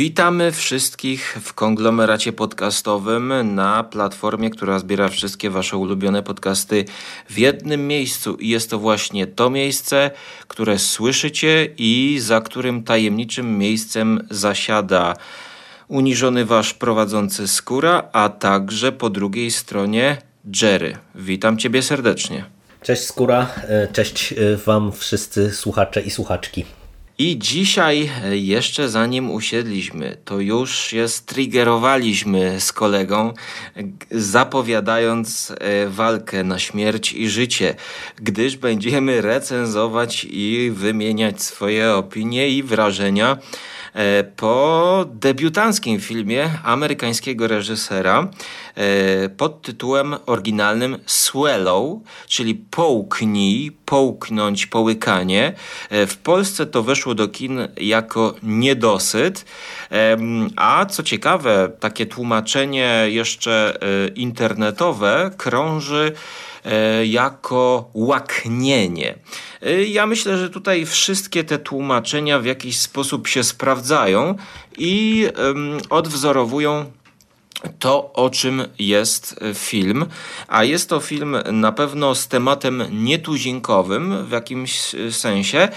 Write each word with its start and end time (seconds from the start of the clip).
Witamy 0.00 0.52
wszystkich 0.52 1.38
w 1.42 1.54
konglomeracie 1.54 2.32
podcastowym 2.32 3.54
na 3.54 3.84
platformie, 3.84 4.50
która 4.50 4.78
zbiera 4.78 5.08
wszystkie 5.08 5.50
Wasze 5.50 5.76
ulubione 5.76 6.22
podcasty 6.22 6.84
w 7.30 7.38
jednym 7.38 7.86
miejscu. 7.86 8.34
I 8.34 8.48
jest 8.48 8.70
to 8.70 8.78
właśnie 8.78 9.26
to 9.26 9.50
miejsce, 9.50 10.10
które 10.48 10.78
słyszycie 10.78 11.68
i 11.78 12.18
za 12.20 12.40
którym 12.40 12.84
tajemniczym 12.84 13.58
miejscem 13.58 14.26
zasiada 14.30 15.16
uniżony 15.88 16.44
Wasz 16.44 16.74
prowadzący 16.74 17.48
skóra, 17.48 18.08
a 18.12 18.28
także 18.28 18.92
po 18.92 19.10
drugiej 19.10 19.50
stronie 19.50 20.16
Jerry. 20.62 20.96
Witam 21.14 21.58
Ciebie 21.58 21.82
serdecznie. 21.82 22.44
Cześć 22.82 23.02
Skóra, 23.02 23.48
e, 23.68 23.88
cześć 23.92 24.32
e, 24.32 24.56
Wam 24.56 24.92
wszyscy 24.92 25.54
słuchacze 25.54 26.00
i 26.00 26.10
słuchaczki. 26.10 26.79
I 27.20 27.38
dzisiaj, 27.38 28.10
e, 28.24 28.36
jeszcze 28.36 28.88
zanim 28.88 29.30
usiedliśmy, 29.30 30.16
to 30.24 30.40
już 30.40 30.78
się 30.78 31.08
striggerowaliśmy 31.08 32.60
z 32.60 32.72
kolegą, 32.72 33.32
zapowiadając 34.10 35.50
e, 35.50 35.88
walkę 35.88 36.44
na 36.44 36.58
śmierć 36.58 37.12
i 37.12 37.28
życie, 37.28 37.74
gdyż 38.16 38.56
będziemy 38.56 39.20
recenzować 39.20 40.26
i 40.30 40.70
wymieniać 40.74 41.42
swoje 41.42 41.92
opinie 41.92 42.48
i 42.48 42.62
wrażenia 42.62 43.38
po 44.36 45.04
debiutanckim 45.08 46.00
filmie 46.00 46.50
amerykańskiego 46.64 47.48
reżysera 47.48 48.28
e, 48.74 49.28
pod 49.28 49.62
tytułem 49.62 50.16
oryginalnym 50.26 50.98
Swallow, 51.06 51.98
czyli 52.26 52.54
połknij, 52.54 53.72
połknąć, 53.84 54.66
połykanie. 54.66 55.52
E, 55.90 56.06
W 56.06 56.16
Polsce 56.16 56.66
to 56.66 56.82
weszło 56.82 57.14
do 57.14 57.28
kin 57.28 57.68
jako 57.76 58.34
niedosyt, 58.42 59.44
a 60.56 60.86
co 60.86 61.02
ciekawe, 61.02 61.70
takie 61.80 62.06
tłumaczenie 62.06 63.04
jeszcze 63.08 63.78
e, 63.82 64.08
internetowe 64.08 65.30
krąży 65.36 66.12
e, 66.14 66.49
jako 67.04 67.90
łaknienie. 67.94 69.14
E, 69.62 69.84
Ja 69.84 70.06
myślę, 70.06 70.38
że 70.38 70.50
tutaj 70.50 70.86
wszystkie 70.86 71.44
te 71.44 71.58
tłumaczenia 71.58 72.38
w 72.38 72.44
jakiś 72.44 72.78
sposób 72.78 73.28
się 73.28 73.44
sprawdzają 73.44 74.34
i 74.78 75.26
odwzorowują 75.90 76.92
to, 77.78 78.12
o 78.12 78.30
czym 78.30 78.62
jest 78.78 79.36
e, 79.42 79.54
film, 79.54 80.06
a 80.48 80.64
jest 80.64 80.88
to 80.88 81.00
film 81.00 81.36
na 81.52 81.72
pewno 81.72 82.14
z 82.14 82.28
tematem 82.28 82.82
nietuzinkowym 83.04 84.26
w 84.26 84.30
jakimś 84.30 84.94
e, 84.94 85.12
sensie. 85.12 85.68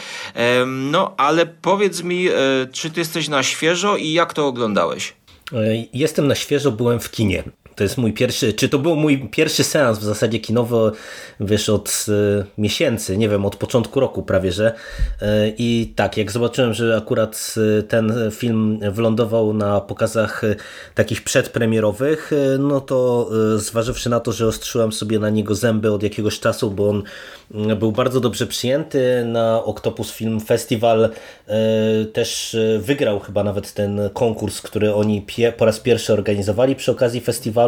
No, 0.67 1.13
ale 1.17 1.45
powiedz 1.45 2.03
mi, 2.03 2.27
e, 2.27 2.31
czy 2.71 2.89
ty 2.91 2.99
jesteś 2.99 3.27
na 3.27 3.43
świeżo 3.43 3.97
i 3.97 4.11
jak 4.11 4.33
to 4.33 4.47
oglądałeś? 4.47 5.13
E, 5.53 5.57
Jestem 5.93 6.27
na 6.27 6.35
świeżo, 6.35 6.71
byłem 6.71 6.99
w 6.99 7.11
kinie. 7.11 7.43
To 7.75 7.83
jest 7.83 7.97
mój 7.97 8.13
pierwszy, 8.13 8.53
czy 8.53 8.69
to 8.69 8.79
był 8.79 8.95
mój 8.95 9.29
pierwszy 9.29 9.63
seans 9.63 9.99
w 9.99 10.03
zasadzie 10.03 10.39
kinowy, 10.39 10.91
wiesz, 11.39 11.69
od 11.69 12.05
e, 12.09 12.45
miesięcy, 12.57 13.17
nie 13.17 13.29
wiem, 13.29 13.45
od 13.45 13.55
początku 13.55 13.99
roku 13.99 14.23
prawie, 14.23 14.51
że. 14.51 14.73
E, 15.21 15.49
I 15.57 15.93
tak, 15.95 16.17
jak 16.17 16.31
zobaczyłem, 16.31 16.73
że 16.73 16.97
akurat 16.97 17.55
e, 17.79 17.83
ten 17.83 18.13
film 18.31 18.79
wylądował 18.91 19.53
na 19.53 19.81
pokazach 19.81 20.41
takich 20.95 21.23
przedpremierowych, 21.23 22.31
no 22.59 22.81
to 22.81 23.29
e, 23.55 23.59
zważywszy 23.59 24.09
na 24.09 24.19
to, 24.19 24.31
że 24.31 24.47
ostrzyłem 24.47 24.91
sobie 24.91 25.19
na 25.19 25.29
niego 25.29 25.55
zęby 25.55 25.91
od 25.91 26.03
jakiegoś 26.03 26.39
czasu, 26.39 26.71
bo 26.71 26.89
on 26.89 27.03
mm, 27.53 27.79
był 27.79 27.91
bardzo 27.91 28.19
dobrze 28.19 28.47
przyjęty 28.47 29.25
na 29.25 29.63
Octopus 29.63 30.11
Film 30.11 30.39
Festival, 30.39 31.09
też 32.13 32.57
wygrał 32.79 33.19
chyba 33.19 33.43
nawet 33.43 33.73
ten 33.73 34.09
konkurs, 34.13 34.61
który 34.61 34.93
oni 34.93 35.25
po 35.57 35.65
raz 35.65 35.79
pierwszy 35.79 36.13
organizowali 36.13 36.75
przy 36.75 36.91
okazji 36.91 37.21
festiwalu 37.21 37.62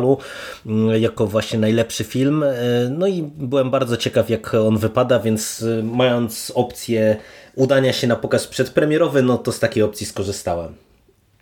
mm, 0.66 1.02
jako 1.02 1.28
właśnie 1.28 1.60
najlepszy 1.60 2.04
film. 2.04 2.44
E, 2.44 2.54
No 2.90 3.08
i 3.08 3.24
byłem 3.38 3.70
bardzo 3.70 3.98
ciekaw 3.98 4.30
jak 4.30 4.54
on 4.54 4.78
wypada, 4.78 5.20
więc 5.20 5.66
e, 5.80 5.84
mając 5.84 6.52
opcję 6.56 7.18
udania 7.56 7.94
się 7.94 8.08
na 8.08 8.16
pokaz 8.16 8.48
przedpremierowy, 8.48 9.22
no 9.22 9.38
to 9.38 9.52
z 9.52 9.60
takiej 9.60 9.84
opcji 9.84 10.06
skorzystałem. 10.06 10.74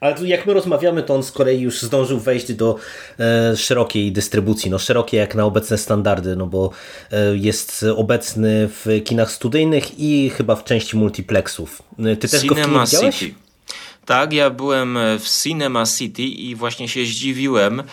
Ale 0.04 0.28
jak 0.28 0.46
my 0.46 0.54
rozmawiamy, 0.54 1.04
to 1.04 1.16
on 1.16 1.24
z 1.24 1.32
kolei 1.32 1.62
już 1.62 1.82
zdążył 1.82 2.20
wejść 2.20 2.54
do 2.54 2.76
e, 3.20 3.58
szerokiej 3.58 4.12
dystrybucji, 4.12 4.72
no 4.72 4.80
szerokiej 4.80 5.18
jak 5.20 5.36
na 5.36 5.46
obecne 5.46 5.78
standardy, 5.78 6.36
no 6.36 6.46
bo 6.48 6.70
e, 7.12 7.38
jest 7.38 7.86
obecny 7.96 8.70
w 8.70 9.02
kinach 9.04 9.32
studyjnych 9.32 10.00
i 10.00 10.30
chyba 10.30 10.56
w 10.56 10.64
części 10.64 10.98
multiplexów. 10.98 11.82
E, 12.00 12.16
Ty 12.16 12.28
też 12.28 12.46
go 12.46 12.56
w 12.56 12.58
Cinema 12.58 12.86
widziałeś? 12.86 13.20
City. 13.20 13.36
Tak, 14.06 14.34
ja 14.34 14.50
byłem 14.50 14.98
w 15.20 15.42
Cinema 15.44 15.86
City 15.86 16.22
i 16.22 16.56
właśnie 16.56 16.88
się 16.88 17.06
zdziwiłem, 17.06 17.84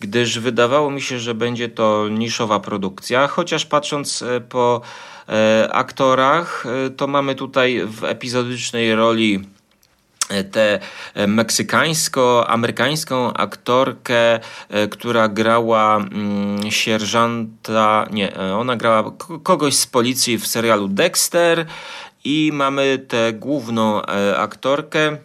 gdyż 0.00 0.38
wydawało 0.38 0.90
mi 0.90 1.02
się, 1.02 1.18
że 1.18 1.34
będzie 1.34 1.68
to 1.68 2.08
niszowa 2.08 2.60
produkcja, 2.60 3.26
chociaż 3.26 3.66
patrząc 3.66 4.22
e, 4.22 4.40
po 4.40 4.80
e, 5.28 5.68
aktorach, 5.72 6.64
e, 6.86 6.90
to 6.90 7.06
mamy 7.06 7.34
tutaj 7.34 7.82
w 7.86 8.04
epizodycznej 8.04 8.94
roli 8.94 9.40
tę 10.52 10.78
meksykańsko-amerykańską 11.26 13.32
aktorkę, 13.34 14.40
która 14.90 15.28
grała 15.28 15.96
mm, 15.96 16.70
sierżanta, 16.70 18.06
nie, 18.10 18.36
ona 18.36 18.76
grała 18.76 19.12
kogoś 19.42 19.76
z 19.76 19.86
policji 19.86 20.38
w 20.38 20.46
serialu 20.46 20.88
Dexter 20.88 21.66
i 22.24 22.50
mamy 22.54 22.98
tę 23.08 23.32
główną 23.32 24.02
aktorkę, 24.36 25.16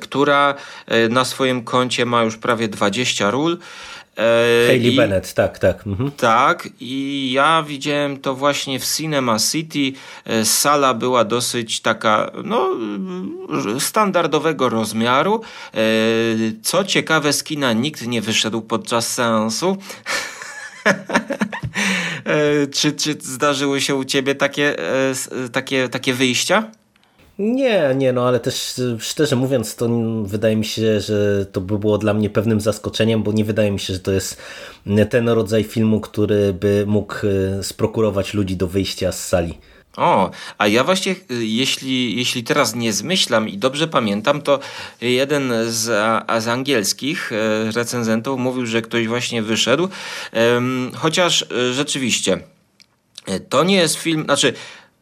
która 0.00 0.54
e, 0.86 1.08
na 1.08 1.24
swoim 1.24 1.64
koncie 1.64 2.06
ma 2.06 2.22
już 2.22 2.36
prawie 2.36 2.68
20 2.68 3.30
ról. 3.30 3.58
E, 4.16 4.66
Hayley 4.66 4.92
i- 4.92 4.96
Bennett, 4.96 5.34
tak, 5.34 5.58
tak. 5.58 5.86
Mhm. 5.86 6.10
tak, 6.10 6.68
i 6.80 7.30
ja 7.32 7.62
widziałem 7.68 8.16
to 8.20 8.34
właśnie 8.34 8.80
w 8.80 8.84
Cinema 8.96 9.38
City. 9.38 9.92
E, 10.24 10.44
Sala 10.44 10.94
była 10.94 11.24
dosyć 11.24 11.80
taka, 11.80 12.30
no, 12.44 12.68
standardowego 13.78 14.68
rozmiaru. 14.68 15.40
Co 16.62 16.84
ciekawe, 16.84 17.32
z 17.32 17.42
kina 17.44 17.72
nikt 17.72 18.06
nie 18.06 18.22
wyszedł 18.22 18.60
podczas 18.60 19.14
seansu. 19.14 19.76
Czy, 22.74 22.92
czy 22.92 23.16
zdarzyły 23.20 23.80
się 23.80 23.94
u 23.94 24.04
ciebie 24.04 24.34
takie, 24.34 24.76
takie, 25.52 25.88
takie 25.88 26.14
wyjścia? 26.14 26.64
Nie, 27.38 27.94
nie, 27.96 28.12
no 28.12 28.28
ale 28.28 28.40
też 28.40 28.78
e, 28.78 29.00
szczerze 29.00 29.36
mówiąc, 29.36 29.76
to 29.76 29.88
wydaje 30.24 30.56
mi 30.56 30.64
się, 30.64 31.00
że 31.00 31.46
to 31.46 31.60
by 31.60 31.78
było 31.78 31.98
dla 31.98 32.14
mnie 32.14 32.30
pewnym 32.30 32.60
zaskoczeniem, 32.60 33.22
bo 33.22 33.32
nie 33.32 33.44
wydaje 33.44 33.70
mi 33.70 33.80
się, 33.80 33.92
że 33.92 34.00
to 34.00 34.12
jest 34.12 34.42
ten 35.10 35.28
rodzaj 35.28 35.64
filmu, 35.64 36.00
który 36.00 36.52
by 36.52 36.84
mógł 36.86 37.14
e, 37.14 37.62
sprokurować 37.62 38.34
ludzi 38.34 38.56
do 38.56 38.66
wyjścia 38.66 39.12
z 39.12 39.28
sali. 39.28 39.58
O, 39.96 40.30
a 40.58 40.66
ja 40.66 40.84
właśnie, 40.84 41.12
y, 41.12 41.46
jeśli, 41.46 42.16
jeśli 42.16 42.44
teraz 42.44 42.74
nie 42.74 42.92
zmyślam 42.92 43.48
i 43.48 43.58
dobrze 43.58 43.88
pamiętam, 43.88 44.42
to 44.42 44.58
jeden 45.00 45.52
z, 45.66 45.88
a, 46.26 46.40
z 46.40 46.48
angielskich 46.48 47.32
e, 47.32 47.72
recenzentów 47.72 48.40
mówił, 48.40 48.66
że 48.66 48.82
ktoś 48.82 49.06
właśnie 49.06 49.42
wyszedł. 49.42 49.88
Chociaż 50.94 51.42
e, 51.42 51.72
rzeczywiście, 51.72 52.38
e, 53.26 53.40
to 53.40 53.64
nie 53.64 53.76
jest 53.76 53.94
film, 53.96 54.24
znaczy 54.24 54.54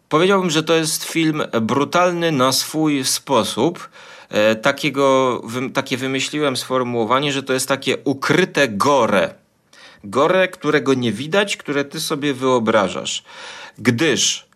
powiedziałbym, 0.09 0.51
że 0.51 0.63
to 0.63 0.75
jest 0.75 1.05
film 1.05 1.43
brutalny 1.61 2.33
na 2.33 2.53
swój 2.53 3.05
sposób. 3.05 3.89
E, 4.31 4.57
Takiego, 4.57 5.43
takie 5.75 5.97
wymyśliłem 5.97 6.57
sformułowanie, 6.57 7.33
że 7.33 7.43
to 7.43 7.53
jest 7.53 7.69
takie 7.69 7.97
ukryte 8.05 8.69
gore. 8.69 9.35
Gore, 10.05 10.49
którego 10.49 10.95
nie 10.95 11.13
widać, 11.13 11.57
które 11.57 11.85
ty 11.85 12.01
sobie 12.01 12.35
wyobrażasz. 12.35 13.23
Gdyż 13.79 14.47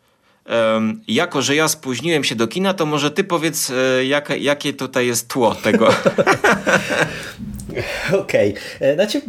jako, 1.08 1.42
że 1.42 1.54
ja 1.56 1.68
spóźniłem 1.68 2.24
się 2.24 2.34
do 2.34 2.48
kina, 2.48 2.74
to 2.74 2.86
może 2.86 3.10
ty 3.10 3.24
powiedz, 3.24 3.70
e, 3.70 4.04
jaka, 4.04 4.36
jakie 4.36 4.72
tutaj 4.72 5.06
jest 5.06 5.28
tło 5.28 5.54
tego. 5.54 5.88
Okej. 8.12 8.54
Okay. 8.54 8.94
Znaczy, 8.94 9.22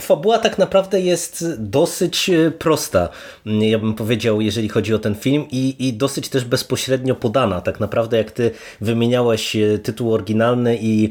fabuła 0.00 0.38
tak 0.38 0.58
naprawdę 0.58 1.00
jest 1.00 1.44
dosyć 1.58 2.30
e, 2.30 2.50
prosta, 2.50 3.08
ja 3.46 3.78
bym 3.78 3.94
powiedział, 3.94 4.40
jeżeli 4.40 4.68
chodzi 4.68 4.94
o 4.94 4.98
ten 4.98 5.14
film 5.14 5.46
i, 5.50 5.76
i 5.78 5.92
dosyć 5.92 6.28
też 6.28 6.44
bezpośrednio 6.44 7.14
podana. 7.14 7.60
Tak 7.60 7.80
naprawdę 7.80 8.16
jak 8.16 8.30
ty 8.30 8.50
wymieniałeś 8.80 9.56
e, 9.56 9.78
tytuł 9.78 10.12
oryginalny 10.14 10.78
i 10.80 11.08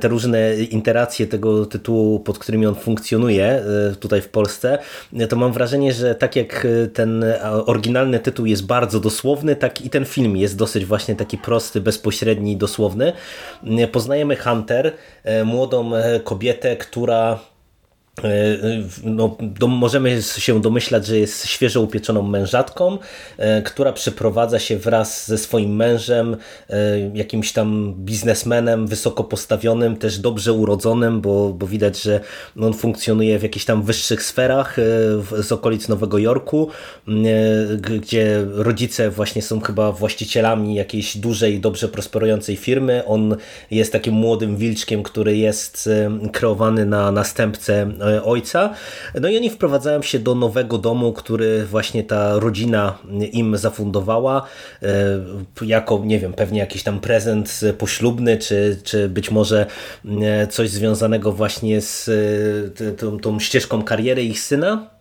te 0.00 0.08
różne 0.08 0.54
interacje 0.54 1.26
tego 1.26 1.66
tytułu, 1.66 2.20
pod 2.20 2.38
którymi 2.38 2.66
on 2.66 2.74
funkcjonuje 2.74 3.44
e, 3.44 3.62
tutaj 4.00 4.22
w 4.22 4.28
Polsce, 4.28 4.78
to 5.28 5.36
mam 5.36 5.52
wrażenie, 5.52 5.92
że 5.92 6.14
tak 6.14 6.36
jak 6.36 6.66
ten 6.94 7.24
oryginalny 7.66 8.18
tytuł 8.18 8.46
jest 8.46 8.66
bardzo 8.66 9.00
dosłowny, 9.00 9.56
tak 9.56 9.84
i 9.84 9.90
ten 9.90 10.04
film 10.04 10.36
jest 10.36 10.56
dosyć 10.56 10.84
właśnie 10.84 11.16
taki 11.16 11.38
prosty, 11.38 11.80
bezpośredni 11.80 12.56
dosłowny. 12.56 13.12
Poznajemy 13.92 14.36
Hunter, 14.36 14.92
młodą 15.44 15.90
kobietę, 16.24 16.76
która 16.76 17.38
no, 19.04 19.36
do, 19.40 19.66
możemy 19.66 20.22
się 20.22 20.60
domyślać, 20.60 21.06
że 21.06 21.18
jest 21.18 21.46
świeżo 21.46 21.80
upieczoną 21.80 22.22
mężatką, 22.22 22.98
e, 23.38 23.62
która 23.62 23.92
przeprowadza 23.92 24.58
się 24.58 24.78
wraz 24.78 25.28
ze 25.28 25.38
swoim 25.38 25.76
mężem, 25.76 26.36
e, 26.70 26.76
jakimś 27.14 27.52
tam 27.52 27.94
biznesmenem 27.96 28.86
wysoko 28.86 29.24
postawionym, 29.24 29.96
też 29.96 30.18
dobrze 30.18 30.52
urodzonym, 30.52 31.20
bo, 31.20 31.52
bo 31.52 31.66
widać, 31.66 32.02
że 32.02 32.20
on 32.60 32.74
funkcjonuje 32.74 33.38
w 33.38 33.42
jakichś 33.42 33.64
tam 33.64 33.82
wyższych 33.82 34.22
sferach 34.22 34.76
z 35.40 35.52
okolic 35.52 35.88
Nowego 35.88 36.18
Jorku, 36.18 36.68
gdzie 37.80 38.46
rodzice 38.52 39.10
właśnie 39.10 39.42
są 39.42 39.60
chyba 39.60 39.92
właścicielami 39.92 40.74
jakiejś 40.74 41.16
dużej, 41.16 41.60
dobrze 41.60 41.88
prosperującej 41.88 42.56
firmy. 42.56 43.02
On 43.06 43.36
jest 43.70 43.92
takim 43.92 44.14
młodym 44.14 44.56
wilczkiem, 44.56 45.02
który 45.02 45.36
jest 45.36 45.88
kreowany 46.32 46.86
na 46.86 47.12
następcę 47.12 47.82
E, 48.00 48.11
ojca. 48.24 48.74
No 49.20 49.28
i 49.28 49.36
oni 49.36 49.50
wprowadzają 49.50 50.02
się 50.02 50.18
do 50.18 50.34
nowego 50.34 50.78
domu, 50.78 51.12
który 51.12 51.64
właśnie 51.64 52.04
ta 52.04 52.38
rodzina 52.38 52.98
im 53.32 53.56
zafundowała 53.56 54.46
e, 54.82 54.86
jako, 55.62 56.02
nie 56.04 56.18
wiem, 56.18 56.32
pewnie 56.32 56.60
jakiś 56.60 56.82
tam 56.82 57.00
prezent 57.00 57.60
poślubny, 57.78 58.38
czy, 58.38 58.80
czy 58.84 59.08
być 59.08 59.30
może 59.30 59.66
e, 60.22 60.46
coś 60.46 60.70
związanego 60.70 61.32
właśnie 61.32 61.80
z 61.80 62.10
tą, 62.98 63.18
tą 63.18 63.40
ścieżką 63.40 63.82
kariery 63.82 64.22
ich 64.22 64.40
syna. 64.40 64.91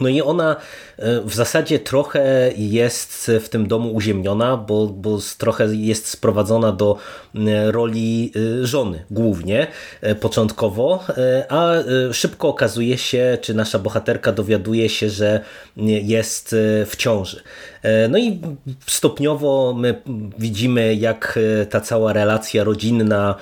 No 0.00 0.08
i 0.08 0.22
ona 0.22 0.56
e, 0.98 1.20
w 1.20 1.34
zasadzie 1.34 1.78
trochę 1.78 2.52
jest 2.56 3.30
w 3.40 3.48
tym 3.48 3.68
domu 3.68 3.94
uziemniona, 3.94 4.56
bo, 4.56 4.86
bo 4.86 5.18
trochę 5.38 5.74
jest 5.74 6.08
sprowadzona 6.08 6.72
do 6.72 6.96
roli 7.66 8.32
e, 8.36 8.66
żony 8.66 9.04
głównie 9.10 9.66
e, 10.00 10.14
początkowo, 10.14 11.04
a 11.48 11.72
szybko 12.12 12.48
okazuje 12.48 12.98
się, 12.98 13.38
czy 13.40 13.54
nasza 13.54 13.78
bohaterka 13.78 14.32
dowiaduje 14.32 14.88
się, 14.88 15.10
że 15.10 15.40
jest 15.76 16.56
w 16.86 16.96
ciąży. 16.96 17.42
No 18.08 18.18
i 18.18 18.40
stopniowo 18.86 19.74
my 19.78 20.02
widzimy, 20.38 20.94
jak 20.94 21.38
ta 21.70 21.80
cała 21.80 22.12
relacja 22.12 22.64
rodzinna 22.64 23.34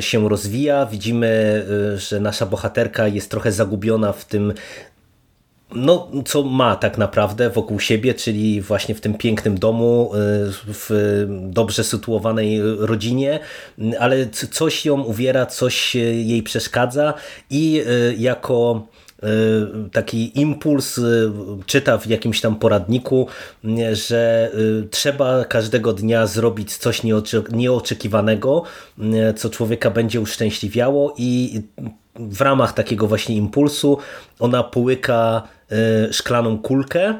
się 0.00 0.28
rozwija. 0.28 0.86
Widzimy, 0.86 1.64
że 1.96 2.20
nasza 2.20 2.46
bohaterka 2.46 3.08
jest 3.08 3.30
trochę 3.30 3.52
zagubiona 3.52 4.12
w 4.12 4.24
tym 4.24 4.52
no, 5.74 6.10
co 6.24 6.42
ma 6.42 6.76
tak 6.76 6.98
naprawdę 6.98 7.50
wokół 7.50 7.80
siebie, 7.80 8.14
czyli 8.14 8.60
właśnie 8.60 8.94
w 8.94 9.00
tym 9.00 9.14
pięknym 9.14 9.58
domu, 9.58 10.10
y, 10.14 10.18
w 10.66 10.90
dobrze 11.28 11.84
sytuowanej 11.84 12.60
rodzinie, 12.78 13.40
ale 14.00 14.26
coś 14.28 14.86
ją 14.86 15.02
uwiera, 15.02 15.46
coś 15.46 15.94
jej 15.94 16.42
przeszkadza 16.42 17.14
i 17.50 17.82
y, 17.86 18.14
jako 18.18 18.86
y, 19.22 19.26
taki 19.92 20.40
impuls 20.40 21.00
czyta 21.66 21.98
w 21.98 22.06
jakimś 22.06 22.40
tam 22.40 22.56
poradniku, 22.56 23.26
że 23.92 24.50
trzeba 24.90 25.44
każdego 25.44 25.92
dnia 25.92 26.26
zrobić 26.26 26.76
coś 26.76 27.02
nieoczekiwanego, 27.50 28.62
co 29.36 29.50
człowieka 29.50 29.90
będzie 29.90 30.20
uszczęśliwiało 30.20 31.14
i 31.18 31.60
w 32.18 32.40
ramach 32.40 32.72
takiego 32.72 33.06
właśnie 33.06 33.36
impulsu 33.36 33.98
ona 34.38 34.62
połyka 34.62 35.42
e, 35.72 36.12
szklaną 36.12 36.58
kulkę, 36.58 37.14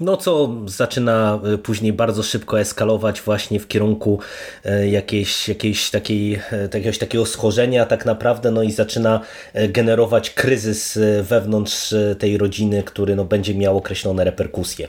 no 0.00 0.16
co 0.16 0.54
zaczyna 0.66 1.40
e, 1.54 1.58
później 1.58 1.92
bardzo 1.92 2.22
szybko 2.22 2.60
eskalować 2.60 3.20
właśnie 3.20 3.60
w 3.60 3.68
kierunku 3.68 4.20
e, 4.64 4.88
jakiejś, 4.88 5.48
jakiejś 5.48 5.90
takiej, 5.90 6.40
jakiegoś 6.74 6.98
takiego 6.98 7.26
schorzenia 7.26 7.86
tak 7.86 8.06
naprawdę, 8.06 8.50
no 8.50 8.62
i 8.62 8.72
zaczyna 8.72 9.20
generować 9.68 10.30
kryzys 10.30 10.98
wewnątrz 11.22 11.94
tej 12.18 12.38
rodziny, 12.38 12.82
który 12.82 13.16
no, 13.16 13.24
będzie 13.24 13.54
miał 13.54 13.76
określone 13.76 14.24
reperkusje. 14.24 14.88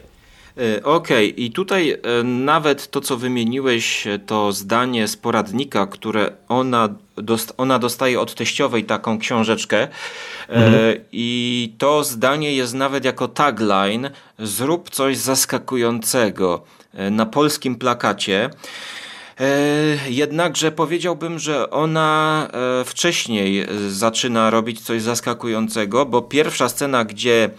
Okej, 0.84 1.32
okay. 1.32 1.46
i 1.46 1.52
tutaj 1.52 1.98
nawet 2.24 2.92
to, 2.92 3.02
co 3.02 3.18
wymieniłeś, 3.18 4.08
to 4.26 4.52
zdanie 4.52 5.08
z 5.08 5.18
poradnika, 5.18 5.88
które 5.88 6.32
ona 6.48 6.90
dost, 7.16 7.54
ona 7.58 7.80
dostaje 7.80 8.20
od 8.20 8.36
teściowej 8.36 8.84
taką 8.84 9.20
książeczkę 9.20 9.78
e, 9.82 9.88
mhm. 10.50 10.74
e, 10.76 10.96
i 11.12 11.74
to 11.78 12.04
zdanie 12.04 12.54
jest 12.54 12.74
nawet 12.74 13.06
jako 13.06 13.28
tagline 13.28 14.12
zrób 14.40 14.90
coś 14.90 15.18
zaskakującego 15.18 16.64
e, 16.94 17.12
na 17.12 17.26
polskim 17.26 17.76
plakacie. 17.76 18.50
E, 19.40 20.10
jednakże 20.10 20.72
powiedziałbym, 20.72 21.40
że 21.40 21.70
ona 21.70 22.48
wcześniej 22.86 23.68
zaczyna 23.90 24.50
robić 24.50 24.82
coś 24.82 25.02
zaskakującego, 25.02 26.06
bo 26.06 26.22
pierwsza 26.22 26.70
scena, 26.70 27.06
gdzie 27.06 27.50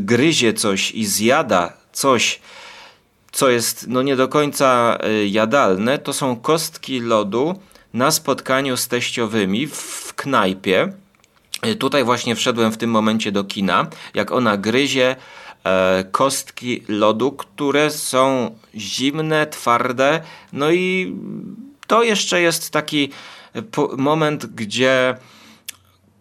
gryzie 0.00 0.52
coś 0.52 0.90
i 0.90 1.06
zjada 1.06 1.83
coś, 1.94 2.40
co 3.32 3.50
jest 3.50 3.86
no 3.88 4.02
nie 4.02 4.16
do 4.16 4.28
końca 4.28 4.98
jadalne, 5.26 5.98
to 5.98 6.12
są 6.12 6.36
kostki 6.36 7.00
lodu, 7.00 7.54
na 7.94 8.10
spotkaniu 8.10 8.76
z 8.76 8.88
teściowymi 8.88 9.66
w 9.66 10.14
knajpie. 10.16 10.92
E, 11.62 11.74
tutaj 11.74 12.04
właśnie 12.04 12.34
wszedłem 12.34 12.72
w 12.72 12.76
tym 12.76 12.90
momencie 12.90 13.32
do 13.32 13.44
kina, 13.44 13.86
jak 14.14 14.32
ona 14.32 14.56
gryzie 14.56 15.16
e, 15.64 16.04
kostki 16.12 16.82
lodu, 16.88 17.32
które 17.32 17.90
są 17.90 18.58
zimne, 18.74 19.46
twarde, 19.46 20.20
no 20.52 20.72
i 20.72 21.14
to 21.86 22.02
jeszcze 22.02 22.40
jest 22.40 22.70
taki 22.70 23.10
moment, 23.96 24.46
gdzie 24.46 25.16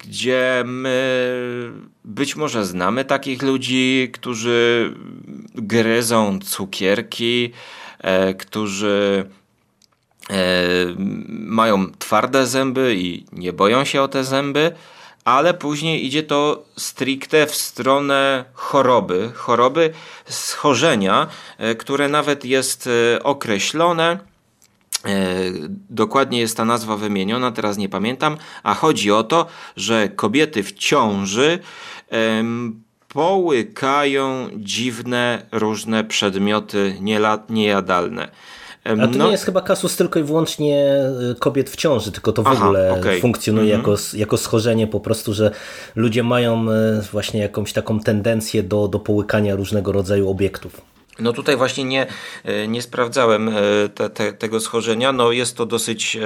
gdzie 0.03 0.63
my 0.65 1.71
być 2.05 2.35
może 2.35 2.65
znamy 2.65 3.05
takich 3.05 3.41
ludzi, 3.41 4.09
którzy 4.13 4.93
gryzą 5.55 6.39
cukierki, 6.39 7.51
e, 7.99 8.33
którzy 8.33 9.25
E, 10.29 10.35
mają 11.29 11.91
twarde 11.91 12.47
zęby 12.47 12.95
i 12.97 13.25
nie 13.31 13.53
boją 13.53 13.85
się 13.85 14.01
o 14.01 14.07
te 14.07 14.23
zęby, 14.23 14.71
ale 15.25 15.53
później 15.53 16.05
idzie 16.05 16.23
to 16.23 16.65
stricte 16.77 17.47
w 17.47 17.55
stronę 17.55 18.45
choroby, 18.53 19.31
choroby 19.35 19.93
schorzenia, 20.25 21.27
e, 21.57 21.75
które 21.75 22.09
nawet 22.09 22.45
jest 22.45 22.87
e, 23.15 23.23
określone. 23.23 24.19
Dokładnie 25.89 26.39
jest 26.39 26.57
ta 26.57 26.65
nazwa 26.65 26.97
wymieniona, 26.97 27.51
teraz 27.51 27.77
nie 27.77 27.89
pamiętam, 27.89 28.37
a 28.63 28.73
chodzi 28.73 29.11
o 29.11 29.23
to, 29.23 29.45
że 29.77 30.09
kobiety 30.09 30.63
w 30.63 30.73
ciąży 30.73 31.59
połykają 33.07 34.49
dziwne, 34.57 35.45
różne 35.51 36.03
przedmioty 36.03 36.95
niejadalne. 37.49 38.27
A 38.83 39.07
to 39.07 39.17
no. 39.17 39.25
nie 39.25 39.31
jest 39.31 39.45
chyba 39.45 39.61
kasus 39.61 39.95
tylko 39.95 40.19
i 40.19 40.23
wyłącznie 40.23 41.01
y, 41.31 41.35
kobiet 41.39 41.69
w 41.69 41.75
ciąży, 41.75 42.11
tylko 42.11 42.31
to 42.31 42.43
w 42.43 42.47
Aha, 42.47 42.65
ogóle 42.65 42.93
okay. 42.99 43.21
funkcjonuje 43.21 43.75
mhm. 43.75 43.91
jako, 43.91 44.03
jako 44.13 44.37
schorzenie 44.37 44.87
po 44.87 44.99
prostu, 44.99 45.33
że 45.33 45.51
ludzie 45.95 46.23
mają 46.23 46.65
y, 46.69 47.01
właśnie 47.11 47.41
jakąś 47.41 47.73
taką 47.73 47.99
tendencję 47.99 48.63
do, 48.63 48.87
do 48.87 48.99
połykania 48.99 49.55
różnego 49.55 49.91
rodzaju 49.91 50.29
obiektów. 50.29 50.92
No 51.19 51.33
tutaj 51.33 51.57
właśnie 51.57 51.83
nie, 51.83 52.07
y, 52.45 52.67
nie 52.67 52.81
sprawdzałem 52.81 53.51
te, 53.95 54.09
te, 54.09 54.33
tego 54.33 54.59
schorzenia. 54.59 55.11
No 55.11 55.31
jest 55.31 55.57
to 55.57 55.65
dosyć, 55.65 56.17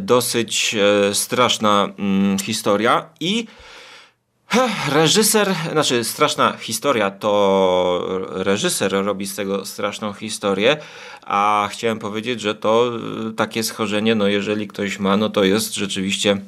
dosyć 0.00 0.76
straszna 1.12 1.88
mm, 1.98 2.38
historia 2.38 3.10
i 3.20 3.46
Reżyser, 4.92 5.54
znaczy 5.72 6.04
straszna 6.04 6.56
historia, 6.56 7.10
to 7.10 8.20
reżyser 8.30 8.92
robi 8.92 9.26
z 9.26 9.36
tego 9.36 9.64
straszną 9.64 10.12
historię, 10.12 10.76
a 11.22 11.68
chciałem 11.72 11.98
powiedzieć, 11.98 12.40
że 12.40 12.54
to 12.54 12.90
takie 13.36 13.62
schorzenie, 13.62 14.14
no 14.14 14.28
jeżeli 14.28 14.68
ktoś 14.68 14.98
ma, 14.98 15.16
no 15.16 15.28
to 15.28 15.44
jest 15.44 15.74
rzeczywiście 15.74 16.40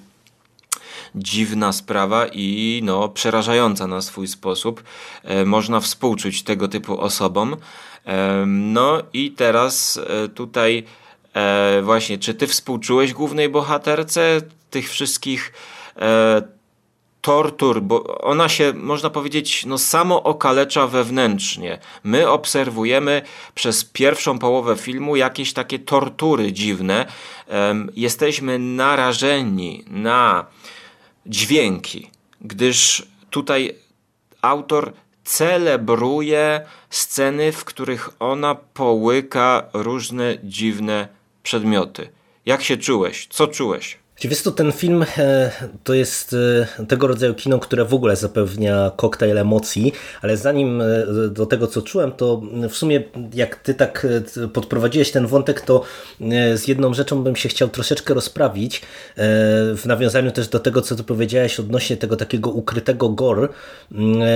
dziwna 1.15 1.73
sprawa 1.73 2.27
i 2.33 2.81
no, 2.85 3.09
przerażająca 3.09 3.87
na 3.87 4.01
swój 4.01 4.29
sposób. 4.29 4.83
E, 5.25 5.45
można 5.45 5.81
współczuć 5.81 6.43
tego 6.43 6.69
typu 6.69 7.01
osobom. 7.01 7.57
E, 8.07 8.45
no 8.47 9.03
i 9.13 9.31
teraz 9.31 10.01
e, 10.07 10.29
tutaj 10.29 10.85
właśnie, 11.83 12.19
czy 12.19 12.35
ty 12.35 12.47
współczułeś 12.47 13.13
głównej 13.13 13.49
bohaterce 13.49 14.41
tych 14.71 14.91
wszystkich 14.91 15.53
tortur, 17.21 17.83
bo 17.83 18.19
ona 18.19 18.49
się, 18.49 18.73
można 18.77 19.11
powiedzieć, 19.11 19.67
no 19.67 19.79
samo 19.79 20.23
okalecza 20.23 20.87
wewnętrznie. 20.87 21.79
My 22.05 22.31
obserwujemy 22.31 23.23
przez 23.55 23.85
pierwszą 23.85 24.39
połowę 24.39 24.77
filmu 24.77 25.17
jakieś 25.17 25.53
takie 25.53 25.79
tortury 25.79 26.53
dziwne. 26.53 27.07
Jesteśmy 27.97 28.59
narażeni 28.59 29.85
na 29.87 30.47
dźwięki, 31.27 32.11
gdyż 32.41 33.07
tutaj 33.31 33.75
autor 34.43 34.93
celebruje 35.25 36.67
sceny, 36.91 37.53
w 37.53 37.65
których 37.65 38.11
ona 38.19 38.55
połyka 38.55 39.63
różne 39.73 40.39
dziwne 40.45 41.09
przedmioty. 41.43 42.09
Jak 42.47 42.63
się 42.63 42.77
czułeś? 42.77 43.27
Co 43.31 43.47
czułeś? 43.47 44.02
Wiesz 44.29 44.43
to 44.43 44.51
ten 44.51 44.73
film 44.73 45.05
e, 45.19 45.51
to 45.85 45.95
jest 45.95 46.37
e, 46.81 46.87
tego 46.87 47.07
rodzaju 47.07 47.35
kino, 47.35 47.59
które 47.59 47.85
w 47.85 47.95
ogóle 47.95 48.17
zapewnia 48.17 48.91
koktajl 48.97 49.39
emocji, 49.39 49.93
ale 50.23 50.37
zanim 50.37 50.81
e, 50.81 50.85
do 51.31 51.47
tego 51.47 51.67
co 51.67 51.83
czułem, 51.83 52.13
to 52.13 52.43
w 52.69 52.77
sumie 52.77 53.03
jak 53.35 53.57
ty 53.57 53.75
tak 53.75 54.07
podprowadziłeś 54.53 55.11
ten 55.11 55.27
wątek, 55.27 55.61
to 55.61 55.83
z 56.55 56.69
jedną 56.69 56.95
rzeczą 56.95 57.23
bym 57.23 57.37
się 57.37 57.49
chciał 57.49 57.69
troszeczkę 57.69 58.15
rozprawić, 58.15 58.83
w 59.77 59.83
nawiązaniu 59.87 60.31
też 60.31 60.49
do 60.49 60.59
tego, 60.59 60.83
co 60.83 60.97
ty 60.97 61.05
powiedziałeś 61.05 61.61
odnośnie 61.61 61.97
tego 61.97 62.17
takiego 62.17 62.51
ukrytego 62.51 63.09
gore, 63.09 63.49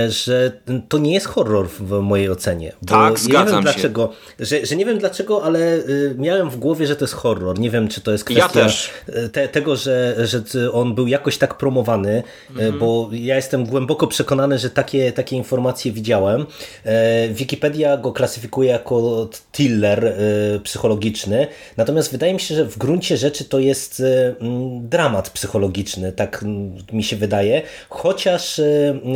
że 0.09 0.51
to 0.89 0.97
nie 0.97 1.13
jest 1.13 1.25
horror 1.25 1.69
w 1.69 2.01
mojej 2.01 2.29
ocenie. 2.29 2.73
Tak, 2.87 3.19
zgadzam 3.19 3.45
nie 3.45 3.51
wiem 3.51 3.57
się. 3.57 3.61
dlaczego, 3.61 4.13
że, 4.39 4.65
że 4.65 4.75
nie 4.75 4.85
wiem 4.85 4.97
dlaczego, 4.97 5.43
ale 5.43 5.83
miałem 6.17 6.49
w 6.49 6.57
głowie, 6.57 6.87
że 6.87 6.95
to 6.95 7.05
jest 7.05 7.13
horror. 7.13 7.59
Nie 7.59 7.69
wiem, 7.69 7.87
czy 7.87 8.01
to 8.01 8.11
jest 8.11 8.23
kwestia 8.23 8.59
ja 8.59 9.29
te, 9.29 9.47
tego, 9.47 9.76
że, 9.77 10.15
że 10.27 10.71
on 10.71 10.95
był 10.95 11.07
jakoś 11.07 11.37
tak 11.37 11.57
promowany, 11.57 12.23
mhm. 12.49 12.79
bo 12.79 13.09
ja 13.11 13.35
jestem 13.35 13.65
głęboko 13.65 14.07
przekonany, 14.07 14.57
że 14.57 14.69
takie, 14.69 15.11
takie 15.11 15.35
informacje 15.35 15.91
widziałem. 15.91 16.45
E, 16.85 17.29
Wikipedia 17.29 17.97
go 17.97 18.11
klasyfikuje 18.11 18.69
jako 18.69 19.29
thriller 19.51 20.05
e, 20.05 20.13
psychologiczny, 20.59 21.47
natomiast 21.77 22.11
wydaje 22.11 22.33
mi 22.33 22.39
się, 22.39 22.55
że 22.55 22.65
w 22.65 22.77
gruncie 22.77 23.17
rzeczy 23.17 23.45
to 23.45 23.59
jest 23.59 23.99
e, 23.99 24.35
dramat 24.81 25.29
psychologiczny, 25.29 26.11
tak 26.11 26.45
mi 26.93 27.03
się 27.03 27.15
wydaje, 27.15 27.61
chociaż 27.89 28.61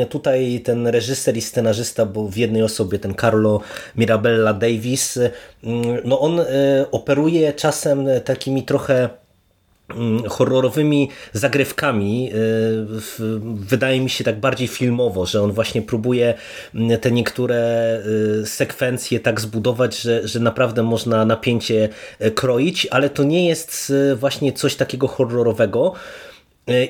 tutaj 0.10 0.62
ten 0.66 0.88
reżyser 0.88 1.38
i 1.38 1.42
scenarzysta, 1.42 2.06
bo 2.06 2.28
w 2.28 2.38
jednej 2.38 2.64
osobie 2.64 3.00
ten 3.00 3.16
Carlo 3.16 3.62
Mirabella 3.96 4.54
Davis, 4.54 5.20
no 6.06 6.20
on 6.20 6.42
operuje 6.92 7.54
czasem 7.54 8.08
takimi 8.26 8.64
trochę 8.64 9.10
horrorowymi 10.30 11.10
zagrywkami, 11.34 12.30
y, 12.34 13.40
wydaje 13.56 14.02
mi 14.02 14.10
się 14.10 14.24
tak 14.24 14.40
bardziej 14.40 14.68
filmowo, 14.68 15.26
że 15.26 15.42
on 15.42 15.52
właśnie 15.52 15.82
próbuje 15.82 16.34
mm, 16.76 17.00
te 17.00 17.12
niektóre 17.12 18.00
y, 18.42 18.46
sekwencje 18.46 19.20
tak 19.20 19.42
zbudować, 19.42 20.02
że, 20.02 20.28
że 20.28 20.40
naprawdę 20.40 20.84
można 20.84 21.26
napięcie 21.26 21.90
e, 22.20 22.32
kroić, 22.32 22.88
ale 22.92 23.10
to 23.10 23.24
nie 23.24 23.48
jest 23.48 23.94
właśnie 24.16 24.54
coś 24.54 24.76
takiego 24.76 25.08
horrorowego, 25.08 25.94
E, 25.94 26.31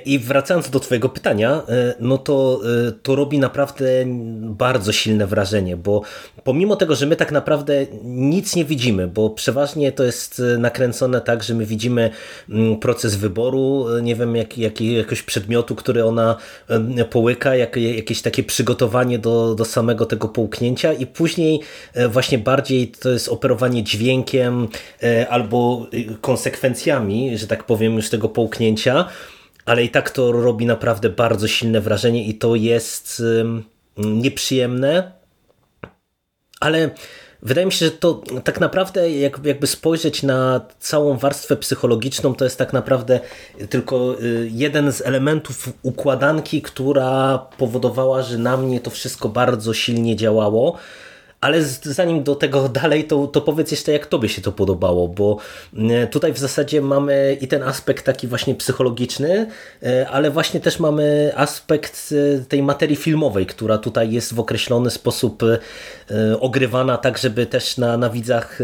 I 0.06 0.20
wracając 0.20 0.70
do 0.70 0.80
Twojego 0.80 1.10
pytania, 1.10 1.64
e, 1.68 1.94
no 2.00 2.18
to 2.18 2.62
e, 2.88 2.92
to 2.92 3.16
robi 3.16 3.40
naprawdę 3.40 3.86
bardzo 4.42 4.92
silne 4.92 5.28
wrażenie, 5.28 5.78
bo 5.78 6.02
pomimo 6.44 6.76
tego, 6.76 6.96
że 6.96 7.06
my 7.06 7.16
tak 7.16 7.32
naprawdę 7.32 7.86
nic 8.04 8.56
nie 8.56 8.66
widzimy, 8.66 9.08
bo 9.08 9.30
przeważnie 9.30 9.92
to 9.92 10.04
jest 10.04 10.42
nakręcone 10.58 11.22
tak, 11.22 11.44
że 11.44 11.54
my 11.54 11.66
widzimy 11.66 12.10
mm, 12.50 12.80
proces 12.80 13.16
wyboru, 13.16 13.86
nie 14.02 14.16
wiem, 14.16 14.36
jak, 14.36 14.58
jak, 14.58 14.82
jakiegoś 14.82 15.24
przedmiotu, 15.24 15.76
który 15.76 16.06
ona 16.06 16.36
połyka, 17.10 17.56
jak, 17.56 17.76
jakieś 17.78 18.22
takie 18.22 18.44
przygotowanie 18.44 19.20
do, 19.20 19.56
do 19.56 19.66
samego 19.66 20.06
tego 20.06 20.28
połknięcia 20.28 20.94
i 20.94 21.06
później 21.06 21.60
właśnie 22.10 22.38
bardziej 22.38 22.88
to 22.88 23.10
jest 23.10 23.30
operowanie 23.30 23.84
dźwiękiem 23.84 24.68
albo 25.30 25.88
konsekwencjami, 26.22 27.38
że 27.38 27.48
tak 27.48 27.64
powiem, 27.64 27.96
już 27.96 28.10
tego 28.10 28.30
połknięcia 28.30 29.06
ale 29.66 29.84
i 29.84 29.90
tak 29.90 30.10
to 30.10 30.32
robi 30.32 30.66
naprawdę 30.66 31.10
bardzo 31.10 31.48
silne 31.48 31.82
wrażenie 31.82 32.26
i 32.26 32.34
to 32.34 32.56
jest 32.56 33.24
nieprzyjemne, 33.98 35.12
ale 36.60 36.90
wydaje 37.42 37.66
mi 37.66 37.72
się, 37.72 37.86
że 37.86 37.92
to 37.92 38.22
tak 38.44 38.60
naprawdę 38.60 39.12
jakby 39.12 39.68
spojrzeć 39.68 40.24
na 40.24 40.62
całą 40.80 41.18
warstwę 41.18 41.58
psychologiczną, 41.58 42.36
to 42.36 42.44
jest 42.44 42.58
tak 42.58 42.74
naprawdę 42.74 43.20
tylko 43.70 44.22
y, 44.22 44.50
jeden 44.52 44.92
z 44.92 45.02
elementów 45.02 45.70
układanki, 45.82 46.62
która 46.62 47.38
powodowała, 47.58 48.22
że 48.22 48.38
na 48.38 48.58
mnie 48.58 48.80
to 48.80 48.90
wszystko 48.90 49.30
bardzo 49.30 49.74
silnie 49.74 50.16
działało. 50.16 50.78
Ale 51.42 51.64
zanim 51.84 52.24
do 52.24 52.36
tego 52.36 52.70
dalej, 52.82 53.04
to, 53.04 53.28
to 53.28 53.42
powiedz 53.42 53.72
jeszcze, 53.72 53.92
jak 53.92 54.06
tobie 54.06 54.30
się 54.30 54.42
to 54.42 54.52
podobało, 54.52 55.08
bo 55.08 55.38
mm, 55.74 56.08
tutaj 56.08 56.34
w 56.34 56.38
zasadzie 56.38 56.82
mamy 56.82 57.38
i 57.42 57.48
ten 57.48 57.64
aspekt 57.64 58.06
taki 58.06 58.28
właśnie 58.28 58.56
psychologiczny, 58.56 59.48
e, 59.84 60.10
ale 60.10 60.32
właśnie 60.32 60.60
też 60.60 60.80
mamy 60.80 61.32
aspekt 61.36 62.14
e, 62.42 62.46
tej 62.46 62.64
materii 62.64 62.96
filmowej, 62.96 63.46
która 63.46 63.78
tutaj 63.78 64.12
jest 64.12 64.34
w 64.34 64.40
określony 64.40 64.90
sposób 64.90 65.44
e, 65.44 65.60
ogrywana, 66.40 66.98
tak 66.98 67.18
żeby 67.18 67.46
też 67.46 67.78
na, 67.78 67.98
na 67.98 68.10
widzach 68.10 68.60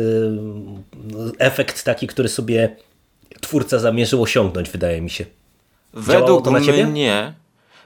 efekt 1.40 1.84
taki, 1.84 2.08
który 2.08 2.30
sobie 2.30 2.76
twórca 3.42 3.80
zamierzył 3.80 4.22
osiągnąć, 4.22 4.70
wydaje 4.70 5.02
mi 5.02 5.10
się. 5.10 5.26
Według 5.94 6.50
mnie 6.50 7.34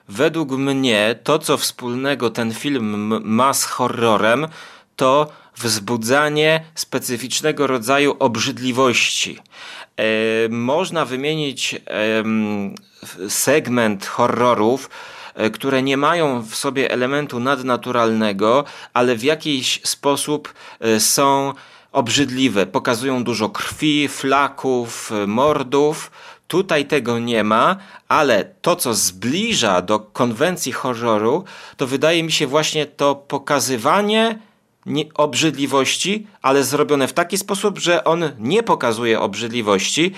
według 0.09 0.51
mnie 0.51 1.15
to, 1.23 1.39
co 1.39 1.57
wspólnego 1.57 2.29
ten 2.29 2.53
film 2.53 3.21
ma 3.23 3.53
z 3.53 3.63
horrorem, 3.63 4.47
to 5.01 5.27
wzbudzanie 5.57 6.65
specyficznego 6.75 7.67
rodzaju 7.67 8.15
obrzydliwości. 8.19 9.39
E, 9.97 10.03
można 10.49 11.05
wymienić 11.05 11.81
segment 13.29 14.05
horrorów, 14.05 14.89
e, 15.35 15.49
które 15.49 15.83
nie 15.83 15.97
mają 15.97 16.41
w 16.41 16.55
sobie 16.55 16.91
elementu 16.91 17.39
nadnaturalnego, 17.39 18.63
ale 18.93 19.15
w 19.15 19.23
jakiś 19.23 19.81
sposób 19.83 20.53
e, 20.79 20.99
są 20.99 21.53
obrzydliwe. 21.91 22.65
Pokazują 22.65 23.23
dużo 23.23 23.49
krwi, 23.49 24.07
flaków, 24.07 25.11
mordów. 25.27 26.11
Tutaj 26.47 26.85
tego 26.85 27.19
nie 27.19 27.43
ma, 27.43 27.75
ale 28.07 28.45
to, 28.61 28.75
co 28.75 28.93
zbliża 28.93 29.81
do 29.81 29.99
konwencji 29.99 30.71
horroru, 30.71 31.43
to 31.77 31.87
wydaje 31.87 32.23
mi 32.23 32.31
się 32.31 32.47
właśnie 32.47 32.85
to 32.85 33.15
pokazywanie 33.15 34.39
nie, 34.39 34.50
obrzydliwości, 35.15 36.27
ale 36.41 36.63
zrobione 36.63 37.07
w 37.07 37.13
taki 37.13 37.37
sposób, 37.37 37.79
że 37.79 38.03
on 38.03 38.31
nie 38.39 38.63
pokazuje 38.63 39.19
obrzydliwości, 39.19 40.11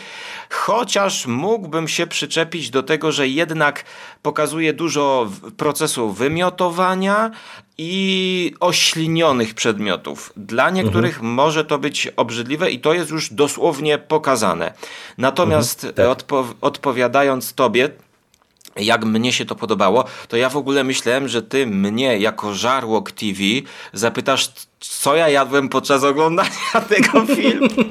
chociaż 0.49 1.25
mógłbym 1.25 1.87
się 1.87 2.07
przyczepić 2.07 2.69
do 2.69 2.83
tego, 2.83 3.11
że 3.11 3.27
jednak 3.27 3.85
pokazuje 4.21 4.73
dużo 4.73 5.29
procesu 5.57 6.13
wymiotowania 6.13 7.31
i 7.77 8.53
oślinionych 8.59 9.53
przedmiotów. 9.53 10.33
Dla 10.37 10.69
niektórych 10.69 11.15
mhm. 11.15 11.33
może 11.33 11.65
to 11.65 11.79
być 11.79 12.07
obrzydliwe 12.15 12.71
i 12.71 12.79
to 12.79 12.93
jest 12.93 13.11
już 13.11 13.33
dosłownie 13.33 13.97
pokazane. 13.97 14.73
Natomiast 15.17 15.83
mhm, 15.83 15.95
tak. 15.95 16.07
odpo 16.07 16.45
odpowiadając 16.61 17.53
tobie, 17.53 17.89
jak 18.75 19.05
mnie 19.05 19.33
się 19.33 19.45
to 19.45 19.55
podobało, 19.55 20.05
to 20.27 20.37
ja 20.37 20.49
w 20.49 20.57
ogóle 20.57 20.83
myślałem, 20.83 21.27
że 21.27 21.41
ty 21.41 21.67
mnie 21.67 22.17
jako 22.17 22.53
żarłok 22.53 23.11
TV 23.11 23.39
zapytasz, 23.93 24.51
co 24.79 25.15
ja 25.15 25.29
jadłem 25.29 25.69
podczas 25.69 26.03
oglądania 26.03 26.49
tego 26.89 27.25
filmu. 27.25 27.67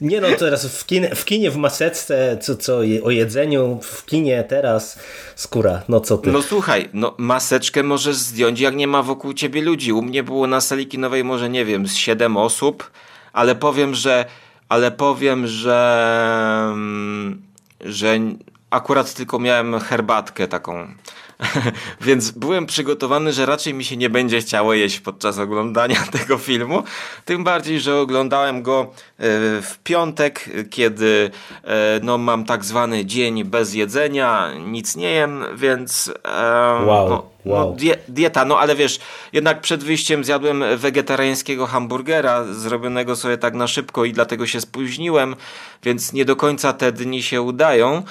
Nie 0.00 0.20
no, 0.20 0.28
teraz 0.38 0.66
w 0.66 0.86
kinie, 0.86 1.14
w, 1.14 1.24
kinie, 1.24 1.50
w 1.50 1.56
maseczce, 1.56 2.38
co, 2.40 2.56
co 2.56 2.78
o 3.02 3.10
jedzeniu, 3.10 3.78
w 3.82 4.04
kinie 4.04 4.44
teraz 4.48 4.98
skóra, 5.36 5.82
no 5.88 6.00
co 6.00 6.18
ty. 6.18 6.32
No 6.32 6.42
słuchaj, 6.42 6.88
no 6.92 7.14
maseczkę 7.18 7.82
możesz 7.82 8.16
zdjąć, 8.16 8.60
jak 8.60 8.76
nie 8.76 8.86
ma 8.86 9.02
wokół 9.02 9.32
ciebie 9.32 9.62
ludzi. 9.62 9.92
U 9.92 10.02
mnie 10.02 10.22
było 10.22 10.46
na 10.46 10.60
sali 10.60 10.86
kinowej 10.86 11.24
może, 11.24 11.48
nie 11.48 11.64
wiem, 11.64 11.86
z 11.88 11.94
siedem 11.94 12.36
osób, 12.36 12.90
ale 13.32 13.54
powiem, 13.54 13.94
że 13.94 14.24
ale 14.68 14.90
powiem, 14.90 15.46
że, 15.46 16.74
że 17.80 18.18
akurat 18.70 19.14
tylko 19.14 19.38
miałem 19.38 19.80
herbatkę 19.80 20.48
taką 20.48 20.86
Więc 22.00 22.30
byłem 22.30 22.66
przygotowany, 22.66 23.32
że 23.32 23.46
raczej 23.46 23.74
mi 23.74 23.84
się 23.84 23.96
nie 23.96 24.10
będzie 24.10 24.40
chciało 24.40 24.74
jeść 24.74 25.00
podczas 25.00 25.38
oglądania 25.38 25.96
tego 26.18 26.38
filmu. 26.38 26.82
Tym 27.24 27.44
bardziej, 27.44 27.80
że 27.80 27.96
oglądałem 27.96 28.62
go 28.62 28.80
e, 28.80 28.86
w 29.62 29.78
piątek, 29.84 30.50
kiedy 30.70 31.30
e, 31.64 32.00
no, 32.02 32.18
mam 32.18 32.44
tak 32.44 32.64
zwany 32.64 33.04
dzień 33.04 33.44
bez 33.44 33.74
jedzenia, 33.74 34.50
nic 34.66 34.96
nie 34.96 35.10
jem, 35.10 35.44
więc. 35.56 36.12
Wow. 36.86 37.08
No, 37.08 37.26
wow. 37.44 37.70
No, 37.70 37.76
die, 37.76 37.96
dieta, 38.08 38.44
no 38.44 38.58
ale 38.58 38.74
wiesz, 38.74 39.00
jednak 39.32 39.60
przed 39.60 39.84
wyjściem 39.84 40.24
zjadłem 40.24 40.64
wegetariańskiego 40.76 41.66
hamburgera, 41.66 42.44
zrobionego 42.44 43.16
sobie 43.16 43.38
tak 43.38 43.54
na 43.54 43.66
szybko 43.66 44.04
i 44.04 44.12
dlatego 44.12 44.46
się 44.46 44.60
spóźniłem, 44.60 45.36
więc 45.82 46.12
nie 46.12 46.24
do 46.24 46.36
końca 46.36 46.72
te 46.72 46.92
dni 46.92 47.22
się 47.22 47.42
udają. 47.42 48.02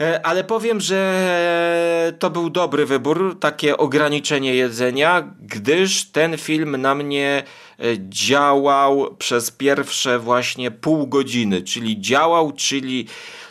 E, 0.00 0.26
ale 0.26 0.44
powiem, 0.44 0.80
że 0.80 2.12
to 2.18 2.30
był 2.30 2.50
dobry 2.50 2.86
wybór, 2.86 3.36
takie 3.40 3.76
ograniczenie 3.76 4.54
jedzenia, 4.54 5.34
gdyż 5.40 6.04
ten 6.04 6.38
film 6.38 6.76
na 6.76 6.94
mnie 6.94 7.42
e, 7.78 7.82
działał 8.08 9.16
przez 9.18 9.50
pierwsze 9.50 10.18
właśnie 10.18 10.70
pół 10.70 11.06
godziny, 11.06 11.62
czyli 11.62 12.00
działał, 12.00 12.52
czyli, 12.52 13.06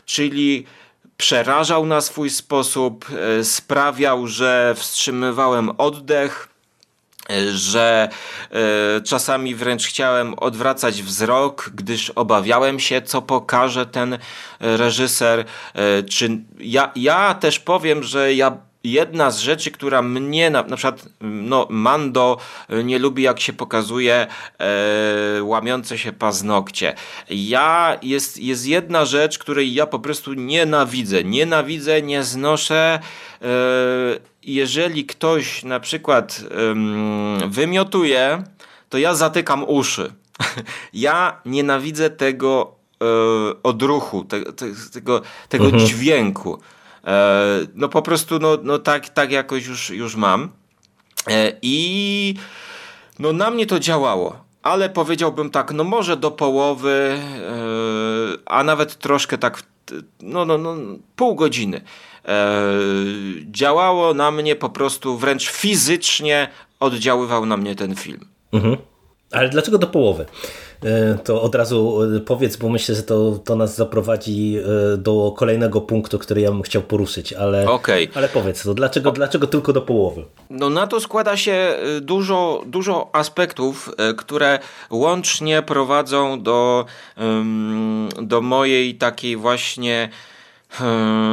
czyli 0.06 0.66
przerażał 1.18 1.86
na 1.86 2.02
swój 2.02 2.30
sposób, 2.30 3.06
e, 3.40 3.44
sprawiał, 3.44 4.28
że 4.28 4.74
wstrzymywałem 4.78 5.70
oddech, 5.78 6.49
że 7.54 8.10
e, 8.52 9.02
czasami 9.02 9.56
wręcz 9.56 9.88
chciałem 9.88 10.34
odwracać 10.34 11.04
wzrok, 11.04 11.70
gdyż 11.74 12.10
obawiałem 12.10 12.80
się, 12.80 13.02
co 13.02 13.22
pokaże 13.22 13.86
ten 13.86 14.18
reżyser. 14.60 15.46
E, 15.74 16.04
czy 16.04 16.40
ja, 16.60 16.92
ja 16.96 17.34
też 17.34 17.60
powiem, 17.60 18.04
że 18.04 18.34
ja 18.34 18.58
jedna 18.84 19.32
z 19.32 19.40
rzeczy, 19.40 19.72
która 19.72 20.02
mnie 20.02 20.50
na, 20.50 20.64
na 20.64 20.76
przykład 20.76 21.10
no, 21.22 21.68
Mando 21.70 22.38
nie 22.84 23.00
lubi 23.00 23.24
jak 23.24 23.40
się 23.40 23.54
pokazuje 23.54 24.28
e, 24.60 25.44
łamiące 25.44 25.98
się 25.98 26.14
paznokcie. 26.14 26.96
Ja 27.30 27.98
jest, 28.02 28.38
jest 28.38 28.68
jedna 28.68 29.06
rzecz, 29.06 29.40
której 29.40 29.74
ja 29.74 29.86
po 29.86 30.00
prostu 30.00 30.34
nienawidzę. 30.34 31.24
Nienawidzę, 31.24 32.02
nie 32.02 32.24
znoszę. 32.24 33.00
E, 33.42 33.46
jeżeli 34.44 35.06
ktoś 35.06 35.64
na 35.64 35.80
przykład 35.80 36.44
wymiotuje, 37.48 38.44
to 38.90 38.98
ja 38.98 39.16
zatykam 39.16 39.64
uszy. 39.68 40.14
ja 40.94 41.42
nienawidzę 41.46 42.10
tego 42.10 42.76
e, 43.02 43.06
odruchu, 43.64 44.24
te, 44.24 44.42
te, 44.42 44.66
tego, 44.94 45.22
tego 45.50 45.66
mhm. 45.66 45.86
dźwięku. 45.86 46.60
E, 47.06 47.46
no 47.76 47.90
po 47.90 48.02
prostu 48.02 48.40
no, 48.40 48.58
no 48.64 48.80
tak, 48.80 49.10
tak 49.10 49.32
jakoś 49.32 49.66
już, 49.66 49.90
już 49.90 50.16
mam. 50.16 50.50
I 51.62 52.36
no 53.20 53.34
na 53.34 53.52
mnie 53.52 53.66
to 53.66 53.80
działało. 53.80 54.44
Ale 54.64 54.90
powiedziałbym 54.90 55.50
tak, 55.50 55.72
no 55.72 55.84
może 55.84 56.18
do 56.18 56.32
połowy, 56.32 57.20
a 58.46 58.64
nawet 58.64 58.96
troszkę 58.96 59.38
tak, 59.38 59.64
no, 60.22 60.46
no, 60.46 60.58
no 60.58 60.76
pół 61.16 61.36
godziny. 61.36 61.82
Działało 63.52 64.14
na 64.14 64.32
mnie 64.32 64.56
po 64.56 64.70
prostu 64.70 65.18
wręcz 65.18 65.50
fizycznie 65.50 66.48
oddziaływał 66.80 67.46
na 67.46 67.58
mnie 67.58 67.76
ten 67.76 67.96
film. 67.96 68.28
Mhm. 68.54 68.78
Ale 69.32 69.50
dlaczego 69.50 69.78
do 69.78 69.88
połowy? 69.88 70.26
E, 70.84 71.18
to 71.24 71.42
od 71.42 71.56
razu 71.56 72.00
e, 72.18 72.20
powiedz, 72.20 72.58
bo 72.58 72.70
myślę, 72.70 72.96
że 72.96 73.04
to, 73.04 73.40
to 73.46 73.56
nas 73.56 73.76
zaprowadzi 73.76 74.58
e, 74.58 74.98
do 74.98 75.34
kolejnego 75.38 75.82
punktu, 75.82 76.20
który 76.20 76.42
ja 76.42 76.52
bym 76.52 76.62
chciał 76.62 76.82
poruszyć, 76.82 77.34
ale, 77.34 77.70
okay. 77.70 78.08
ale 78.16 78.30
powiedz, 78.30 78.64
to 78.64 78.74
dlaczego, 78.74 79.12
dlaczego 79.12 79.48
tylko 79.48 79.74
do 79.74 79.82
połowy? 79.82 80.26
No 80.50 80.70
na 80.70 80.88
to 80.88 81.00
składa 81.00 81.38
się 81.38 81.76
dużo, 82.02 82.64
dużo 82.66 83.10
aspektów, 83.14 83.92
które 84.18 84.60
łącznie 84.90 85.62
prowadzą 85.62 86.44
do, 86.44 86.86
do 88.22 88.42
mojej 88.42 88.96
takiej 88.96 89.38
właśnie 89.38 90.10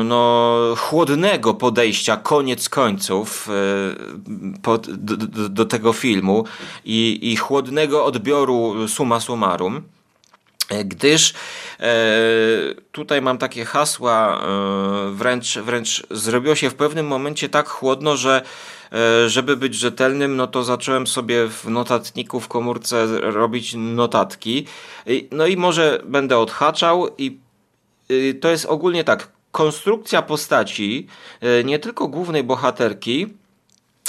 no, 0.04 0.56
chłodnego 0.78 1.54
podejścia 1.54 2.16
koniec 2.16 2.68
końców 2.68 3.48
e, 3.48 4.76
do, 4.96 5.16
do, 5.48 5.64
tego 5.64 5.92
filmu 5.92 6.44
i, 6.84 7.18
i 7.32 7.36
chłodnego 7.36 8.04
odbioru 8.04 8.88
summa 8.88 9.20
summarum. 9.20 9.82
E, 10.68 10.84
gdyż 10.84 11.34
e, 11.80 11.94
tutaj 12.92 13.22
mam 13.22 13.38
takie 13.38 13.64
hasła, 13.64 14.40
e, 14.42 15.10
wręcz, 15.10 15.58
wręcz 15.58 16.06
zrobiło 16.10 16.54
się 16.54 16.70
w 16.70 16.74
pewnym 16.74 17.06
momencie 17.06 17.48
tak 17.48 17.68
chłodno, 17.68 18.16
że 18.16 18.42
e, 18.92 19.28
żeby 19.28 19.56
być 19.56 19.74
rzetelnym, 19.74 20.36
no 20.36 20.46
to 20.46 20.64
zacząłem 20.64 21.06
sobie 21.06 21.48
w 21.48 21.64
notatniku 21.64 22.40
w 22.40 22.48
komórce 22.48 23.06
robić 23.20 23.74
notatki. 23.74 24.66
No 25.30 25.46
i 25.46 25.56
może 25.56 26.02
będę 26.04 26.38
odhaczał 26.38 27.08
i 27.18 27.45
to 28.40 28.48
jest 28.48 28.66
ogólnie 28.66 29.04
tak, 29.04 29.28
konstrukcja 29.56 30.22
postaci, 30.22 31.06
y, 31.60 31.64
nie 31.64 31.78
tylko 31.78 32.08
głównej 32.08 32.44
bohaterki, 32.44 33.26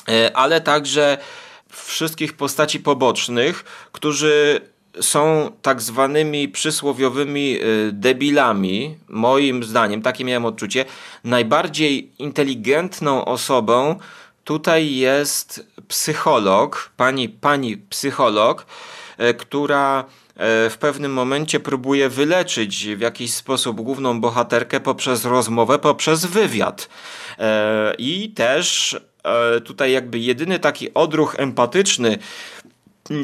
y, 0.10 0.36
ale 0.36 0.62
także 0.62 1.18
wszystkich 1.70 2.34
postaci 2.34 2.80
pobocznych, 2.80 3.64
którzy 3.92 4.62
są 5.02 5.52
tak 5.62 5.82
zwanymi 5.82 6.50
przysłowiowymi 6.50 7.58
debilami, 7.92 8.98
moim 9.08 9.64
zdaniem, 9.64 10.02
takie 10.02 10.24
miałem 10.24 10.46
odczucie. 10.46 10.86
Najbardziej 11.24 12.12
inteligentną 12.20 13.26
osobą 13.26 14.00
tutaj 14.44 14.96
jest 14.96 15.68
psycholog, 15.88 16.92
pani, 16.98 17.30
pani 17.30 17.78
psycholog, 17.78 18.66
która 19.38 20.06
w 20.70 20.76
pewnym 20.80 21.14
momencie 21.14 21.60
próbuje 21.60 22.10
wyleczyć 22.10 22.88
w 22.96 23.00
jakiś 23.00 23.34
sposób 23.34 23.82
główną 23.82 24.22
bohaterkę 24.22 24.80
poprzez 24.80 25.26
rozmowę, 25.26 25.80
poprzez 25.80 26.26
wywiad. 26.26 26.90
E, 27.40 27.94
I 27.98 28.30
też 28.30 28.98
e, 29.24 29.62
tutaj 29.62 29.92
jakby 29.92 30.20
jedyny 30.20 30.60
taki 30.60 30.94
odruch 30.94 31.36
empatyczny, 31.38 32.18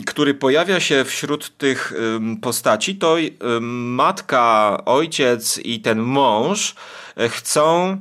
który 0.06 0.34
pojawia 0.34 0.80
się 0.80 1.06
wśród 1.06 1.58
tych 1.58 1.94
postaci, 2.42 2.96
to 2.96 3.16
matka, 3.62 4.78
ojciec 4.86 5.58
i 5.58 5.80
ten 5.80 6.00
mąż 6.00 6.76
chcą 7.30 7.98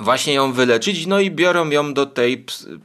właśnie 0.00 0.34
ją 0.34 0.52
wyleczyć, 0.52 1.06
no 1.06 1.20
i 1.20 1.30
biorą 1.30 1.70
ją 1.70 1.94
do 1.94 2.06
tej 2.06 2.44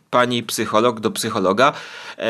pani 0.10 0.44
psycholog, 0.44 1.00
do 1.00 1.12
psychologa, 1.12 1.74
e, 2.18 2.24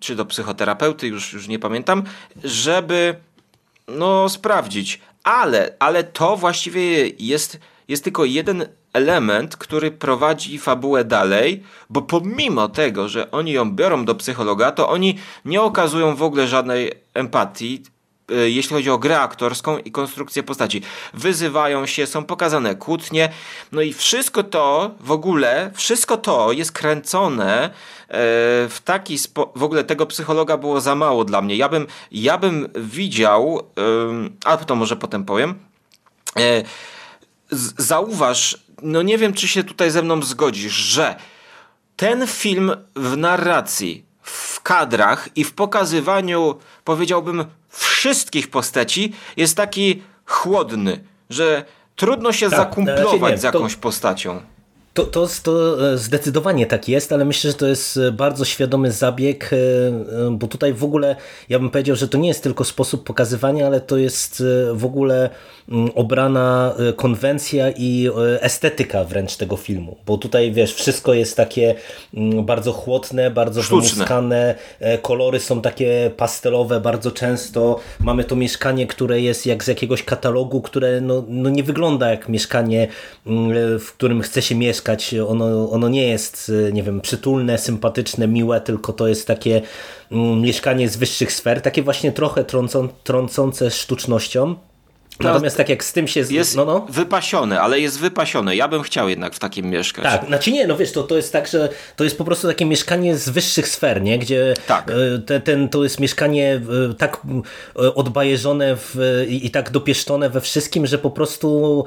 czy 0.00 0.16
do 0.16 0.24
psychoterapeuty, 0.24 1.08
już, 1.08 1.32
już 1.32 1.48
nie 1.48 1.58
pamiętam, 1.58 2.02
żeby 2.44 3.14
no 3.88 4.28
sprawdzić. 4.28 5.00
Ale, 5.24 5.76
ale 5.78 6.04
to 6.04 6.36
właściwie 6.36 7.08
jest, 7.08 7.60
jest 7.88 8.04
tylko 8.04 8.24
jeden 8.24 8.66
element, 8.92 9.56
który 9.56 9.90
prowadzi 9.90 10.58
fabułę 10.58 11.04
dalej, 11.04 11.62
bo 11.90 12.02
pomimo 12.02 12.68
tego, 12.68 13.08
że 13.08 13.30
oni 13.30 13.52
ją 13.52 13.72
biorą 13.72 14.04
do 14.04 14.14
psychologa, 14.14 14.72
to 14.72 14.88
oni 14.88 15.18
nie 15.44 15.62
okazują 15.62 16.16
w 16.16 16.22
ogóle 16.22 16.48
żadnej 16.48 16.92
empatii, 17.14 17.82
jeśli 18.34 18.76
chodzi 18.76 18.90
o 18.90 18.98
grę 18.98 19.20
aktorską 19.20 19.78
i 19.78 19.92
konstrukcję 19.92 20.42
postaci. 20.42 20.82
Wyzywają 21.14 21.86
się, 21.86 22.06
są 22.06 22.24
pokazane 22.24 22.74
kłótnie, 22.74 23.28
no 23.72 23.80
i 23.80 23.92
wszystko 23.92 24.42
to 24.42 24.90
w 25.00 25.10
ogóle, 25.10 25.70
wszystko 25.74 26.16
to 26.16 26.52
jest 26.52 26.72
kręcone 26.72 27.64
e, 27.64 27.70
w 28.68 28.78
taki 28.84 29.18
sposób, 29.18 29.58
w 29.58 29.62
ogóle 29.62 29.84
tego 29.84 30.06
psychologa 30.06 30.56
było 30.56 30.80
za 30.80 30.94
mało 30.94 31.24
dla 31.24 31.42
mnie. 31.42 31.56
Ja 31.56 31.68
bym, 31.68 31.86
ja 32.12 32.38
bym 32.38 32.68
widział, 32.76 33.66
a 34.44 34.56
to 34.56 34.74
może 34.74 34.96
potem 34.96 35.24
powiem, 35.24 35.54
e, 36.38 36.62
zauważ, 37.78 38.58
no 38.82 39.02
nie 39.02 39.18
wiem, 39.18 39.32
czy 39.32 39.48
się 39.48 39.64
tutaj 39.64 39.90
ze 39.90 40.02
mną 40.02 40.22
zgodzisz, 40.22 40.72
że 40.72 41.16
ten 41.96 42.26
film 42.26 42.72
w 42.96 43.16
narracji, 43.16 44.04
w 44.22 44.60
kadrach 44.60 45.28
i 45.36 45.44
w 45.44 45.54
pokazywaniu, 45.54 46.54
powiedziałbym, 46.84 47.44
wszystkich 47.68 48.50
postaci 48.50 49.12
jest 49.36 49.56
taki 49.56 50.02
chłodny, 50.26 51.04
że 51.30 51.64
trudno 51.96 52.32
się 52.32 52.50
tak, 52.50 52.58
zakumplować 52.58 53.32
nie, 53.32 53.38
z 53.38 53.42
jakąś 53.42 53.74
to... 53.74 53.80
postacią. 53.80 54.42
To, 54.94 55.04
to, 55.04 55.28
to 55.42 55.92
e, 55.92 55.98
zdecydowanie 55.98 56.66
tak 56.66 56.88
jest, 56.88 57.12
ale 57.12 57.24
myślę, 57.24 57.50
że 57.50 57.56
to 57.56 57.66
jest 57.66 57.96
e, 57.96 58.12
bardzo 58.12 58.44
świadomy 58.44 58.92
zabieg, 58.92 59.50
e, 59.52 59.56
bo 60.30 60.46
tutaj 60.46 60.72
w 60.72 60.84
ogóle 60.84 61.16
ja 61.48 61.58
bym 61.58 61.70
powiedział, 61.70 61.96
że 61.96 62.08
to 62.08 62.18
nie 62.18 62.28
jest 62.28 62.42
tylko 62.42 62.64
sposób 62.64 63.04
pokazywania, 63.04 63.66
ale 63.66 63.80
to 63.80 63.96
jest 63.96 64.42
w 64.72 64.84
ogóle 64.84 65.30
mm, 65.68 65.90
obrana 65.94 66.74
konwencja 66.96 67.70
i 67.70 68.08
estetyka 68.40 69.04
wręcz 69.04 69.36
tego 69.36 69.56
filmu, 69.56 69.96
bo 70.06 70.18
tutaj 70.18 70.52
wiesz, 70.52 70.74
wszystko 70.74 71.14
jest 71.14 71.36
takie 71.36 71.74
mm, 72.14 72.44
bardzo 72.44 72.72
chłodne, 72.72 73.30
bardzo 73.30 73.62
wymuskane, 73.62 74.54
kolory 75.02 75.40
są 75.40 75.60
takie 75.60 76.10
pastelowe 76.16 76.80
bardzo 76.80 77.10
często, 77.10 77.80
mamy 78.00 78.24
to 78.24 78.36
mieszkanie, 78.36 78.86
które 78.86 79.20
jest 79.20 79.46
jak 79.46 79.64
z 79.64 79.68
jakiegoś 79.68 80.02
katalogu, 80.02 80.60
które 80.62 81.00
no, 81.00 81.24
no 81.28 81.50
nie 81.50 81.62
wygląda 81.62 82.10
jak 82.10 82.28
mieszkanie, 82.28 82.88
mm, 83.26 83.78
w 83.78 83.92
którym 83.92 84.22
chce 84.22 84.42
się 84.42 84.54
mieszkać, 84.54 84.81
mieszkać. 84.82 85.14
Ono, 85.28 85.70
ono 85.70 85.88
nie 85.88 86.08
jest, 86.08 86.52
nie 86.72 86.82
wiem, 86.82 87.00
przytulne, 87.00 87.58
sympatyczne, 87.58 88.28
miłe, 88.28 88.60
tylko 88.60 88.92
to 88.92 89.08
jest 89.08 89.26
takie 89.26 89.62
mm, 90.12 90.40
mieszkanie 90.40 90.88
z 90.88 90.96
wyższych 90.96 91.32
sfer, 91.32 91.60
takie 91.60 91.82
właśnie 91.82 92.12
trochę 92.12 92.44
trącą, 92.44 92.88
trącące 93.04 93.70
sztucznością. 93.70 94.54
Natomiast 95.20 95.56
tak 95.56 95.68
jak 95.68 95.84
z 95.84 95.92
tym 95.92 96.08
się... 96.08 96.24
Z... 96.24 96.30
Jest 96.30 96.56
no, 96.56 96.64
no. 96.64 96.86
wypasiony, 96.90 97.60
ale 97.60 97.80
jest 97.80 97.98
wypasiony. 97.98 98.56
Ja 98.56 98.68
bym 98.68 98.82
chciał 98.82 99.08
jednak 99.08 99.34
w 99.34 99.38
takim 99.38 99.66
mieszkać. 99.66 100.04
Tak, 100.04 100.26
znaczy 100.26 100.52
nie, 100.52 100.66
no 100.66 100.76
wiesz, 100.76 100.92
to, 100.92 101.02
to 101.02 101.16
jest 101.16 101.32
tak, 101.32 101.48
że 101.48 101.68
to 101.96 102.04
jest 102.04 102.18
po 102.18 102.24
prostu 102.24 102.48
takie 102.48 102.64
mieszkanie 102.64 103.16
z 103.16 103.28
wyższych 103.28 103.68
sfer, 103.68 104.02
nie? 104.02 104.18
Gdzie 104.18 104.54
tak. 104.66 104.90
E, 104.90 105.18
te, 105.18 105.40
ten, 105.40 105.68
to 105.68 105.82
jest 105.82 106.00
mieszkanie 106.00 106.60
e, 106.90 106.94
tak 106.94 107.20
e, 107.76 107.94
odbajeżone 107.94 108.76
w, 108.76 109.24
i, 109.28 109.46
i 109.46 109.50
tak 109.50 109.70
dopieszczone 109.70 110.30
we 110.30 110.40
wszystkim, 110.40 110.86
że 110.86 110.98
po 110.98 111.10
prostu 111.10 111.84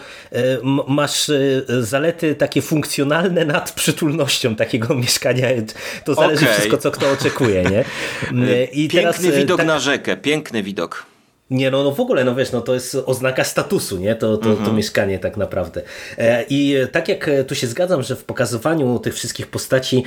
masz 0.87 1.31
zalety 1.79 2.35
takie 2.35 2.61
funkcjonalne 2.61 3.45
nad 3.45 3.71
przytulnością 3.71 4.55
takiego 4.55 4.95
mieszkania. 5.05 5.47
To 6.05 6.15
zależy 6.15 6.45
okay. 6.45 6.53
wszystko, 6.53 6.77
co 6.77 6.91
kto 6.91 7.11
oczekuje, 7.11 7.63
nie? 7.63 7.85
I 8.73 8.87
Piękny 8.87 9.23
teraz, 9.23 9.37
widok 9.37 9.57
tak... 9.57 9.67
na 9.67 9.79
rzekę, 9.79 10.17
piękny 10.17 10.63
widok. 10.63 11.14
Nie, 11.49 11.71
no, 11.71 11.83
no 11.83 11.91
w 11.91 11.99
ogóle, 11.99 12.23
no 12.23 12.35
wiesz, 12.35 12.51
no 12.51 12.61
to 12.61 12.73
jest 12.73 12.97
oznaka 13.05 13.43
statusu, 13.43 13.97
nie? 13.97 14.15
To, 14.15 14.37
to, 14.37 14.49
mhm. 14.49 14.65
to 14.65 14.73
mieszkanie 14.73 15.19
tak 15.19 15.37
naprawdę. 15.37 15.81
E, 16.17 16.45
I 16.49 16.75
tak 16.91 17.09
jak 17.09 17.29
tu 17.47 17.55
się 17.55 17.67
zgadzam, 17.67 18.03
że 18.03 18.15
w 18.15 18.23
pokazywaniu 18.23 18.99
tych 18.99 19.13
wszystkich 19.13 19.47
postaci 19.47 20.03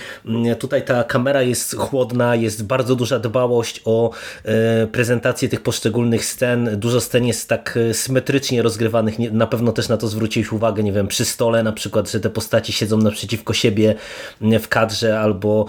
tutaj 0.59 0.85
ta 0.85 1.05
kamera 1.05 1.43
jest 1.43 1.77
chłodna, 1.77 2.35
jest 2.35 2.65
bardzo 2.65 2.97
duża 2.97 3.19
dbałość 3.19 3.83
o 3.85 4.11
e, 4.45 4.87
prezentację 4.87 5.49
tych 5.49 5.61
poszczególnych 5.61 6.25
scen. 6.25 6.71
Dużo 6.77 7.01
scen 7.01 7.27
jest 7.27 7.49
tak 7.49 7.79
e, 7.91 7.95
symetrycznie 7.95 8.63
rozgrywanych. 8.63 9.19
Na 9.19 9.47
pewno 9.47 9.73
też 9.73 9.89
na 9.89 9.97
to 9.97 10.09
zwróciłeś 10.09 10.53
uwagę, 10.53 10.83
nie 10.83 10.93
wiem, 10.93 11.09
przy 11.09 11.25
stole 11.25 11.63
na 11.63 11.73
przykład, 11.73 12.11
że 12.11 12.21
te 12.21 12.31
postaci 12.31 12.73
siedzą 12.73 12.97
naprzeciwko 12.97 13.53
siebie 13.53 13.95
w 14.41 14.69
kadrze 14.69 15.21
albo, 15.21 15.67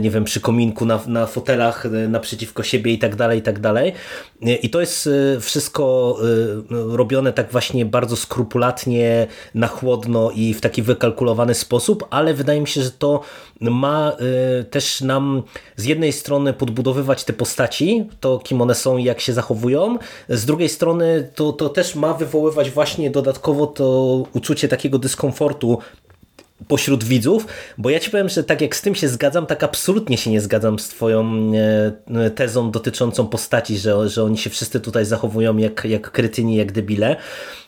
nie 0.00 0.10
wiem, 0.10 0.24
przy 0.24 0.40
kominku 0.40 0.86
na, 0.86 1.00
na 1.06 1.26
fotelach 1.26 1.84
naprzeciwko 2.08 2.62
siebie 2.62 2.92
i 2.92 2.98
tak 2.98 3.16
dalej, 3.16 3.38
i 3.38 3.42
tak 3.42 3.60
dalej. 3.60 3.92
I 4.40 4.70
to 4.70 4.80
jest 4.80 5.01
Y, 5.06 5.40
wszystko 5.40 6.16
y, 6.92 6.96
robione 6.96 7.32
tak 7.32 7.52
właśnie 7.52 7.86
bardzo 7.86 8.16
skrupulatnie, 8.16 9.26
na 9.54 9.66
chłodno 9.66 10.30
i 10.30 10.54
w 10.54 10.60
taki 10.60 10.82
wykalkulowany 10.82 11.54
sposób, 11.54 12.06
ale 12.10 12.34
wydaje 12.34 12.60
mi 12.60 12.68
się, 12.68 12.82
że 12.82 12.90
to 12.90 13.20
ma 13.60 14.12
y, 14.60 14.64
też 14.64 15.00
nam 15.00 15.42
z 15.76 15.84
jednej 15.84 16.12
strony 16.12 16.52
podbudowywać 16.52 17.24
te 17.24 17.32
postaci, 17.32 18.08
to 18.20 18.38
kim 18.38 18.62
one 18.62 18.74
są 18.74 18.96
i 18.96 19.04
jak 19.04 19.20
się 19.20 19.32
zachowują, 19.32 19.98
z 20.28 20.44
drugiej 20.44 20.68
strony 20.68 21.30
to, 21.34 21.52
to 21.52 21.68
też 21.68 21.94
ma 21.94 22.14
wywoływać 22.14 22.70
właśnie 22.70 23.10
dodatkowo 23.10 23.66
to 23.66 23.84
uczucie 24.32 24.68
takiego 24.68 24.98
dyskomfortu 24.98 25.78
pośród 26.68 27.04
widzów, 27.04 27.46
bo 27.78 27.90
ja 27.90 28.00
ci 28.00 28.10
powiem, 28.10 28.28
że 28.28 28.44
tak 28.44 28.60
jak 28.60 28.76
z 28.76 28.82
tym 28.82 28.94
się 28.94 29.08
zgadzam, 29.08 29.46
tak 29.46 29.62
absolutnie 29.62 30.18
się 30.18 30.30
nie 30.30 30.40
zgadzam 30.40 30.78
z 30.78 30.88
twoją 30.88 31.52
e, 32.14 32.30
tezą 32.30 32.70
dotyczącą 32.70 33.26
postaci, 33.26 33.78
że, 33.78 34.08
że 34.08 34.24
oni 34.24 34.38
się 34.38 34.50
wszyscy 34.50 34.80
tutaj 34.80 35.04
zachowują 35.04 35.56
jak, 35.56 35.84
jak 35.84 36.10
krytyni, 36.10 36.56
jak 36.56 36.72
debile, 36.72 37.16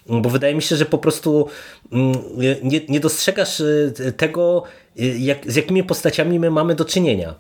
bo 0.07 0.31
wydaje 0.31 0.55
mi 0.55 0.63
się, 0.63 0.77
że 0.77 0.87
po 0.87 0.99
prostu 0.99 1.49
mm, 1.93 2.15
nie, 2.63 2.81
nie 2.89 3.01
dostrzegasz 3.01 3.61
e, 3.61 4.13
tego, 4.13 4.63
e, 4.99 5.05
jak, 5.07 5.53
z 5.53 5.57
jakimi 5.57 5.85
postaciami 5.85 6.41
my 6.41 6.51
mamy 6.51 6.75
do 6.75 6.85
czynienia. 6.85 7.35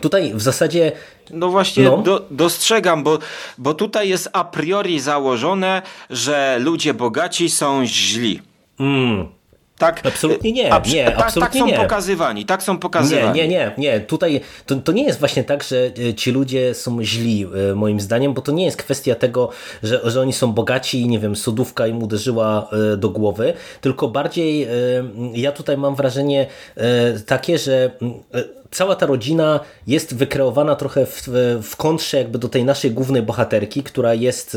Tutaj 0.00 0.34
w 0.34 0.42
zasadzie. 0.42 0.92
No 1.30 1.48
właśnie, 1.48 1.84
no. 1.84 1.98
Do, 1.98 2.26
dostrzegam, 2.30 3.02
bo, 3.02 3.18
bo 3.58 3.74
tutaj 3.74 4.08
jest 4.08 4.28
a 4.32 4.44
priori 4.44 5.00
założone, 5.00 5.82
że 6.10 6.58
ludzie 6.60 6.94
bogaci 6.94 7.50
są 7.50 7.86
źli. 7.86 8.42
Mm. 8.80 9.28
Tak, 9.82 10.06
absolutnie 10.06 10.52
nie, 10.52 10.64
nie, 10.64 11.04
tak, 11.04 11.20
absolutnie 11.20 11.40
tak 11.40 11.52
są 11.52 11.66
nie. 11.66 11.76
pokazywani, 11.76 12.46
tak 12.46 12.62
są 12.62 12.78
pokazywani. 12.78 13.40
Nie, 13.40 13.48
nie, 13.48 13.54
nie, 13.54 13.72
nie. 13.78 14.00
Tutaj 14.00 14.40
to, 14.66 14.76
to 14.76 14.92
nie 14.92 15.04
jest 15.04 15.18
właśnie 15.18 15.44
tak, 15.44 15.62
że 15.62 15.90
e, 16.08 16.14
ci 16.14 16.30
ludzie 16.30 16.74
są 16.74 17.04
źli, 17.04 17.46
e, 17.70 17.74
moim 17.74 18.00
zdaniem, 18.00 18.34
bo 18.34 18.42
to 18.42 18.52
nie 18.52 18.64
jest 18.64 18.76
kwestia 18.76 19.14
tego, 19.14 19.48
że, 19.82 20.00
że 20.04 20.20
oni 20.20 20.32
są 20.32 20.52
bogaci 20.52 21.00
i 21.00 21.08
nie 21.08 21.18
wiem, 21.18 21.36
sodówka 21.36 21.86
im 21.86 22.02
uderzyła 22.02 22.68
e, 22.92 22.96
do 22.96 23.10
głowy, 23.10 23.52
tylko 23.80 24.08
bardziej 24.08 24.68
ja 25.34 25.52
tutaj 25.52 25.76
mam 25.76 25.94
wrażenie 25.94 26.46
takie, 27.26 27.58
że 27.58 27.90
cała 28.72 28.96
ta 28.96 29.06
rodzina 29.06 29.60
jest 29.86 30.14
wykreowana 30.14 30.76
trochę 30.76 31.06
w, 31.06 31.28
w 31.62 31.76
kontrze 31.76 32.18
jakby 32.18 32.38
do 32.38 32.48
tej 32.48 32.64
naszej 32.64 32.90
głównej 32.90 33.22
bohaterki, 33.22 33.82
która 33.82 34.14
jest 34.14 34.56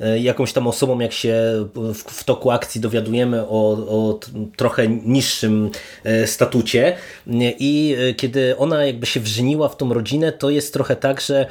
e, 0.00 0.18
jakąś 0.18 0.52
tam 0.52 0.66
osobą, 0.66 1.00
jak 1.00 1.12
się 1.12 1.34
w, 1.74 1.94
w 1.94 2.24
toku 2.24 2.50
akcji 2.50 2.80
dowiadujemy 2.80 3.42
o, 3.42 3.72
o 3.88 4.20
trochę 4.56 4.88
niższym 4.88 5.70
e, 6.04 6.26
statucie. 6.26 6.96
I 7.58 7.96
e, 7.98 8.14
kiedy 8.14 8.56
ona 8.56 8.84
jakby 8.84 9.06
się 9.06 9.20
wrzeniła 9.20 9.68
w 9.68 9.76
tą 9.76 9.94
rodzinę, 9.94 10.32
to 10.32 10.50
jest 10.50 10.72
trochę 10.72 10.96
tak, 10.96 11.20
że 11.20 11.46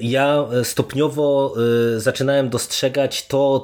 ja 0.00 0.44
stopniowo 0.62 1.54
zaczynałem 1.96 2.50
dostrzegać 2.50 3.26
to, 3.26 3.62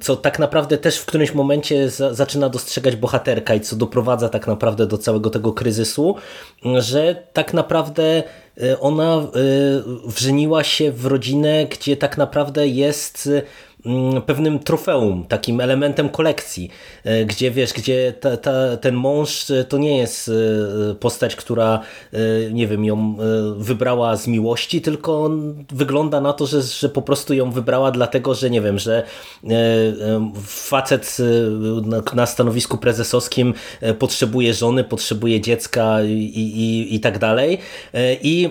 co 0.00 0.16
tak 0.16 0.38
naprawdę 0.38 0.78
też 0.78 0.98
w 0.98 1.06
którymś 1.06 1.34
momencie 1.34 1.90
zaczyna 1.90 2.48
dostrzegać 2.48 2.96
bohaterka 2.96 3.54
i 3.54 3.60
co 3.60 3.76
doprowadza 3.76 4.28
tak 4.28 4.46
naprawdę 4.46 4.86
do 4.86 4.98
całego 4.98 5.30
tego 5.30 5.52
kryzysu, 5.52 6.16
że 6.78 7.22
tak 7.32 7.54
naprawdę 7.54 8.22
y, 8.62 8.80
ona 8.80 9.18
y, 9.18 10.08
wrzeniła 10.08 10.64
się 10.64 10.92
w 10.92 11.06
rodzinę, 11.06 11.66
gdzie 11.66 11.96
tak 11.96 12.18
naprawdę 12.18 12.68
jest 12.68 13.28
pewnym 14.26 14.58
trofeum, 14.58 15.24
takim 15.28 15.60
elementem 15.60 16.08
kolekcji, 16.08 16.70
e, 17.04 17.24
gdzie 17.24 17.50
wiesz, 17.50 17.72
gdzie 17.72 18.14
ta, 18.20 18.36
ta, 18.36 18.76
ten 18.76 18.94
mąż 18.94 19.50
e, 19.50 19.64
to 19.64 19.78
nie 19.78 19.98
jest 19.98 20.28
e, 20.90 20.94
postać, 20.94 21.36
która 21.36 21.80
nie 22.52 22.66
wiem, 22.66 22.84
ją 22.84 23.16
wybrała 23.56 24.16
z 24.16 24.26
miłości, 24.26 24.80
tylko 24.80 25.30
wygląda 25.72 26.20
na 26.20 26.32
to, 26.32 26.46
że, 26.46 26.62
że 26.62 26.88
po 26.88 27.02
prostu 27.02 27.34
ją 27.34 27.50
wybrała 27.50 27.90
dlatego, 27.90 28.34
że 28.34 28.50
nie 28.50 28.60
wiem, 28.60 28.78
że 28.78 29.02
facet 30.46 31.16
na, 31.84 32.02
na 32.14 32.26
stanowisku 32.26 32.78
prezesowskim 32.78 33.54
potrzebuje 33.98 34.54
żony, 34.54 34.84
potrzebuje 34.84 35.40
dziecka 35.40 36.02
i, 36.02 36.10
i, 36.10 36.94
i 36.94 37.00
tak 37.00 37.18
dalej. 37.18 37.58
I 38.22 38.50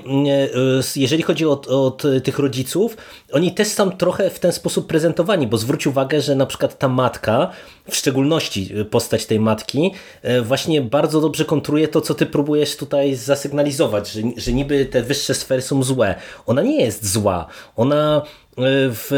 jeżeli 0.95 1.23
chodzi 1.23 1.45
o, 1.45 1.61
o 1.67 1.97
tych 2.23 2.39
rodziców, 2.39 2.97
oni 3.31 3.51
też 3.51 3.67
są 3.67 3.91
trochę 3.91 4.29
w 4.29 4.39
ten 4.39 4.51
sposób 4.51 4.87
prezentowani, 4.87 5.47
bo 5.47 5.57
zwróć 5.57 5.87
uwagę, 5.87 6.21
że 6.21 6.35
na 6.35 6.45
przykład 6.45 6.77
ta 6.77 6.87
matka, 6.87 7.51
w 7.89 7.95
szczególności 7.95 8.71
e, 8.75 8.85
postać 8.85 9.25
tej 9.25 9.39
matki, 9.39 9.93
e, 10.21 10.41
właśnie 10.41 10.81
bardzo 10.81 11.21
dobrze 11.21 11.45
kontruje 11.45 11.87
to, 11.87 12.01
co 12.01 12.15
ty 12.15 12.25
próbujesz 12.25 12.77
tutaj 12.77 13.15
zasygnalizować, 13.15 14.11
że, 14.11 14.21
że 14.37 14.53
niby 14.53 14.85
te 14.85 15.01
wyższe 15.03 15.33
sfery 15.33 15.61
są 15.61 15.83
złe. 15.83 16.15
Ona 16.45 16.61
nie 16.61 16.81
jest 16.81 17.07
zła. 17.07 17.47
Ona 17.75 18.17
e, 18.17 18.61
w 18.91 19.11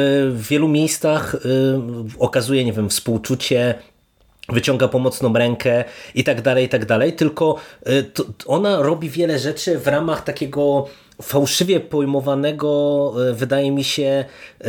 wielu 0.49 0.67
miejscach 0.67 1.35
okazuje, 2.19 2.65
nie 2.65 2.73
wiem, 2.73 2.89
współczucie, 2.89 3.75
wyciąga 4.49 4.87
pomocną 4.87 5.33
rękę 5.33 5.83
i 6.15 6.23
tak 6.23 6.41
dalej, 6.41 6.65
i 6.65 6.69
tak 6.69 6.85
dalej, 6.85 7.13
tylko 7.13 7.55
ona 8.45 8.81
robi 8.81 9.09
wiele 9.09 9.39
rzeczy 9.39 9.79
w 9.79 9.87
ramach 9.87 10.23
takiego 10.23 10.87
fałszywie 11.21 11.79
pojmowanego, 11.79 13.13
e, 13.29 13.33
wydaje 13.33 13.71
mi 13.71 13.83
się, 13.83 14.25
e, 14.61 14.65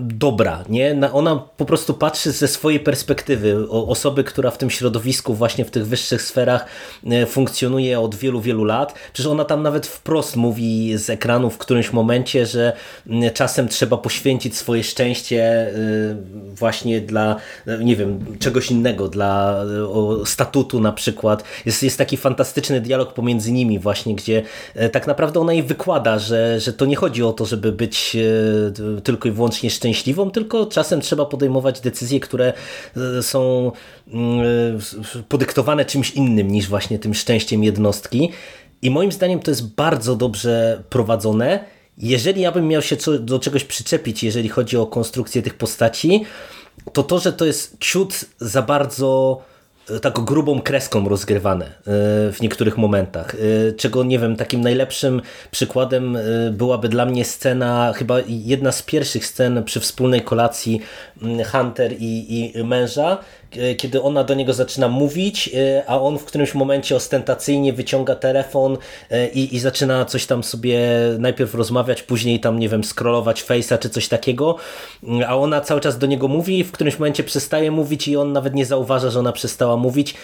dobra. 0.00 0.64
Nie? 0.68 0.98
Ona 1.12 1.36
po 1.56 1.64
prostu 1.64 1.94
patrzy 1.94 2.32
ze 2.32 2.48
swojej 2.48 2.80
perspektywy 2.80 3.70
osoby, 3.70 4.24
która 4.24 4.50
w 4.50 4.58
tym 4.58 4.70
środowisku, 4.70 5.34
właśnie 5.34 5.64
w 5.64 5.70
tych 5.70 5.86
wyższych 5.86 6.22
sferach 6.22 6.66
e, 7.06 7.26
funkcjonuje 7.26 8.00
od 8.00 8.14
wielu, 8.14 8.40
wielu 8.40 8.64
lat. 8.64 8.94
Przecież 9.12 9.30
ona 9.32 9.44
tam 9.44 9.62
nawet 9.62 9.86
wprost 9.86 10.36
mówi 10.36 10.98
z 10.98 11.10
ekranu 11.10 11.50
w 11.50 11.58
którymś 11.58 11.92
momencie, 11.92 12.46
że 12.46 12.72
czasem 13.34 13.68
trzeba 13.68 13.96
poświęcić 13.96 14.56
swoje 14.56 14.84
szczęście 14.84 15.72
właśnie 16.54 17.00
dla, 17.00 17.36
nie 17.80 17.96
wiem, 17.96 18.38
czegoś 18.38 18.70
innego, 18.70 19.08
dla 19.08 19.64
statutu 20.24 20.80
na 20.80 20.92
przykład. 20.92 21.44
Jest, 21.66 21.82
jest 21.82 21.98
taki 21.98 22.16
fantastyczny 22.16 22.80
dialog 22.80 23.12
pomiędzy 23.12 23.52
nimi 23.52 23.78
właśnie, 23.78 24.14
gdzie 24.14 24.42
tak 24.92 25.06
naprawdę 25.06 25.40
ona 25.40 25.52
jej 25.52 25.62
wykłada 25.62 25.85
wykłada, 25.86 26.18
że, 26.18 26.60
że 26.60 26.72
to 26.72 26.86
nie 26.86 26.96
chodzi 26.96 27.22
o 27.22 27.32
to, 27.32 27.46
żeby 27.46 27.72
być 27.72 28.16
e, 28.96 29.00
tylko 29.00 29.28
i 29.28 29.32
wyłącznie 29.32 29.70
szczęśliwą, 29.70 30.30
tylko 30.30 30.66
czasem 30.66 31.00
trzeba 31.00 31.26
podejmować 31.26 31.80
decyzje, 31.80 32.20
które 32.20 32.52
e, 33.18 33.22
są 33.22 33.72
mm, 34.08 34.40
e, 35.16 35.22
podyktowane 35.28 35.84
czymś 35.84 36.10
innym 36.10 36.48
niż 36.48 36.68
właśnie 36.68 36.98
tym 36.98 37.14
szczęściem 37.14 37.64
jednostki. 37.64 38.30
I 38.82 38.90
moim 38.90 39.12
zdaniem 39.12 39.40
to 39.40 39.50
jest 39.50 39.74
bardzo 39.74 40.16
dobrze 40.16 40.82
prowadzone. 40.90 41.64
Jeżeli 41.98 42.40
ja 42.40 42.52
bym 42.52 42.68
miał 42.68 42.82
się 42.82 42.96
do 43.20 43.38
czegoś 43.38 43.64
przyczepić, 43.64 44.22
jeżeli 44.22 44.48
chodzi 44.48 44.76
o 44.76 44.86
konstrukcję 44.86 45.42
tych 45.42 45.54
postaci, 45.54 46.24
to 46.92 47.02
to, 47.02 47.18
że 47.18 47.32
to 47.32 47.44
jest 47.44 47.76
ciut 47.80 48.24
za 48.38 48.62
bardzo 48.62 49.40
taką 50.02 50.24
grubą 50.24 50.60
kreską 50.60 51.08
rozgrywane 51.08 51.66
e, 51.66 51.70
w 52.32 52.36
niektórych 52.40 52.78
momentach. 52.78 53.34
E, 53.34 53.72
czego 53.72 54.04
nie 54.04 54.18
wiem, 54.18 54.36
takim 54.36 54.60
najlepszym 54.60 55.22
przykładem 55.50 56.16
e, 56.16 56.20
byłaby 56.50 56.88
dla 56.88 57.06
mnie 57.06 57.24
scena, 57.24 57.92
chyba 57.96 58.16
jedna 58.28 58.72
z 58.72 58.82
pierwszych 58.82 59.26
scen 59.26 59.64
przy 59.64 59.80
wspólnej 59.80 60.22
kolacji 60.22 60.80
mm, 61.22 61.44
Hunter 61.44 61.92
i, 61.98 62.52
i 62.56 62.64
męża, 62.64 63.18
kiedy 63.76 64.02
ona 64.02 64.24
do 64.24 64.34
niego 64.34 64.52
zaczyna 64.52 64.88
mówić, 64.88 65.50
a 65.86 66.00
on 66.00 66.18
w 66.18 66.24
którymś 66.24 66.54
momencie 66.54 66.96
ostentacyjnie 66.96 67.72
wyciąga 67.72 68.14
telefon 68.14 68.78
i, 69.34 69.54
i 69.54 69.58
zaczyna 69.58 70.04
coś 70.04 70.26
tam 70.26 70.44
sobie 70.44 70.80
najpierw 71.18 71.54
rozmawiać, 71.54 72.02
później 72.02 72.40
tam, 72.40 72.58
nie 72.58 72.68
wiem, 72.68 72.84
scrollować 72.84 73.44
face'a 73.44 73.78
czy 73.78 73.90
coś 73.90 74.08
takiego, 74.08 74.56
a 75.26 75.36
ona 75.36 75.60
cały 75.60 75.80
czas 75.80 75.98
do 75.98 76.06
niego 76.06 76.28
mówi, 76.28 76.64
w 76.64 76.72
którymś 76.72 76.98
momencie 76.98 77.24
przestaje 77.24 77.70
mówić 77.70 78.08
i 78.08 78.16
on 78.16 78.32
nawet 78.32 78.54
nie 78.54 78.66
zauważa, 78.66 79.10
że 79.10 79.18
ona 79.18 79.32
przestała 79.32 79.76
mówić. 79.76 80.14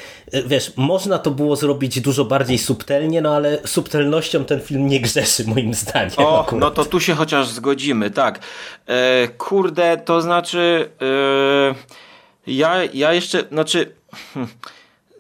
Wiesz, 0.47 0.73
można 0.77 1.19
to 1.19 1.31
było 1.31 1.57
zrobić 1.57 2.01
dużo 2.01 2.25
bardziej 2.25 2.59
subtelnie, 2.59 3.21
no 3.23 3.35
ale 3.35 3.59
subtelnością 3.65 4.45
ten 4.45 4.61
film 4.61 4.87
nie 4.87 5.01
grzeszy 5.01 5.45
moim 5.45 5.75
zdaniem. 5.75 6.13
O, 6.17 6.41
akurat. 6.41 6.61
no 6.61 6.71
to 6.71 6.85
tu 6.85 7.01
się 7.01 7.15
chociaż 7.15 7.49
zgodzimy, 7.49 8.11
tak. 8.11 8.41
E, 8.87 9.29
kurde, 9.29 9.97
to 9.97 10.23
znaczy 10.23 10.89
e, 11.03 12.12
ja, 12.47 12.85
ja 12.85 13.13
jeszcze, 13.13 13.45
znaczy 13.49 13.95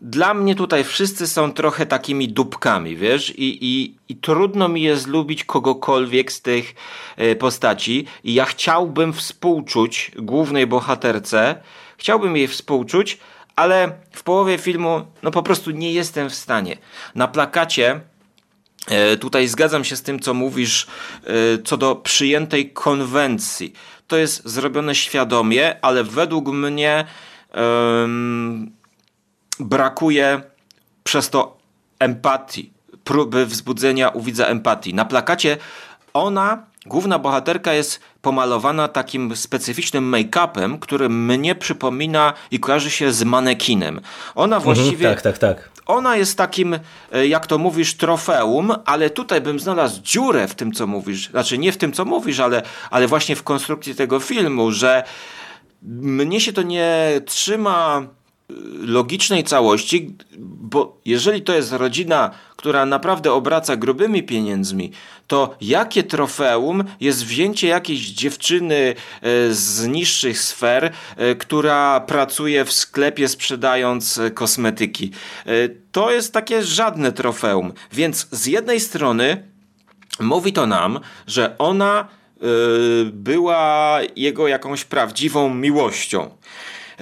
dla 0.02 0.34
mnie 0.34 0.54
tutaj 0.54 0.84
wszyscy 0.84 1.26
są 1.26 1.52
trochę 1.52 1.86
takimi 1.86 2.28
dupkami, 2.28 2.96
wiesz, 2.96 3.30
i, 3.30 3.58
i, 3.60 3.94
i 4.08 4.16
trudno 4.16 4.68
mi 4.68 4.82
jest 4.82 5.06
lubić 5.06 5.44
kogokolwiek 5.44 6.32
z 6.32 6.42
tych 6.42 6.74
e, 7.16 7.36
postaci 7.36 8.06
i 8.24 8.34
ja 8.34 8.44
chciałbym 8.44 9.12
współczuć 9.12 10.10
głównej 10.16 10.66
bohaterce, 10.66 11.54
chciałbym 11.98 12.36
jej 12.36 12.48
współczuć, 12.48 13.18
ale 13.56 13.92
w 14.12 14.22
połowie 14.22 14.58
filmu 14.58 15.00
no 15.22 15.30
po 15.30 15.42
prostu 15.42 15.70
nie 15.70 15.92
jestem 15.92 16.30
w 16.30 16.34
stanie. 16.34 16.78
Na 17.14 17.28
plakacie 17.28 18.00
e, 18.88 19.16
Tutaj 19.16 19.48
zgadzam 19.48 19.84
się 19.84 19.96
z 19.96 20.02
tym, 20.02 20.20
co 20.20 20.34
mówisz 20.34 20.86
e, 21.24 21.62
co 21.64 21.76
do 21.76 21.96
przyjętej 21.96 22.70
konwencji. 22.70 23.72
To 24.06 24.16
jest 24.16 24.48
zrobione 24.48 24.94
świadomie, 24.94 25.84
ale 25.84 26.04
według 26.04 26.48
mnie 26.48 27.04
um, 27.54 28.70
brakuje 29.60 30.42
przez 31.04 31.30
to 31.30 31.58
empatii, 31.98 32.72
próby 33.04 33.46
wzbudzenia 33.46 34.08
u 34.08 34.22
widza 34.22 34.46
empatii. 34.46 34.94
Na 34.94 35.04
plakacie 35.04 35.56
ona, 36.14 36.66
główna 36.86 37.18
bohaterka, 37.18 37.72
jest 37.72 38.00
pomalowana 38.22 38.88
takim 38.88 39.36
specyficznym 39.36 40.10
make-upem, 40.10 40.78
który 40.78 41.08
mnie 41.08 41.54
przypomina 41.54 42.32
i 42.50 42.60
kojarzy 42.60 42.90
się 42.90 43.12
z 43.12 43.24
manekinem. 43.24 44.00
Ona 44.34 44.56
mhm, 44.56 44.62
właściwie. 44.62 45.08
Mhm, 45.08 45.14
tak, 45.14 45.22
tak, 45.22 45.38
tak. 45.38 45.72
Ona 45.86 46.16
jest 46.16 46.38
takim, 46.38 46.78
e, 47.12 47.26
jak 47.26 47.46
to 47.46 47.58
mówisz, 47.58 47.94
trofeum, 47.94 48.72
ale 48.84 49.10
tutaj 49.10 49.40
bym 49.40 49.60
znalazł 49.60 50.02
dziurę 50.02 50.48
w 50.48 50.54
tym, 50.54 50.72
co 50.72 50.86
mówisz. 50.86 51.30
Znaczy, 51.30 51.58
nie 51.58 51.72
w 51.72 51.76
tym, 51.76 51.92
co 51.92 52.04
mówisz, 52.04 52.40
ale, 52.40 52.62
ale 52.90 53.06
właśnie 53.06 53.36
w 53.36 53.42
konstrukcji 53.42 53.94
tego 53.94 54.20
filmu, 54.20 54.70
że 54.70 55.02
mnie 55.82 56.40
się 56.40 56.52
to 56.52 56.62
nie 56.62 57.20
trzyma 57.26 58.02
logicznej 58.80 59.44
całości, 59.44 60.16
bo 60.38 61.00
jeżeli 61.04 61.42
to 61.42 61.54
jest 61.54 61.72
rodzina, 61.72 62.30
która 62.56 62.86
naprawdę 62.86 63.32
obraca 63.32 63.76
grubymi 63.76 64.22
pieniędzmi, 64.22 64.92
to 65.26 65.56
jakie 65.60 66.02
trofeum 66.02 66.84
jest 67.00 67.24
wzięcie 67.24 67.68
jakiejś 67.68 68.00
dziewczyny 68.00 68.74
e, 68.74 68.94
z 69.50 69.86
niższych 69.86 70.38
sfer, 70.38 70.92
e, 71.16 71.34
która 71.34 72.00
pracuje 72.00 72.64
w 72.64 72.72
sklepie 72.72 73.28
sprzedając 73.28 74.18
e, 74.18 74.30
kosmetyki? 74.30 75.10
To 75.92 76.10
jest 76.10 76.32
takie 76.32 76.62
żadne 76.62 77.12
trofeum. 77.12 77.72
Więc 77.92 78.28
z 78.30 78.46
jednej 78.46 78.80
strony 78.80 79.48
mówi 80.20 80.52
to 80.52 80.66
nam, 80.66 81.00
że 81.26 81.58
ona 81.58 82.08
była 83.12 83.98
jego 84.16 84.48
jakąś 84.48 84.84
prawdziwą 84.84 85.54
miłością. 85.54 86.30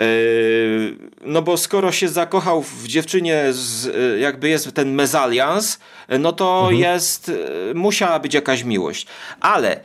Yy, 0.00 0.96
no 1.24 1.42
bo 1.42 1.56
skoro 1.56 1.92
się 1.92 2.08
zakochał 2.08 2.62
w 2.62 2.86
dziewczynie, 2.86 3.44
z, 3.50 3.84
yy, 3.84 4.18
jakby 4.18 4.48
jest 4.48 4.72
ten 4.72 4.94
mezalians, 4.94 5.78
no 6.18 6.32
to 6.32 6.60
mhm. 6.60 6.76
jest, 6.76 7.32
musiała 7.74 8.18
być 8.18 8.34
jakaś 8.34 8.64
miłość. 8.64 9.06
Ale 9.40 9.80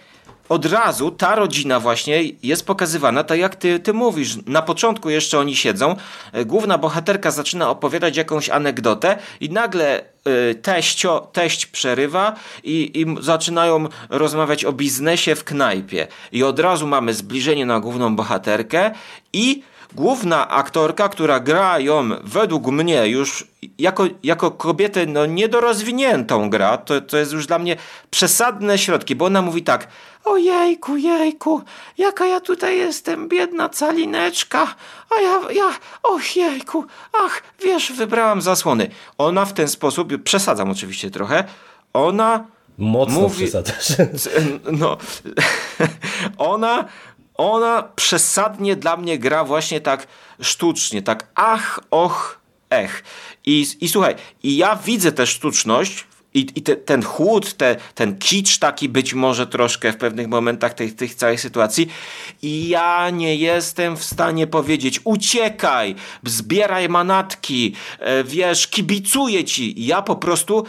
od 0.49 0.65
razu 0.65 1.12
ta 1.12 1.36
rodzina 1.36 1.80
właśnie 1.80 2.23
jest 2.43 2.65
pokazywana 2.65 3.23
tak 3.23 3.39
jak 3.39 3.56
ty, 3.56 3.80
ty 3.80 3.93
mówisz. 3.93 4.38
Na 4.45 4.62
początku 4.62 5.10
jeszcze 5.10 5.39
oni 5.39 5.56
siedzą, 5.56 5.95
główna 6.45 6.78
bohaterka 6.78 7.32
zaczyna 7.32 7.69
opowiadać 7.69 8.17
jakąś 8.17 8.49
anegdotę 8.49 9.17
i 9.39 9.49
nagle 9.49 10.04
teścio, 10.62 11.28
teść 11.34 11.65
przerywa 11.65 12.36
i, 12.63 13.01
i 13.01 13.23
zaczynają 13.23 13.88
rozmawiać 14.10 14.65
o 14.65 14.73
biznesie 14.73 15.36
w 15.36 15.43
knajpie. 15.43 16.08
I 16.32 16.43
od 16.43 16.60
razu 16.60 16.88
mamy 16.88 17.13
zbliżenie 17.13 17.65
na 17.65 17.80
główną 17.80 18.15
bohaterkę 18.15 18.91
i 19.34 19.63
główna 19.95 20.49
aktorka, 20.49 21.10
która 21.10 21.39
gra 21.39 21.79
ją 21.79 22.10
według 22.23 22.67
mnie 22.67 23.08
już 23.08 23.47
jako, 23.79 24.08
jako 24.23 24.51
kobietę 24.51 25.05
no, 25.05 25.25
niedorozwiniętą 25.25 26.49
gra, 26.49 26.77
to, 26.77 27.01
to 27.01 27.17
jest 27.17 27.31
już 27.31 27.47
dla 27.47 27.60
mnie 27.60 27.75
przesadne 28.10 28.77
środki, 28.77 29.15
bo 29.15 29.25
ona 29.25 29.41
mówi 29.41 29.63
tak 29.63 29.88
Ojejku, 30.25 30.97
jejku, 30.97 31.62
jaka 31.97 32.25
ja 32.25 32.39
tutaj 32.39 32.77
jestem, 32.77 33.29
biedna 33.29 33.69
calineczka, 33.69 34.75
a 35.10 35.21
ja, 35.21 35.41
ja, 35.51 35.73
och 36.03 36.36
jejku, 36.36 36.86
ach, 37.13 37.43
wiesz, 37.63 37.91
wybrałam 37.91 38.41
zasłony. 38.41 38.89
Ona 39.17 39.45
w 39.45 39.53
ten 39.53 39.67
sposób, 39.67 40.23
przesadzam 40.23 40.71
oczywiście 40.71 41.12
trochę, 41.12 41.43
ona 41.93 42.45
Mocno 42.77 43.19
mówi, 43.19 43.36
przesadzasz. 43.36 43.88
No, 44.79 44.97
ona 46.38 46.86
ona 47.38 47.84
przesadnie 47.95 48.76
dla 48.76 48.98
mnie 48.98 49.17
gra 49.17 49.43
właśnie 49.43 49.82
tak 49.82 50.08
sztucznie, 50.41 51.02
tak 51.02 51.28
ach, 51.36 51.80
och, 51.91 52.39
ech. 52.69 53.04
I, 53.45 53.67
i 53.82 53.89
słuchaj, 53.89 54.15
i 54.43 54.58
ja 54.58 54.76
widzę 54.76 55.12
tę 55.12 55.28
sztuczność 55.28 56.06
i, 56.34 56.48
i 56.56 56.62
te, 56.62 56.76
ten 56.76 57.04
chłód, 57.04 57.54
te, 57.54 57.76
ten 57.95 58.17
kicz 58.17 58.60
taki 58.60 58.89
być 58.89 59.13
może 59.13 59.48
troszkę 59.48 59.91
w 59.91 59.98
pewnych 59.98 60.28
momentach 60.28 60.74
tej, 60.74 60.91
tych 60.91 61.15
całej 61.15 61.38
sytuacji 61.38 61.88
i 62.41 62.67
ja 62.67 63.10
nie 63.10 63.36
jestem 63.36 63.98
w 63.98 64.04
stanie 64.04 64.48
powiedzieć 64.48 65.00
uciekaj, 65.04 65.95
zbieraj 66.24 66.89
manatki, 66.89 67.76
e, 68.00 68.24
wiesz, 68.24 68.67
kibicuję 68.67 69.43
ci. 69.43 69.86
Ja 69.86 70.02
po 70.02 70.15
prostu 70.15 70.65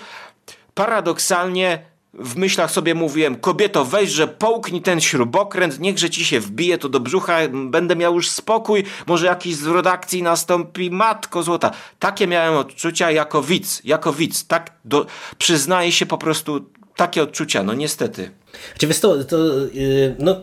paradoksalnie 0.75 1.96
w 2.19 2.37
myślach 2.37 2.71
sobie 2.71 2.95
mówiłem, 2.95 3.37
kobieto 3.37 3.85
weź, 3.85 4.11
że 4.11 4.29
połknij 4.29 4.83
ten 4.83 5.01
śrubokręt, 5.01 5.81
niechże 5.81 6.11
ci 6.11 6.25
się 6.25 6.41
wbije 6.41 6.79
to 6.79 6.89
do 6.89 7.01
brzucha, 7.01 7.39
będę 7.49 7.97
miał 7.97 8.15
już 8.15 8.31
spokój, 8.31 8.85
może 9.07 9.27
jakiś 9.27 9.57
zwrot 9.57 9.87
akcji 9.87 10.23
nastąpi, 10.23 10.91
matko 10.91 11.43
złota. 11.43 11.71
Takie 11.99 12.27
miałem 12.27 12.55
odczucia 12.55 13.11
jako 13.11 13.43
widz, 13.43 13.81
jako 13.85 14.13
widz, 14.13 14.47
tak 14.47 14.73
do, 14.85 15.07
przyznaję 15.39 15.93
się 15.93 16.07
po 16.07 16.19
prostu 16.19 16.71
takie 16.97 17.23
odczucia, 17.23 17.63
no 17.63 17.75
niestety. 17.75 18.31
Znaczy, 18.73 18.87
wiesz 18.87 19.01
to, 19.01 19.25
to 19.25 19.37
y, 19.75 20.15
no, 20.19 20.37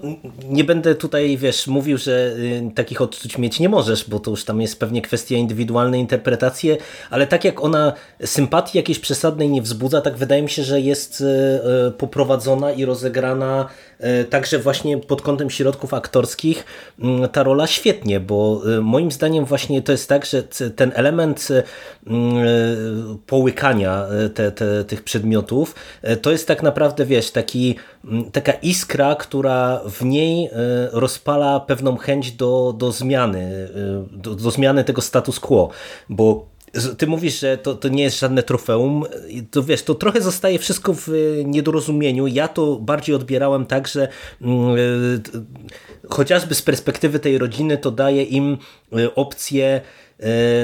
nie 0.49 0.63
będę 0.63 0.95
tutaj, 0.95 1.37
wiesz, 1.37 1.67
mówił, 1.67 1.97
że 1.97 2.35
y, 2.37 2.71
takich 2.75 3.01
odczuć 3.01 3.37
mieć 3.37 3.59
nie 3.59 3.69
możesz, 3.69 4.09
bo 4.09 4.19
to 4.19 4.31
już 4.31 4.45
tam 4.45 4.61
jest 4.61 4.79
pewnie 4.79 5.01
kwestia 5.01 5.35
indywidualnej 5.35 6.01
interpretacji, 6.01 6.77
ale 7.09 7.27
tak 7.27 7.43
jak 7.43 7.63
ona 7.63 7.93
sympatii 8.25 8.77
jakiejś 8.77 8.99
przesadnej 8.99 9.49
nie 9.49 9.61
wzbudza, 9.61 10.01
tak 10.01 10.17
wydaje 10.17 10.41
mi 10.41 10.49
się, 10.49 10.63
że 10.63 10.81
jest 10.81 11.21
y, 11.21 11.91
poprowadzona 11.91 12.71
i 12.71 12.85
rozegrana 12.85 13.69
także 14.29 14.59
właśnie 14.59 14.97
pod 14.97 15.21
kątem 15.21 15.49
środków 15.49 15.93
aktorskich 15.93 16.65
ta 17.31 17.43
rola 17.43 17.67
świetnie, 17.67 18.19
bo 18.19 18.61
moim 18.81 19.11
zdaniem 19.11 19.45
właśnie 19.45 19.81
to 19.81 19.91
jest 19.91 20.09
tak, 20.09 20.25
że 20.25 20.43
ten 20.75 20.91
element 20.95 21.47
połykania 23.27 24.05
te, 24.33 24.51
te, 24.51 24.83
tych 24.83 25.03
przedmiotów 25.03 25.75
to 26.21 26.31
jest 26.31 26.47
tak 26.47 26.63
naprawdę, 26.63 27.05
wiesz, 27.05 27.31
taki 27.31 27.75
taka 28.31 28.51
iskra, 28.51 29.15
która 29.15 29.81
w 29.85 30.05
niej 30.05 30.45
e, 30.45 30.49
rozpala 30.91 31.59
pewną 31.59 31.97
chęć 31.97 32.31
do, 32.31 32.73
do 32.77 32.91
zmiany, 32.91 33.69
e, 33.75 34.17
do, 34.17 34.35
do 34.35 34.51
zmiany 34.51 34.83
tego 34.83 35.01
status 35.01 35.39
quo, 35.39 35.69
bo 36.09 36.53
ty 36.97 37.07
mówisz, 37.07 37.39
że 37.39 37.57
to, 37.57 37.75
to 37.75 37.87
nie 37.87 38.03
jest 38.03 38.19
żadne 38.19 38.43
trofeum, 38.43 39.03
to 39.51 39.63
wiesz, 39.63 39.83
to 39.83 39.95
trochę 39.95 40.21
zostaje 40.21 40.59
wszystko 40.59 40.93
w 40.93 41.07
niedorozumieniu. 41.45 42.27
Ja 42.27 42.47
to 42.47 42.75
bardziej 42.75 43.15
odbierałem 43.15 43.65
tak, 43.65 43.87
że 43.87 44.03
e, 44.03 44.47
chociażby 46.09 46.55
z 46.55 46.61
perspektywy 46.61 47.19
tej 47.19 47.37
rodziny 47.37 47.77
to 47.77 47.91
daje 47.91 48.23
im 48.23 48.57
opcję 49.15 49.81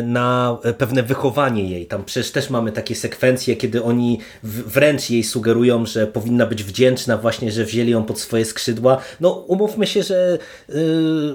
na 0.04 0.58
pewne 0.78 1.04
wychowanie 1.04 1.70
jej. 1.70 1.86
Tam 1.86 2.06
przecież 2.06 2.32
też 2.32 2.50
mamy 2.50 2.72
takie 2.72 2.96
sekwencje, 2.96 3.56
kiedy 3.56 3.84
oni 3.84 4.20
wręcz 4.44 5.10
jej 5.10 5.24
sugerują, 5.24 5.86
że 5.86 6.08
powinna 6.08 6.46
być 6.46 6.64
wdzięczna 6.64 7.18
właśnie, 7.18 7.52
że 7.52 7.66
wzięli 7.66 7.92
ją 7.92 8.04
pod 8.04 8.20
swoje 8.20 8.46
skrzydła. 8.46 8.98
No 9.20 9.30
umówmy 9.30 9.88
się, 9.88 10.04
że 10.04 10.38
y, 10.70 10.76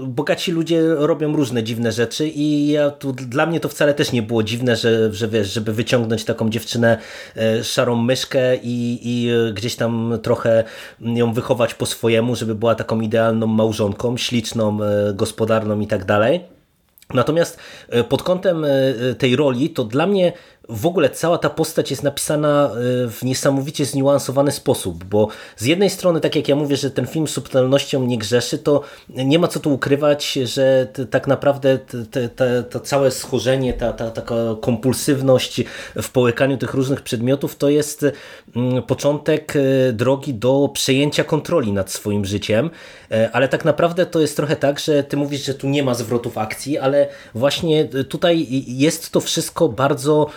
bogaci 0.06 0.52
ludzie 0.52 0.82
robią 0.88 1.36
różne 1.36 1.62
dziwne 1.62 1.92
rzeczy 1.92 2.28
i 2.28 2.68
ja 2.68 2.90
tu, 2.90 3.12
dla 3.12 3.46
mnie 3.46 3.60
to 3.60 3.68
wcale 3.68 3.94
też 3.94 4.12
nie 4.12 4.22
było 4.22 4.42
dziwne, 4.42 4.76
że, 4.76 5.12
że 5.12 5.28
wiesz, 5.28 5.52
żeby 5.52 5.72
wyciągnąć 5.72 6.24
taką 6.24 6.50
dziewczynę 6.50 6.98
y, 7.36 7.64
szarą 7.64 7.96
myszkę 7.96 8.56
i, 8.56 8.98
i 9.02 9.30
gdzieś 9.54 9.76
tam 9.76 10.18
trochę 10.22 10.64
ją 11.00 11.32
wychować 11.32 11.74
po 11.74 11.86
swojemu, 11.86 12.36
żeby 12.36 12.54
była 12.54 12.74
taką 12.74 13.00
idealną 13.00 13.46
małżonką, 13.46 14.16
śliczną, 14.16 14.78
y, 15.10 15.14
gospodarną 15.14 15.80
i 15.80 15.86
tak 15.86 16.04
dalej 16.04 16.53
Natomiast 17.14 17.58
pod 18.08 18.22
kątem 18.22 18.66
tej 19.18 19.36
roli, 19.36 19.70
to 19.70 19.84
dla 19.84 20.06
mnie 20.06 20.32
w 20.68 20.86
ogóle 20.86 21.10
cała 21.10 21.38
ta 21.38 21.50
postać 21.50 21.90
jest 21.90 22.02
napisana 22.02 22.70
e, 22.70 23.08
w 23.08 23.22
niesamowicie 23.22 23.84
zniuansowany 23.84 24.52
sposób, 24.52 25.04
bo 25.04 25.28
z 25.56 25.64
jednej 25.64 25.90
strony, 25.90 26.20
tak 26.20 26.36
jak 26.36 26.48
ja 26.48 26.56
mówię, 26.56 26.76
że 26.76 26.90
ten 26.90 27.06
film 27.06 27.28
subtelnością 27.28 28.06
nie 28.06 28.18
grzeszy, 28.18 28.58
to 28.58 28.80
nie 29.08 29.38
ma 29.38 29.48
co 29.48 29.60
tu 29.60 29.74
ukrywać, 29.74 30.32
że 30.32 30.86
tak 31.10 31.26
naprawdę 31.26 31.78
to 32.70 32.80
całe 32.80 33.10
schorzenie, 33.10 33.72
ta, 33.72 33.92
ta 33.92 34.10
taka 34.10 34.34
kompulsywność 34.60 35.62
w 36.02 36.10
połykaniu 36.10 36.56
tych 36.56 36.74
różnych 36.74 37.02
przedmiotów 37.02 37.56
to 37.56 37.68
jest 37.68 38.06
mm, 38.56 38.82
początek 38.82 39.54
e, 39.56 39.92
drogi 39.92 40.34
do 40.34 40.70
przejęcia 40.72 41.24
kontroli 41.24 41.72
nad 41.72 41.90
swoim 41.90 42.24
życiem, 42.24 42.70
e, 43.10 43.30
ale 43.32 43.48
tak 43.48 43.64
naprawdę 43.64 44.06
to 44.06 44.20
jest 44.20 44.36
trochę 44.36 44.56
tak, 44.56 44.78
że 44.78 45.04
ty 45.04 45.16
mówisz, 45.16 45.44
że 45.44 45.54
tu 45.54 45.68
nie 45.68 45.82
ma 45.82 45.94
zwrotów 45.94 46.38
akcji, 46.38 46.78
ale 46.78 47.08
właśnie 47.34 47.84
tutaj 47.84 48.46
jest 48.66 49.10
to 49.10 49.20
wszystko 49.20 49.68
bardzo 49.68 50.30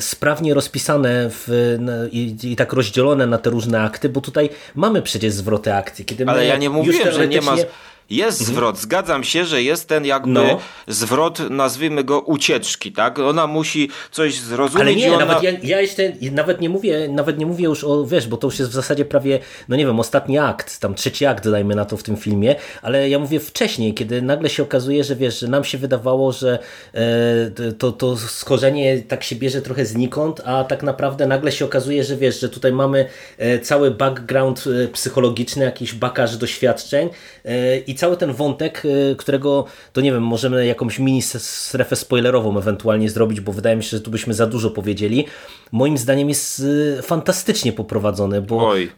sprawnie 0.00 0.54
rozpisane 0.54 1.30
w, 1.30 1.48
i, 2.12 2.36
i, 2.42 2.56
tak 2.56 2.72
rozdzielone 2.72 3.26
na 3.26 3.38
te 3.38 3.50
różne 3.50 3.82
akty, 3.82 4.08
bo 4.08 4.20
tutaj 4.20 4.50
mamy 4.74 5.02
przecież 5.02 5.32
zwroty 5.32 5.74
akcji. 5.74 6.04
Kiedy 6.04 6.26
Ale 6.26 6.46
ja 6.46 6.56
nie 6.56 6.70
mówiłem, 6.70 7.12
że 7.12 7.28
nie 7.28 7.40
ma 7.40 7.56
jest 8.10 8.40
mhm. 8.40 8.56
zwrot, 8.56 8.78
zgadzam 8.78 9.24
się, 9.24 9.44
że 9.44 9.62
jest 9.62 9.88
ten 9.88 10.04
jakby 10.04 10.30
no. 10.30 10.58
zwrot, 10.88 11.50
nazwijmy 11.50 12.04
go 12.04 12.20
ucieczki, 12.20 12.92
tak? 12.92 13.18
Ona 13.18 13.46
musi 13.46 13.90
coś 14.10 14.40
zrozumieć. 14.40 14.82
Ale 14.82 14.94
nie, 14.94 15.14
ona... 15.14 15.24
nawet 15.26 15.42
ja, 15.42 15.50
ja 15.62 15.80
jeszcze 15.80 16.12
nawet 16.32 16.60
nie 16.60 16.68
mówię, 16.68 17.08
nawet 17.08 17.38
nie 17.38 17.46
mówię 17.46 17.64
już 17.64 17.84
o, 17.84 18.06
wiesz, 18.06 18.26
bo 18.26 18.36
to 18.36 18.46
już 18.46 18.58
jest 18.58 18.70
w 18.70 18.74
zasadzie 18.74 19.04
prawie, 19.04 19.38
no 19.68 19.76
nie 19.76 19.86
wiem, 19.86 20.00
ostatni 20.00 20.38
akt, 20.38 20.80
tam 20.80 20.94
trzeci 20.94 21.26
akt 21.26 21.48
dajmy 21.48 21.74
na 21.74 21.84
to 21.84 21.96
w 21.96 22.02
tym 22.02 22.16
filmie, 22.16 22.54
ale 22.82 23.08
ja 23.08 23.18
mówię 23.18 23.40
wcześniej, 23.40 23.94
kiedy 23.94 24.22
nagle 24.22 24.48
się 24.48 24.62
okazuje, 24.62 25.04
że 25.04 25.16
wiesz, 25.16 25.40
że 25.40 25.48
nam 25.48 25.64
się 25.64 25.78
wydawało, 25.78 26.32
że 26.32 26.58
e, 26.94 27.72
to, 27.78 27.92
to 27.92 28.16
skorzenie 28.16 29.02
tak 29.02 29.24
się 29.24 29.36
bierze 29.36 29.62
trochę 29.62 29.86
znikąd, 29.86 30.40
a 30.44 30.64
tak 30.64 30.82
naprawdę 30.82 31.26
nagle 31.26 31.52
się 31.52 31.64
okazuje, 31.64 32.04
że 32.04 32.16
wiesz, 32.16 32.40
że 32.40 32.48
tutaj 32.48 32.72
mamy 32.72 33.08
e, 33.38 33.58
cały 33.58 33.90
background 33.90 34.64
e, 34.84 34.88
psychologiczny, 34.88 35.64
jakiś 35.64 35.94
bakaż 35.94 36.36
doświadczeń 36.36 37.08
e, 37.44 37.78
i 37.78 37.95
cały 37.96 38.16
ten 38.16 38.32
wątek, 38.32 38.84
y, 38.84 39.16
którego 39.18 39.64
to 39.92 40.00
nie 40.00 40.12
wiem, 40.12 40.22
możemy 40.22 40.66
jakąś 40.66 40.98
mini 40.98 41.22
strefę 41.22 41.96
spoilerową 41.96 42.58
ewentualnie 42.58 43.10
zrobić, 43.10 43.40
bo 43.40 43.52
wydaje 43.52 43.76
mi 43.76 43.82
się, 43.82 43.90
że 43.90 44.00
tu 44.00 44.10
byśmy 44.10 44.34
za 44.34 44.46
dużo 44.46 44.70
powiedzieli. 44.70 45.24
Moim 45.72 45.98
zdaniem 45.98 46.28
jest 46.28 46.60
y, 46.60 47.02
fantastycznie 47.02 47.72
poprowadzony, 47.72 48.42
bo 48.42 48.68
Oj. 48.68 48.90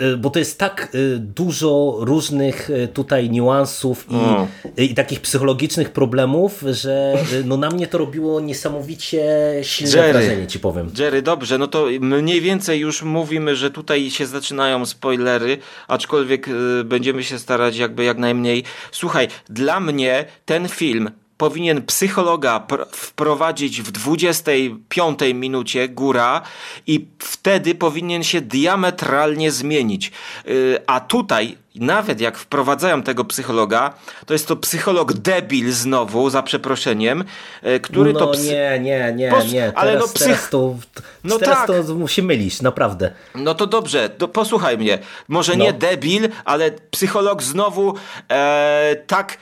Y, 0.00 0.16
bo 0.16 0.30
to 0.30 0.38
jest 0.38 0.58
tak 0.58 0.88
y, 0.94 1.18
dużo 1.18 1.96
różnych 2.00 2.70
y, 2.70 2.88
tutaj 2.88 3.30
niuansów 3.30 4.06
i, 4.10 4.14
mm. 4.14 4.46
i 4.76 4.94
takich 4.94 5.20
psychologicznych 5.20 5.90
problemów, 5.90 6.64
że 6.70 7.14
no 7.44 7.56
na 7.56 7.70
mnie 7.70 7.86
to 7.86 7.98
robiło 7.98 8.40
niesamowicie 8.40 9.24
silne 9.62 9.96
Jerry, 9.96 10.12
wrażenie, 10.12 10.46
ci 10.46 10.60
powiem. 10.60 10.90
Jerry, 10.98 11.22
dobrze, 11.22 11.58
no 11.58 11.66
to 11.66 11.86
mniej 12.00 12.40
więcej 12.40 12.80
już 12.80 13.02
mówimy, 13.02 13.56
że 13.56 13.70
tutaj 13.70 14.10
się 14.10 14.26
zaczynają 14.26 14.86
spoilery, 14.86 15.58
aczkolwiek 15.88 16.46
będziemy 16.84 17.24
się 17.24 17.38
starać 17.38 17.76
jakby 17.76 18.04
jak 18.04 18.18
najmniej. 18.18 18.64
Słuchaj, 18.92 19.28
dla 19.48 19.80
mnie 19.80 20.24
ten 20.44 20.68
film 20.68 21.10
powinien 21.42 21.82
psychologa 21.82 22.66
wprowadzić 22.92 23.82
w 23.82 23.90
25 23.90 25.18
minucie 25.34 25.88
góra 25.88 26.42
i 26.86 27.06
wtedy 27.18 27.74
powinien 27.74 28.22
się 28.22 28.40
diametralnie 28.40 29.50
zmienić. 29.50 30.12
Y, 30.48 30.78
a 30.86 31.00
tutaj 31.00 31.56
nawet 31.74 32.20
jak 32.20 32.38
wprowadzają 32.38 33.02
tego 33.02 33.24
psychologa, 33.24 33.94
to 34.26 34.32
jest 34.32 34.48
to 34.48 34.56
psycholog 34.56 35.12
debil 35.12 35.72
znowu, 35.72 36.30
za 36.30 36.42
przeproszeniem, 36.42 37.24
y, 37.66 37.80
który 37.80 38.12
no, 38.12 38.18
to... 38.18 38.26
Psy... 38.26 38.44
nie, 38.44 38.80
nie, 38.80 39.12
nie, 39.16 39.30
Pos... 39.30 39.52
nie. 39.52 39.72
Ale 39.74 39.92
teraz, 39.92 40.06
no 40.06 40.14
psych... 40.14 40.26
teraz, 40.26 40.50
to, 40.50 40.76
no 41.24 41.38
teraz 41.38 41.58
tak. 41.58 41.66
to 41.66 42.08
się 42.08 42.22
mylisz, 42.22 42.62
naprawdę. 42.62 43.10
No 43.34 43.54
to 43.54 43.66
dobrze, 43.66 44.10
to 44.10 44.28
posłuchaj 44.28 44.78
mnie. 44.78 44.98
Może 45.28 45.56
no. 45.56 45.64
nie 45.64 45.72
debil, 45.72 46.28
ale 46.44 46.70
psycholog 46.90 47.42
znowu 47.42 47.94
e, 48.30 48.96
tak... 49.06 49.38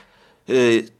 E, 0.49 0.53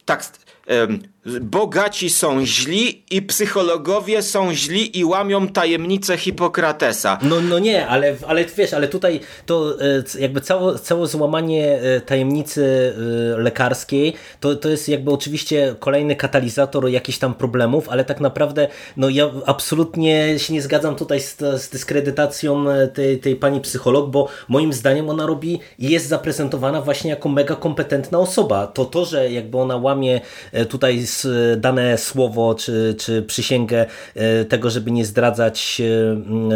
tak 0.05 0.23
ähm, 0.67 1.10
bogaci 1.25 2.09
są 2.09 2.45
źli 2.45 3.03
i 3.11 3.21
psychologowie 3.21 4.21
są 4.21 4.53
źli 4.53 4.99
i 4.99 5.05
łamią 5.05 5.47
tajemnicę 5.47 6.17
Hipokratesa. 6.17 7.17
No, 7.21 7.41
no 7.41 7.59
nie, 7.59 7.87
ale, 7.87 8.15
ale 8.27 8.45
wiesz, 8.45 8.73
ale 8.73 8.87
tutaj 8.87 9.19
to 9.45 9.81
e, 9.81 10.19
jakby 10.19 10.41
całe, 10.41 10.79
całe 10.79 11.07
złamanie 11.07 11.81
e, 11.81 12.01
tajemnicy 12.01 12.93
e, 13.35 13.41
lekarskiej 13.41 14.13
to, 14.39 14.55
to 14.55 14.69
jest 14.69 14.89
jakby 14.89 15.11
oczywiście 15.11 15.75
kolejny 15.79 16.15
katalizator 16.15 16.89
jakichś 16.89 17.17
tam 17.17 17.33
problemów, 17.33 17.89
ale 17.89 18.05
tak 18.05 18.19
naprawdę 18.19 18.67
no 18.97 19.09
ja 19.09 19.31
absolutnie 19.45 20.39
się 20.39 20.53
nie 20.53 20.61
zgadzam 20.61 20.95
tutaj 20.95 21.19
z, 21.19 21.37
z 21.37 21.69
dyskredytacją 21.69 22.65
tej, 22.93 23.19
tej 23.19 23.35
pani 23.35 23.61
psycholog, 23.61 24.09
bo 24.09 24.27
moim 24.47 24.73
zdaniem 24.73 25.09
ona 25.09 25.25
robi 25.25 25.59
jest 25.79 26.07
zaprezentowana 26.07 26.81
właśnie 26.81 27.09
jako 27.09 27.29
mega 27.29 27.55
kompetentna 27.55 28.19
osoba. 28.19 28.67
To 28.67 28.85
to, 28.85 29.05
że 29.05 29.31
jakby 29.31 29.57
ona 29.57 29.77
łamie 29.77 30.21
tutaj 30.69 31.05
dane 31.57 31.97
słowo 31.97 32.55
czy, 32.55 32.95
czy 32.99 33.21
przysięgę 33.21 33.85
e, 34.15 34.45
tego, 34.45 34.69
żeby 34.69 34.91
nie 34.91 35.05
zdradzać 35.05 35.81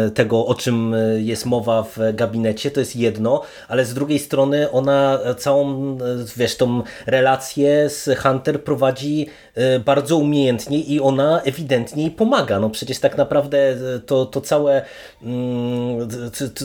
e, 0.06 0.10
tego, 0.10 0.46
o 0.46 0.54
czym 0.54 0.94
jest 1.16 1.46
mowa 1.46 1.82
w 1.82 1.98
gabinecie, 2.14 2.70
to 2.70 2.80
jest 2.80 2.96
jedno, 2.96 3.42
ale 3.68 3.84
z 3.84 3.94
drugiej 3.94 4.18
strony 4.18 4.70
ona 4.70 5.18
całą, 5.38 5.96
wiesz, 6.36 6.56
tą 6.56 6.82
relację 7.06 7.90
z 7.90 8.18
Hunter 8.18 8.64
prowadzi 8.64 9.26
e, 9.54 9.80
bardzo 9.80 10.16
umiejętnie 10.16 10.80
i 10.80 11.00
ona 11.00 11.42
ewidentnie 11.42 12.02
jej 12.02 12.10
pomaga. 12.10 12.60
No 12.60 12.70
przecież 12.70 12.98
tak 12.98 13.16
naprawdę 13.16 13.76
to, 14.06 14.26
to 14.26 14.40
całe 14.40 14.82
mm, 15.22 16.08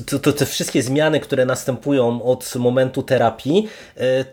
to, 0.10 0.20
to, 0.20 0.34
te 0.34 0.46
wszystkie 0.46 0.84
zmiany, 0.84 1.20
które 1.20 1.46
następują 1.46 2.24
od 2.24 2.56
momentu 2.56 3.04
terapii, 3.04 3.68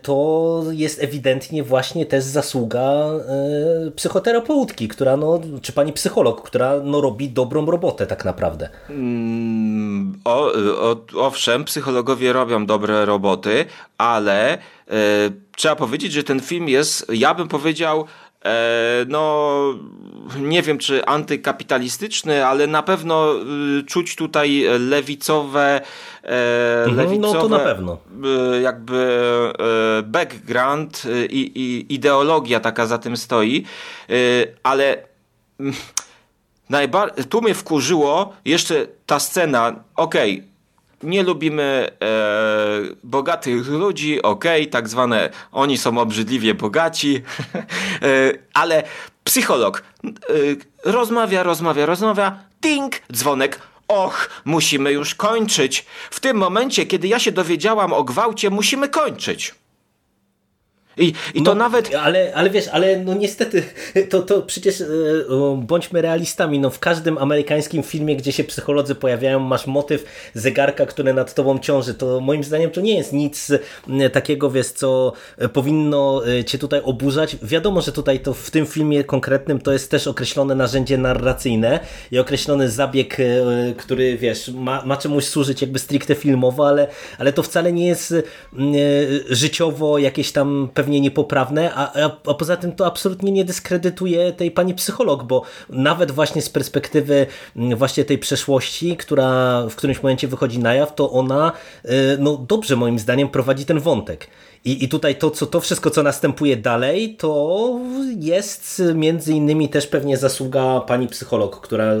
to 0.01 0.63
jest 0.71 1.03
ewidentnie 1.03 1.63
właśnie 1.63 2.05
też 2.05 2.23
zasługa 2.23 3.05
psychoterapeutki, 3.95 4.87
która 4.87 5.17
no, 5.17 5.39
czy 5.61 5.73
pani 5.73 5.93
psycholog, 5.93 6.41
która 6.41 6.73
no, 6.83 7.01
robi 7.01 7.29
dobrą 7.29 7.65
robotę 7.65 8.07
tak 8.07 8.25
naprawdę. 8.25 8.69
Mm, 8.89 10.19
o, 10.25 10.51
o, 10.81 10.95
owszem, 11.15 11.65
psychologowie 11.65 12.33
robią 12.33 12.65
dobre 12.65 13.05
roboty, 13.05 13.65
ale 13.97 14.53
e, 14.53 14.57
trzeba 15.55 15.75
powiedzieć, 15.75 16.11
że 16.11 16.23
ten 16.23 16.39
film 16.39 16.69
jest, 16.69 17.11
ja 17.13 17.33
bym 17.33 17.47
powiedział, 17.47 18.01
e, 18.01 18.05
no 19.07 19.59
nie 20.39 20.61
wiem 20.61 20.77
czy 20.77 21.05
antykapitalistyczny, 21.05 22.45
ale 22.45 22.67
na 22.67 22.83
pewno 22.83 23.35
y, 23.79 23.83
czuć 23.83 24.15
tutaj 24.15 24.65
lewicowe, 24.79 25.81
mhm, 26.23 26.97
lewicowe 26.97 27.33
no 27.33 27.41
to 27.41 27.49
na 27.49 27.59
pewno. 27.59 27.97
Y, 28.57 28.61
jakby 28.61 29.21
y, 29.99 30.03
background 30.03 31.03
i, 31.29 31.39
i 31.39 31.93
ideologia 31.93 32.59
taka 32.59 32.85
za 32.85 32.97
tym 32.97 33.17
stoi, 33.17 33.65
ale 34.63 34.97
mm, 35.59 35.73
najbar- 36.69 37.25
tu 37.29 37.41
mnie 37.41 37.53
wkurzyło 37.53 38.33
jeszcze 38.45 38.87
ta 39.05 39.19
scena, 39.19 39.83
okej, 39.95 40.37
okay, 40.37 40.48
nie 41.03 41.23
lubimy 41.23 41.91
e, 42.01 42.09
bogatych 43.03 43.67
ludzi, 43.67 44.21
okej, 44.21 44.61
okay, 44.61 44.71
tak 44.71 44.89
zwane 44.89 45.29
oni 45.51 45.77
są 45.77 45.97
obrzydliwie 45.97 46.53
bogaci, 46.53 47.21
e, 47.21 47.61
ale 48.53 48.83
psycholog 49.23 49.83
e, 50.03 50.11
rozmawia, 50.91 51.43
rozmawia, 51.43 51.85
rozmawia, 51.85 52.39
ding, 52.61 53.01
dzwonek, 53.13 53.59
och, 53.89 54.29
musimy 54.45 54.91
już 54.91 55.15
kończyć. 55.15 55.85
W 56.09 56.19
tym 56.19 56.37
momencie, 56.37 56.85
kiedy 56.85 57.07
ja 57.07 57.19
się 57.19 57.31
dowiedziałam 57.31 57.93
o 57.93 58.03
gwałcie, 58.03 58.49
musimy 58.49 58.89
kończyć. 58.89 59.55
I, 60.99 61.13
i 61.33 61.43
to 61.43 61.51
no, 61.51 61.55
nawet... 61.55 61.95
Ale, 61.95 62.31
ale 62.35 62.49
wiesz, 62.49 62.67
ale 62.67 62.99
no 62.99 63.13
niestety, 63.13 63.63
to, 64.09 64.21
to 64.21 64.41
przecież 64.41 64.81
e, 64.81 64.85
bądźmy 65.57 66.01
realistami, 66.01 66.59
no 66.59 66.69
w 66.69 66.79
każdym 66.79 67.17
amerykańskim 67.17 67.83
filmie, 67.83 68.15
gdzie 68.15 68.31
się 68.31 68.43
psycholodzy 68.43 68.95
pojawiają, 68.95 69.39
masz 69.39 69.67
motyw 69.67 70.05
zegarka, 70.33 70.85
który 70.85 71.13
nad 71.13 71.33
tobą 71.33 71.59
ciąży, 71.59 71.93
to 71.93 72.19
moim 72.19 72.43
zdaniem 72.43 72.71
to 72.71 72.81
nie 72.81 72.97
jest 72.97 73.13
nic 73.13 73.51
takiego, 74.13 74.51
wiesz, 74.51 74.67
co 74.67 75.13
e, 75.37 75.49
powinno 75.49 76.21
e, 76.27 76.43
cię 76.43 76.57
tutaj 76.57 76.81
oburzać. 76.83 77.37
Wiadomo, 77.43 77.81
że 77.81 77.91
tutaj 77.91 78.19
to 78.19 78.33
w 78.33 78.51
tym 78.51 78.65
filmie 78.65 79.03
konkretnym 79.03 79.59
to 79.59 79.71
jest 79.71 79.91
też 79.91 80.07
określone 80.07 80.55
narzędzie 80.55 80.97
narracyjne 80.97 81.79
i 82.11 82.19
określony 82.19 82.69
zabieg, 82.69 83.17
który, 83.77 84.17
wiesz, 84.17 84.51
ma, 84.55 84.85
ma 84.85 84.97
czemuś 84.97 85.25
służyć 85.25 85.61
jakby 85.61 85.79
stricte 85.79 86.15
filmowo, 86.15 86.67
ale, 86.67 86.87
ale 87.17 87.33
to 87.33 87.43
wcale 87.43 87.73
nie 87.73 87.87
jest 87.87 88.13
życiowo 89.29 89.97
jakieś 89.97 90.31
tam 90.31 90.69
pewnie 90.73 90.88
pewnie 90.89 91.01
niepoprawne, 91.01 91.73
a, 91.73 91.93
a, 92.27 92.33
poza 92.33 92.57
tym 92.57 92.71
to 92.71 92.85
absolutnie 92.85 93.31
nie 93.31 93.45
dyskredytuje 93.45 94.33
tej 94.33 94.51
pani 94.51 94.73
psycholog, 94.73 95.23
bo 95.23 95.43
nawet 95.69 96.11
właśnie 96.11 96.41
z 96.41 96.49
perspektywy 96.49 97.27
mm, 97.55 97.77
właśnie 97.77 98.05
tej 98.05 98.17
przeszłości, 98.17 98.97
która 98.97 99.61
w 99.69 99.75
którymś 99.75 100.03
momencie 100.03 100.27
wychodzi 100.27 100.59
na 100.59 100.73
jaw, 100.73 100.95
to 100.95 101.11
ona 101.11 101.51
y, 101.85 101.89
no 102.19 102.37
dobrze 102.37 102.75
moim 102.75 102.99
zdaniem 102.99 103.29
prowadzi 103.29 103.65
ten 103.65 103.79
wątek. 103.79 104.27
I, 104.65 104.83
I 104.83 104.89
tutaj 104.89 105.15
to, 105.15 105.31
co, 105.31 105.45
to 105.45 105.59
wszystko, 105.59 105.89
co 105.89 106.03
następuje 106.03 106.57
dalej, 106.57 107.15
to 107.15 107.79
jest 108.19 108.81
między 108.95 109.33
innymi 109.33 109.69
też 109.69 109.87
pewnie 109.87 110.17
zasługa 110.17 110.79
pani 110.79 111.07
psycholog, 111.07 111.61
która 111.61 111.93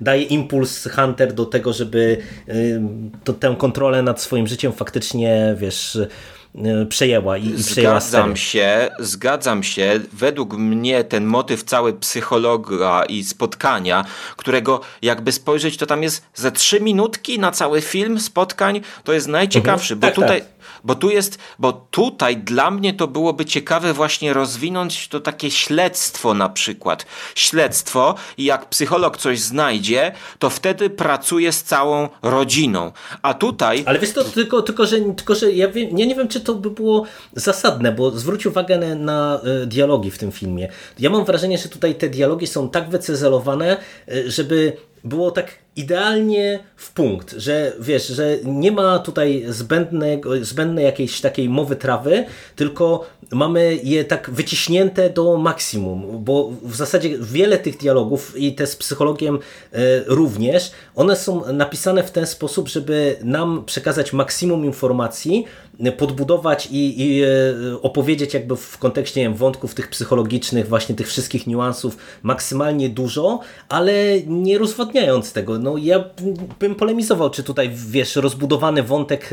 daje 0.00 0.22
impuls 0.22 0.88
Hunter 0.94 1.32
do 1.32 1.46
tego, 1.46 1.72
żeby 1.72 2.18
to, 3.24 3.32
tę 3.32 3.54
kontrolę 3.58 4.02
nad 4.02 4.20
swoim 4.20 4.46
życiem 4.46 4.72
faktycznie, 4.72 5.54
wiesz, 5.58 5.98
przejęła 6.88 7.38
i, 7.38 7.46
i 7.46 7.64
przejęła 7.64 8.00
Zgadzam 8.00 8.36
się, 8.36 8.90
zgadzam 8.98 9.62
się. 9.62 10.00
Według 10.12 10.54
mnie 10.54 11.04
ten 11.04 11.24
motyw 11.24 11.64
cały 11.64 11.92
psychologa 11.92 13.04
i 13.04 13.24
spotkania, 13.24 14.04
którego 14.36 14.80
jakby 15.02 15.32
spojrzeć, 15.32 15.76
to 15.76 15.86
tam 15.86 16.02
jest 16.02 16.24
ze 16.34 16.52
trzy 16.52 16.80
minutki 16.80 17.38
na 17.38 17.50
cały 17.50 17.80
film 17.80 18.20
spotkań, 18.20 18.80
to 19.04 19.12
jest 19.12 19.28
najciekawszy, 19.28 19.94
mhm. 19.94 20.00
bo 20.00 20.06
tak, 20.06 20.14
tutaj... 20.14 20.40
Tak 20.40 20.61
bo 20.84 20.94
tu 20.94 21.10
jest, 21.10 21.38
bo 21.58 21.72
tutaj 21.72 22.36
dla 22.36 22.70
mnie 22.70 22.94
to 22.94 23.08
byłoby 23.08 23.44
ciekawe 23.44 23.92
właśnie 23.92 24.32
rozwinąć 24.32 25.08
to 25.08 25.20
takie 25.20 25.50
śledztwo 25.50 26.34
na 26.34 26.48
przykład. 26.48 27.06
Śledztwo 27.34 28.14
i 28.38 28.44
jak 28.44 28.68
psycholog 28.68 29.16
coś 29.16 29.40
znajdzie, 29.40 30.12
to 30.38 30.50
wtedy 30.50 30.90
pracuje 30.90 31.52
z 31.52 31.62
całą 31.62 32.08
rodziną. 32.22 32.92
A 33.22 33.34
tutaj... 33.34 33.82
Ale 33.86 33.98
wiesz 33.98 34.12
to 34.12 34.24
tylko, 34.24 34.62
tylko, 34.62 34.86
że, 34.86 35.00
tylko 35.00 35.34
że 35.34 35.52
ja, 35.52 35.68
wiem, 35.68 35.98
ja 35.98 36.06
nie 36.06 36.14
wiem, 36.14 36.28
czy 36.28 36.40
to 36.40 36.54
by 36.54 36.70
było 36.70 37.06
zasadne, 37.32 37.92
bo 37.92 38.10
zwróć 38.10 38.46
uwagę 38.46 38.78
na, 38.78 38.94
na 38.94 39.40
e, 39.62 39.66
dialogi 39.66 40.10
w 40.10 40.18
tym 40.18 40.32
filmie. 40.32 40.68
Ja 40.98 41.10
mam 41.10 41.24
wrażenie, 41.24 41.58
że 41.58 41.68
tutaj 41.68 41.94
te 41.94 42.08
dialogi 42.08 42.46
są 42.46 42.68
tak 42.68 42.90
wycezelowane, 42.90 43.76
e, 44.08 44.30
żeby 44.30 44.76
było 45.04 45.30
tak 45.30 45.61
idealnie 45.76 46.58
w 46.76 46.92
punkt, 46.92 47.32
że 47.32 47.72
wiesz, 47.80 48.06
że 48.06 48.36
nie 48.44 48.72
ma 48.72 48.98
tutaj 48.98 49.44
zbędnego, 49.48 50.44
zbędnej 50.44 50.84
jakiejś 50.84 51.20
takiej 51.20 51.48
mowy 51.48 51.76
trawy, 51.76 52.24
tylko 52.56 53.06
mamy 53.30 53.78
je 53.82 54.04
tak 54.04 54.30
wyciśnięte 54.30 55.10
do 55.10 55.36
maksimum, 55.36 56.24
bo 56.24 56.52
w 56.62 56.76
zasadzie 56.76 57.18
wiele 57.20 57.58
tych 57.58 57.76
dialogów 57.76 58.34
i 58.36 58.54
te 58.54 58.66
z 58.66 58.76
psychologiem 58.76 59.38
e, 59.72 59.78
również, 60.06 60.72
one 60.94 61.16
są 61.16 61.52
napisane 61.52 62.02
w 62.02 62.10
ten 62.10 62.26
sposób, 62.26 62.68
żeby 62.68 63.16
nam 63.24 63.64
przekazać 63.64 64.12
maksimum 64.12 64.64
informacji, 64.64 65.44
podbudować 65.98 66.68
i, 66.70 67.02
i 67.02 67.22
e, 67.22 67.28
opowiedzieć 67.82 68.34
jakby 68.34 68.56
w 68.56 68.78
kontekście 68.78 69.20
wiem, 69.20 69.34
wątków 69.34 69.74
tych 69.74 69.88
psychologicznych, 69.88 70.68
właśnie 70.68 70.94
tych 70.94 71.08
wszystkich 71.08 71.46
niuansów 71.46 71.96
maksymalnie 72.22 72.88
dużo, 72.88 73.40
ale 73.68 73.92
nie 74.26 74.58
rozwadniając 74.58 75.32
tego. 75.32 75.58
No 75.62 75.76
ja 75.76 76.04
bym 76.60 76.74
polemizował, 76.74 77.30
czy 77.30 77.42
tutaj 77.42 77.70
wiesz, 77.74 78.16
rozbudowany 78.16 78.82
wątek 78.82 79.30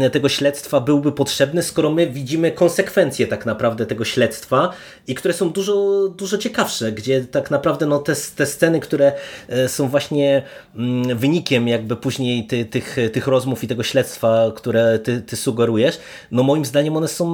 e, 0.00 0.10
tego 0.10 0.28
śledztwa 0.28 0.80
byłby 0.80 1.12
potrzebny, 1.12 1.62
skoro 1.62 1.90
my 1.90 2.06
widzimy 2.06 2.52
konsekwencje 2.52 3.26
tak 3.26 3.46
naprawdę 3.46 3.86
tego 3.86 4.04
śledztwa 4.04 4.70
i 5.06 5.14
które 5.14 5.34
są 5.34 5.50
dużo, 5.50 6.08
dużo 6.08 6.38
ciekawsze, 6.38 6.92
gdzie 6.92 7.24
tak 7.24 7.50
naprawdę 7.50 7.86
no, 7.86 7.98
te, 7.98 8.14
te 8.36 8.46
sceny, 8.46 8.80
które 8.80 9.12
e, 9.48 9.68
są 9.68 9.88
właśnie 9.88 10.42
mm, 10.76 11.18
wynikiem 11.18 11.68
jakby 11.68 11.96
później 11.96 12.46
ty, 12.46 12.64
tych, 12.64 12.96
tych 13.12 13.26
rozmów 13.26 13.64
i 13.64 13.68
tego 13.68 13.82
śledztwa, 13.82 14.52
które 14.56 14.98
ty, 14.98 15.22
ty 15.22 15.36
sugerujesz, 15.36 15.98
no 16.30 16.42
moim 16.42 16.64
zdaniem 16.64 16.96
one 16.96 17.08
są 17.08 17.28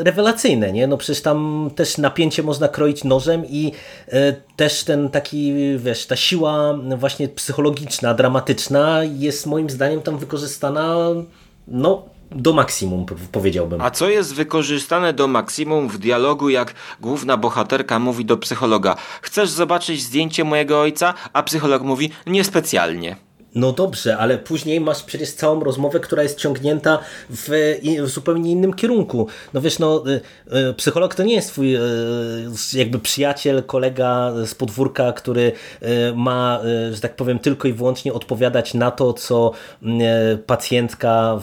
e, 0.00 0.04
rewelacyjne, 0.04 0.72
nie? 0.72 0.86
No 0.86 0.96
przecież 0.96 1.22
tam 1.22 1.70
też 1.76 1.98
napięcie 1.98 2.42
można 2.42 2.68
kroić 2.68 3.04
nożem 3.04 3.46
i 3.46 3.72
też 4.56 4.84
ten 4.84 5.10
taki, 5.10 5.54
wiesz, 5.78 6.06
ta 6.06 6.16
siła 6.16 6.78
właśnie 6.96 7.28
psychologiczna, 7.28 7.47
dramatyczna 8.14 9.00
jest 9.04 9.46
moim 9.46 9.70
zdaniem 9.70 10.02
tam 10.02 10.18
wykorzystana 10.18 10.96
no, 11.68 12.02
do 12.30 12.52
maksimum, 12.52 13.06
powiedziałbym. 13.32 13.80
A 13.80 13.90
co 13.90 14.08
jest 14.08 14.34
wykorzystane 14.34 15.12
do 15.12 15.28
maksimum 15.28 15.88
w 15.88 15.98
dialogu, 15.98 16.48
jak 16.48 16.74
główna 17.00 17.36
bohaterka 17.36 17.98
mówi 17.98 18.24
do 18.24 18.36
psychologa: 18.36 18.96
Chcesz 19.22 19.50
zobaczyć 19.50 20.02
zdjęcie 20.02 20.44
mojego 20.44 20.80
ojca? 20.80 21.14
A 21.32 21.42
psycholog 21.42 21.82
mówi: 21.82 22.10
Niespecjalnie. 22.26 23.27
No 23.54 23.72
dobrze, 23.72 24.16
ale 24.16 24.38
później 24.38 24.80
masz 24.80 25.02
przecież 25.02 25.32
całą 25.32 25.64
rozmowę, 25.64 26.00
która 26.00 26.22
jest 26.22 26.38
ciągnięta 26.38 26.98
w, 27.30 27.48
w, 28.04 28.08
zupełnie 28.08 28.50
innym 28.50 28.74
kierunku. 28.74 29.26
No 29.54 29.60
wiesz, 29.60 29.78
no, 29.78 30.04
y, 30.08 30.20
y, 30.70 30.74
psycholog 30.74 31.14
to 31.14 31.22
nie 31.22 31.34
jest 31.34 31.48
twój 31.48 31.76
y, 31.76 31.80
jakby 32.74 32.98
przyjaciel, 32.98 33.62
kolega 33.62 34.32
z 34.46 34.54
podwórka, 34.54 35.12
który 35.12 35.52
ma, 36.14 36.60
że 36.92 37.00
tak 37.00 37.16
powiem, 37.16 37.38
tylko 37.38 37.68
i 37.68 37.72
wyłącznie 37.72 38.12
odpowiadać 38.12 38.74
na 38.74 38.90
to, 38.90 39.12
co 39.12 39.52
pacjentka 40.46 41.40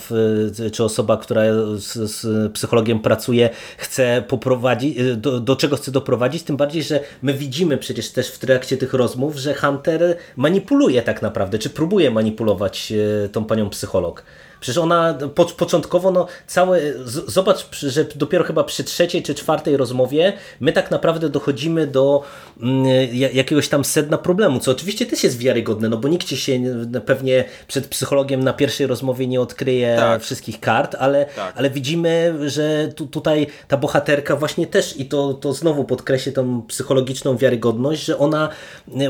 czy 0.72 0.84
osoba, 0.84 1.18
która 1.18 1.41
z, 1.76 2.12
z 2.12 2.51
psychologiem 2.53 2.99
pracuje, 2.99 3.49
chce 3.78 4.24
poprowadzić, 4.28 4.97
do, 5.16 5.39
do 5.39 5.56
czego 5.56 5.76
chce 5.76 5.91
doprowadzić. 5.91 6.43
Tym 6.43 6.58
bardziej, 6.58 6.84
że 6.84 6.99
my 7.22 7.34
widzimy 7.34 7.78
przecież 7.78 8.12
też 8.12 8.32
w 8.32 8.39
trakcie 8.39 8.78
tych 8.78 8.93
rozmów, 8.93 9.36
że 9.36 9.53
Hunter 9.53 10.18
manipuluje 10.36 11.01
tak 11.01 11.22
naprawdę, 11.22 11.60
czy 11.60 11.70
próbuje 11.70 12.05
próbuje 12.06 12.12
manipulować 12.12 12.91
e, 13.26 13.30
tą 13.30 13.45
panią 13.45 13.70
psycholog. 13.70 14.24
Przecież 14.66 14.78
ona 14.78 15.13
po, 15.36 15.45
początkowo, 15.45 16.11
no 16.11 16.28
całe, 16.47 16.80
z, 17.05 17.32
zobacz, 17.32 17.80
że 17.80 18.05
dopiero 18.16 18.43
chyba 18.43 18.63
przy 18.63 18.84
trzeciej 18.84 19.24
czy 19.24 19.36
czwartej 19.36 19.78
rozmowie 19.78 20.34
my 20.59 20.72
tak 20.72 20.91
naprawdę 20.91 21.30
dochodzimy 21.30 21.88
do 21.88 22.24
mm, 22.61 22.86
jakiegoś 23.34 23.70
tam 23.70 23.86
sedna 23.86 24.18
problemu, 24.18 24.59
co 24.59 24.72
oczywiście 24.72 25.05
też 25.05 25.24
jest 25.24 25.38
wiarygodne, 25.38 25.89
no 25.89 25.97
bo 25.97 26.07
nikt 26.07 26.28
ci 26.28 26.38
się 26.38 26.59
pewnie 27.05 27.43
przed 27.68 27.88
psychologiem 27.88 28.43
na 28.43 28.53
pierwszej 28.53 28.88
rozmowie 28.88 29.28
nie 29.28 29.41
odkryje 29.41 29.95
tak. 29.99 30.22
wszystkich 30.22 30.59
kart, 30.59 30.95
ale, 30.99 31.26
tak. 31.26 31.53
ale 31.57 31.70
widzimy, 31.70 32.34
że 32.49 32.89
tu, 32.95 33.07
tutaj 33.07 33.47
ta 33.68 33.78
bohaterka 33.78 34.36
właśnie 34.36 34.68
też 34.68 34.97
i 34.97 35.05
to, 35.05 35.34
to 35.34 35.53
znowu 35.53 35.84
podkreślę 35.84 36.32
tą 36.32 36.61
psychologiczną 36.61 37.38
wiarygodność, 37.38 38.05
że 38.05 38.18
ona 38.18 38.49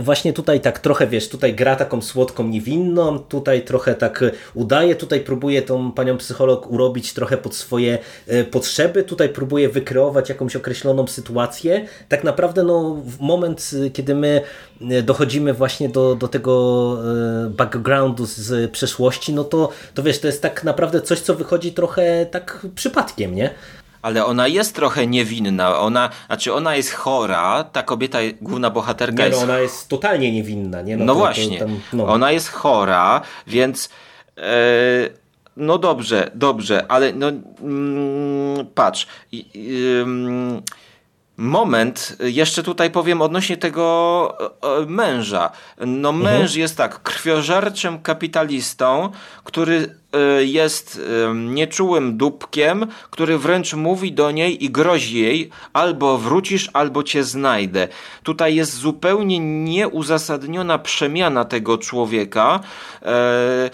właśnie 0.01 0.33
tutaj 0.33 0.61
tak 0.61 0.79
trochę, 0.79 1.07
wiesz, 1.07 1.29
tutaj 1.29 1.55
gra 1.55 1.75
taką 1.75 2.01
słodką 2.01 2.47
niewinną, 2.47 3.19
tutaj 3.19 3.61
trochę 3.61 3.95
tak 3.95 4.23
udaje, 4.53 4.95
tutaj 4.95 5.21
próbuje 5.21 5.44
próbuje 5.45 5.61
tą 5.61 5.91
panią 5.91 6.17
psycholog 6.17 6.71
urobić 6.71 7.13
trochę 7.13 7.37
pod 7.37 7.55
swoje 7.55 7.97
e, 8.27 8.43
potrzeby, 8.43 9.03
tutaj 9.03 9.29
próbuje 9.29 9.69
wykreować 9.69 10.29
jakąś 10.29 10.55
określoną 10.55 11.07
sytuację. 11.07 11.87
Tak 12.09 12.23
naprawdę 12.23 12.63
no, 12.63 12.95
w 13.05 13.19
moment, 13.19 13.71
e, 13.85 13.89
kiedy 13.89 14.15
my 14.15 14.41
e, 14.81 15.01
dochodzimy 15.01 15.53
właśnie 15.53 15.89
do, 15.89 16.15
do 16.15 16.27
tego 16.27 16.55
backgroundu 17.49 18.25
z 18.25 18.71
przeszłości, 18.71 19.33
no 19.33 19.43
to, 19.43 19.69
to 19.93 20.03
wiesz, 20.03 20.19
to 20.19 20.27
jest 20.27 20.41
tak 20.41 20.63
naprawdę 20.63 21.01
coś, 21.01 21.19
co 21.19 21.35
wychodzi 21.35 21.71
trochę 21.71 22.25
tak 22.25 22.65
przypadkiem, 22.75 23.35
nie? 23.35 23.49
ale 24.01 24.25
ona 24.25 24.47
jest 24.47 24.75
trochę 24.75 25.07
niewinna. 25.07 25.79
Ona, 25.79 26.09
znaczy 26.27 26.53
ona 26.53 26.75
jest 26.75 26.93
chora, 26.93 27.63
ta 27.63 27.83
kobieta, 27.83 28.19
główna 28.41 28.69
bohaterka 28.69 29.23
nie, 29.23 29.29
no, 29.29 29.35
jest... 29.35 29.43
ona 29.43 29.59
jest 29.59 29.89
totalnie 29.89 30.31
niewinna. 30.31 30.81
Nie? 30.81 30.97
No, 30.97 31.05
no 31.05 31.13
to, 31.13 31.19
właśnie, 31.19 31.59
to, 31.59 31.65
tam, 31.65 31.79
no. 31.93 32.07
ona 32.07 32.31
jest 32.31 32.49
chora, 32.49 33.21
więc... 33.47 33.89
No 35.57 35.77
dobrze, 35.77 36.31
dobrze, 36.35 36.85
ale 36.87 37.13
no 37.13 37.27
mm, 37.61 38.65
patrz. 38.75 39.07
Moment, 41.37 42.17
jeszcze 42.19 42.63
tutaj 42.63 42.91
powiem 42.91 43.21
odnośnie 43.21 43.57
tego 43.57 44.37
e, 44.63 44.85
męża. 44.85 45.51
No 45.77 46.09
mhm. 46.09 46.17
męż 46.17 46.41
mhm. 46.41 46.59
jest 46.59 46.77
tak, 46.77 47.03
krwiożerczym 47.03 48.01
kapitalistą, 48.01 49.09
który 49.43 49.95
e, 50.13 50.43
jest 50.43 51.01
nieczułym 51.35 52.17
dupkiem, 52.17 52.87
który 53.11 53.37
wręcz 53.37 53.73
mówi 53.73 54.13
do 54.13 54.31
niej 54.31 54.65
i 54.65 54.69
grozi 54.69 55.21
jej, 55.21 55.49
albo 55.73 56.17
wrócisz, 56.17 56.69
albo 56.73 57.03
cię 57.03 57.23
znajdę. 57.23 57.87
Tutaj 58.23 58.55
jest 58.55 58.73
zupełnie 58.73 59.39
nieuzasadniona 59.39 60.79
przemiana 60.79 61.45
tego 61.45 61.77
człowieka. 61.77 62.59
E, 63.01 63.69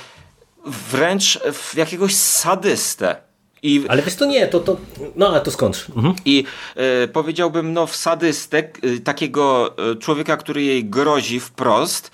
wręcz 0.65 1.39
w 1.53 1.75
jakiegoś 1.75 2.15
sadystę. 2.15 3.31
I, 3.63 3.85
ale 3.87 4.01
wiesz, 4.01 4.15
to 4.15 4.25
nie, 4.25 4.47
to, 4.47 4.59
to 4.59 4.77
no 5.15 5.29
ale 5.29 5.41
to 5.41 5.51
skąd? 5.51 5.85
Mhm. 5.95 6.15
I 6.25 6.43
e, 6.75 7.07
powiedziałbym, 7.07 7.73
no 7.73 7.87
w 7.87 7.95
sadystę, 7.95 8.57
e, 8.57 8.69
takiego 9.03 9.75
e, 9.91 9.95
człowieka, 9.95 10.37
który 10.37 10.63
jej 10.63 10.85
grozi 10.85 11.39
wprost, 11.39 12.11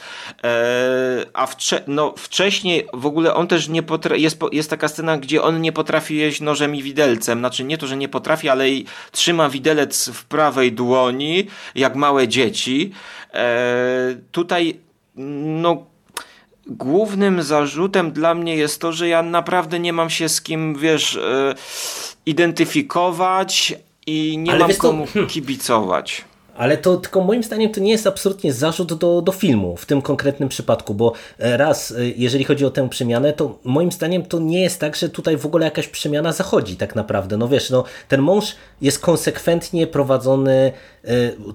a 1.33 1.45
wcze, 1.45 1.83
no, 1.87 2.13
wcześniej 2.17 2.87
w 2.93 3.05
ogóle 3.05 3.33
on 3.33 3.47
też 3.47 3.67
nie 3.67 3.83
potrafi, 3.83 4.21
jest, 4.21 4.39
jest 4.51 4.69
taka 4.69 4.87
scena, 4.87 5.17
gdzie 5.17 5.41
on 5.43 5.61
nie 5.61 5.71
potrafi 5.71 6.17
jeść 6.17 6.41
nożem 6.41 6.75
i 6.75 6.83
widelcem, 6.83 7.39
znaczy 7.39 7.63
nie 7.63 7.77
to, 7.77 7.87
że 7.87 7.97
nie 7.97 8.09
potrafi, 8.09 8.49
ale 8.49 8.69
i 8.69 8.85
trzyma 9.11 9.49
widelec 9.49 10.09
w 10.09 10.25
prawej 10.25 10.71
dłoni, 10.71 11.47
jak 11.75 11.95
małe 11.95 12.27
dzieci. 12.27 12.91
Tutaj, 14.31 14.79
no 15.15 15.85
głównym 16.69 17.43
zarzutem 17.43 18.11
dla 18.11 18.35
mnie 18.35 18.55
jest 18.55 18.81
to, 18.81 18.91
że 18.91 19.07
ja 19.07 19.23
naprawdę 19.23 19.79
nie 19.79 19.93
mam 19.93 20.09
się 20.09 20.29
z 20.29 20.41
kim, 20.41 20.75
wiesz, 20.75 21.15
e, 21.15 21.55
identyfikować 22.25 23.75
i 24.07 24.37
nie 24.37 24.51
Ale 24.51 24.59
mam 24.59 24.73
komu 24.73 25.05
to... 25.05 25.11
Hmm. 25.11 25.29
kibicować. 25.29 26.25
Ale 26.57 26.77
to 26.77 26.97
tylko 26.97 27.21
moim 27.21 27.43
zdaniem 27.43 27.71
to 27.71 27.79
nie 27.79 27.91
jest 27.91 28.07
absolutnie 28.07 28.53
zarzut 28.53 28.93
do, 28.93 29.21
do 29.21 29.31
filmu 29.31 29.77
w 29.77 29.85
tym 29.85 30.01
konkretnym 30.01 30.49
przypadku, 30.49 30.93
bo 30.93 31.13
e, 31.39 31.57
raz, 31.57 31.91
e, 31.91 31.95
jeżeli 32.17 32.43
chodzi 32.43 32.65
o 32.65 32.69
tę 32.69 32.89
przemianę, 32.89 33.33
to 33.33 33.59
moim 33.63 33.91
zdaniem 33.91 34.25
to 34.25 34.39
nie 34.39 34.61
jest 34.61 34.79
tak, 34.79 34.95
że 34.95 35.09
tutaj 35.09 35.37
w 35.37 35.45
ogóle 35.45 35.65
jakaś 35.65 35.87
przemiana 35.87 36.31
zachodzi 36.31 36.77
tak 36.77 36.95
naprawdę. 36.95 37.37
No 37.37 37.47
wiesz, 37.47 37.69
no, 37.69 37.83
ten 38.07 38.21
mąż 38.21 38.55
jest 38.81 38.99
konsekwentnie 38.99 39.87
prowadzony 39.87 40.71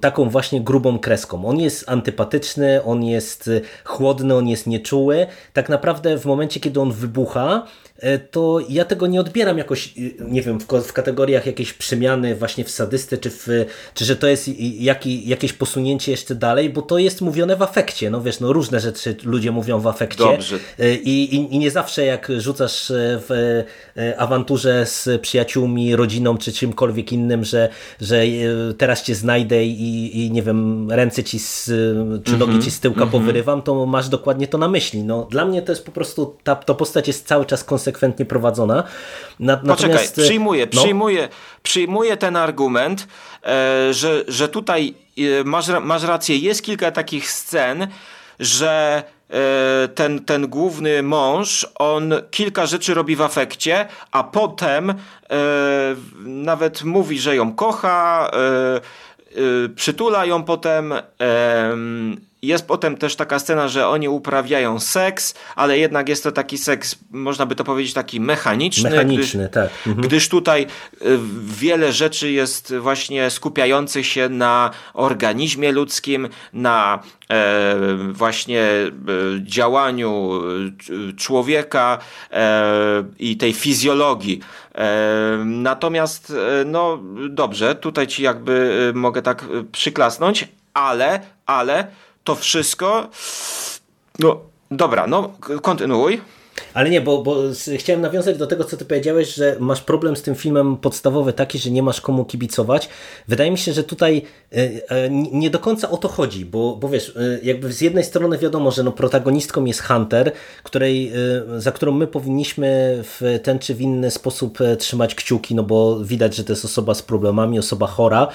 taką 0.00 0.28
właśnie 0.28 0.60
grubą 0.60 0.98
kreską. 0.98 1.46
On 1.46 1.60
jest 1.60 1.84
antypatyczny, 1.86 2.84
on 2.84 3.04
jest 3.04 3.50
chłodny, 3.84 4.34
on 4.34 4.48
jest 4.48 4.66
nieczuły. 4.66 5.26
Tak 5.52 5.68
naprawdę 5.68 6.18
w 6.18 6.24
momencie, 6.24 6.60
kiedy 6.60 6.80
on 6.80 6.92
wybucha, 6.92 7.66
E, 8.02 8.18
to 8.18 8.60
ja 8.68 8.84
tego 8.84 9.06
nie 9.06 9.20
odbieram 9.20 9.58
jakoś, 9.58 9.94
nie 10.20 10.42
wiem, 10.42 10.60
w, 10.60 10.64
w 10.64 10.92
kategoriach 10.92 11.46
jakiejś 11.46 11.72
przemiany 11.72 12.34
właśnie 12.34 12.64
w 12.64 12.70
sadystę, 12.70 13.18
czy, 13.18 13.30
w, 13.30 13.46
czy 13.94 14.04
że 14.04 14.16
to 14.16 14.26
jest 14.26 14.48
jaki, 14.58 15.28
jakieś 15.28 15.52
posunięcie 15.52 16.10
jeszcze 16.10 16.34
dalej, 16.34 16.70
bo 16.70 16.82
to 16.82 16.98
jest 16.98 17.20
mówione 17.20 17.56
w 17.56 17.62
afekcie. 17.62 18.10
No 18.10 18.20
wiesz, 18.20 18.40
no 18.40 18.52
różne 18.52 18.80
rzeczy 18.80 19.16
ludzie 19.24 19.50
mówią 19.50 19.80
w 19.80 19.86
afekcie. 19.86 20.24
Dobrze. 20.24 20.58
I, 21.04 21.10
i, 21.10 21.54
I 21.54 21.58
nie 21.58 21.70
zawsze 21.70 22.04
jak 22.04 22.28
rzucasz 22.38 22.92
w 22.96 23.62
awanturze 24.18 24.86
z 24.86 25.08
przyjaciółmi, 25.20 25.96
rodziną, 25.96 26.38
czy 26.38 26.52
czymkolwiek 26.52 27.12
innym, 27.12 27.44
że, 27.44 27.68
że 28.00 28.22
teraz 28.78 29.02
cię 29.02 29.14
znajdę 29.42 29.64
i, 29.64 30.26
i 30.26 30.30
nie 30.30 30.42
wiem, 30.42 30.90
ręce 30.90 31.24
ci 31.24 31.38
z, 31.38 31.70
czy 32.24 32.36
nogi 32.36 32.58
ci 32.58 32.70
z 32.70 32.80
tyłka 32.80 32.96
mm 32.96 33.08
-hmm. 33.08 33.12
powyrywam, 33.12 33.62
to 33.62 33.86
masz 33.86 34.08
dokładnie 34.08 34.48
to 34.48 34.58
na 34.58 34.68
myśli. 34.68 35.04
No, 35.04 35.26
dla 35.30 35.44
mnie 35.44 35.62
to 35.62 35.72
jest 35.72 35.84
po 35.86 35.92
prostu, 35.92 36.36
ta, 36.44 36.56
ta 36.56 36.74
postać 36.74 37.08
jest 37.08 37.26
cały 37.26 37.46
czas 37.46 37.64
konsekwentnie 37.64 38.24
prowadzona. 38.24 38.84
Natomiast, 39.40 39.82
Poczekaj, 39.82 40.06
e, 40.06 40.24
przyjmuję, 40.24 40.66
no. 40.72 40.80
przyjmuję, 40.80 41.28
przyjmuję 41.62 42.16
ten 42.16 42.36
argument, 42.36 43.08
e, 43.44 43.94
że, 43.94 44.24
że 44.28 44.48
tutaj 44.48 44.94
e, 45.18 45.44
masz, 45.44 45.68
masz 45.82 46.02
rację, 46.02 46.36
jest 46.36 46.62
kilka 46.62 46.90
takich 46.90 47.30
scen, 47.30 47.86
że 48.40 49.02
e, 49.30 49.88
ten, 49.88 50.24
ten 50.24 50.48
główny 50.48 51.02
mąż, 51.02 51.66
on 51.78 52.14
kilka 52.30 52.66
rzeczy 52.66 52.94
robi 52.94 53.16
w 53.16 53.22
afekcie, 53.22 53.86
a 54.12 54.24
potem 54.24 54.90
e, 54.90 54.94
nawet 56.24 56.84
mówi, 56.84 57.18
że 57.18 57.36
ją 57.36 57.52
kocha, 57.52 58.30
e, 58.32 59.11
przytula 59.74 60.26
ją 60.26 60.44
potem 60.44 60.94
jest 62.42 62.66
potem 62.66 62.96
też 62.96 63.16
taka 63.16 63.38
scena, 63.38 63.68
że 63.68 63.88
oni 63.88 64.08
uprawiają 64.08 64.80
seks, 64.80 65.34
ale 65.56 65.78
jednak 65.78 66.08
jest 66.08 66.22
to 66.22 66.32
taki 66.32 66.58
seks, 66.58 66.96
można 67.10 67.46
by 67.46 67.54
to 67.54 67.64
powiedzieć, 67.64 67.94
taki 67.94 68.20
mechaniczny. 68.20 68.90
Mechaniczny, 68.90 69.44
gdyż, 69.44 69.52
tak. 69.52 69.70
Mhm. 69.86 70.06
Gdyż 70.06 70.28
tutaj 70.28 70.66
y, 71.02 71.18
wiele 71.42 71.92
rzeczy 71.92 72.30
jest 72.30 72.74
właśnie 72.74 73.30
skupiających 73.30 74.06
się 74.06 74.28
na 74.28 74.70
organizmie 74.94 75.72
ludzkim, 75.72 76.28
na 76.52 77.02
e, 77.30 77.76
właśnie 78.12 78.60
e, 78.60 78.90
działaniu 79.42 80.40
e, 81.10 81.12
człowieka 81.12 81.98
e, 82.30 83.04
i 83.18 83.36
tej 83.36 83.52
fizjologii. 83.52 84.40
E, 84.74 85.42
natomiast, 85.44 86.32
no 86.66 86.98
dobrze, 87.28 87.74
tutaj 87.74 88.06
ci 88.06 88.22
jakby 88.22 88.92
mogę 88.94 89.22
tak 89.22 89.44
przyklasnąć, 89.72 90.48
ale, 90.74 91.20
ale 91.46 91.86
to 92.24 92.34
wszystko. 92.34 93.08
No, 94.18 94.40
dobra, 94.70 95.06
no 95.06 95.32
kontynuuj. 95.62 96.20
Ale 96.74 96.90
nie, 96.90 97.00
bo, 97.00 97.22
bo 97.22 97.36
chciałem 97.78 98.00
nawiązać 98.00 98.38
do 98.38 98.46
tego, 98.46 98.64
co 98.64 98.76
ty 98.76 98.84
powiedziałeś, 98.84 99.34
że 99.34 99.56
masz 99.60 99.80
problem 99.80 100.16
z 100.16 100.22
tym 100.22 100.34
filmem 100.34 100.76
podstawowy 100.76 101.32
taki, 101.32 101.58
że 101.58 101.70
nie 101.70 101.82
masz 101.82 102.00
komu 102.00 102.24
kibicować. 102.24 102.88
Wydaje 103.28 103.50
mi 103.50 103.58
się, 103.58 103.72
że 103.72 103.84
tutaj 103.84 104.22
e, 104.52 104.56
e, 104.56 105.10
nie 105.10 105.50
do 105.50 105.58
końca 105.58 105.90
o 105.90 105.96
to 105.96 106.08
chodzi, 106.08 106.44
bo, 106.44 106.76
bo 106.76 106.88
wiesz, 106.88 107.16
e, 107.16 107.38
jakby 107.42 107.72
z 107.72 107.80
jednej 107.80 108.04
strony 108.04 108.38
wiadomo, 108.38 108.70
że 108.70 108.82
no 108.82 108.92
protagonistką 108.92 109.64
jest 109.64 109.82
Hunter, 109.82 110.32
której, 110.62 111.12
za 111.58 111.72
którą 111.72 111.92
my 111.92 112.06
powinniśmy 112.06 112.98
w 113.02 113.38
ten 113.42 113.58
czy 113.58 113.74
w 113.74 113.80
inny 113.80 114.10
sposób 114.10 114.58
trzymać 114.78 115.14
kciuki, 115.14 115.54
no 115.54 115.62
bo 115.62 116.04
widać, 116.04 116.36
że 116.36 116.44
to 116.44 116.52
jest 116.52 116.64
osoba 116.64 116.94
z 116.94 117.02
problemami, 117.02 117.58
osoba 117.58 117.86
chora, 117.86 118.28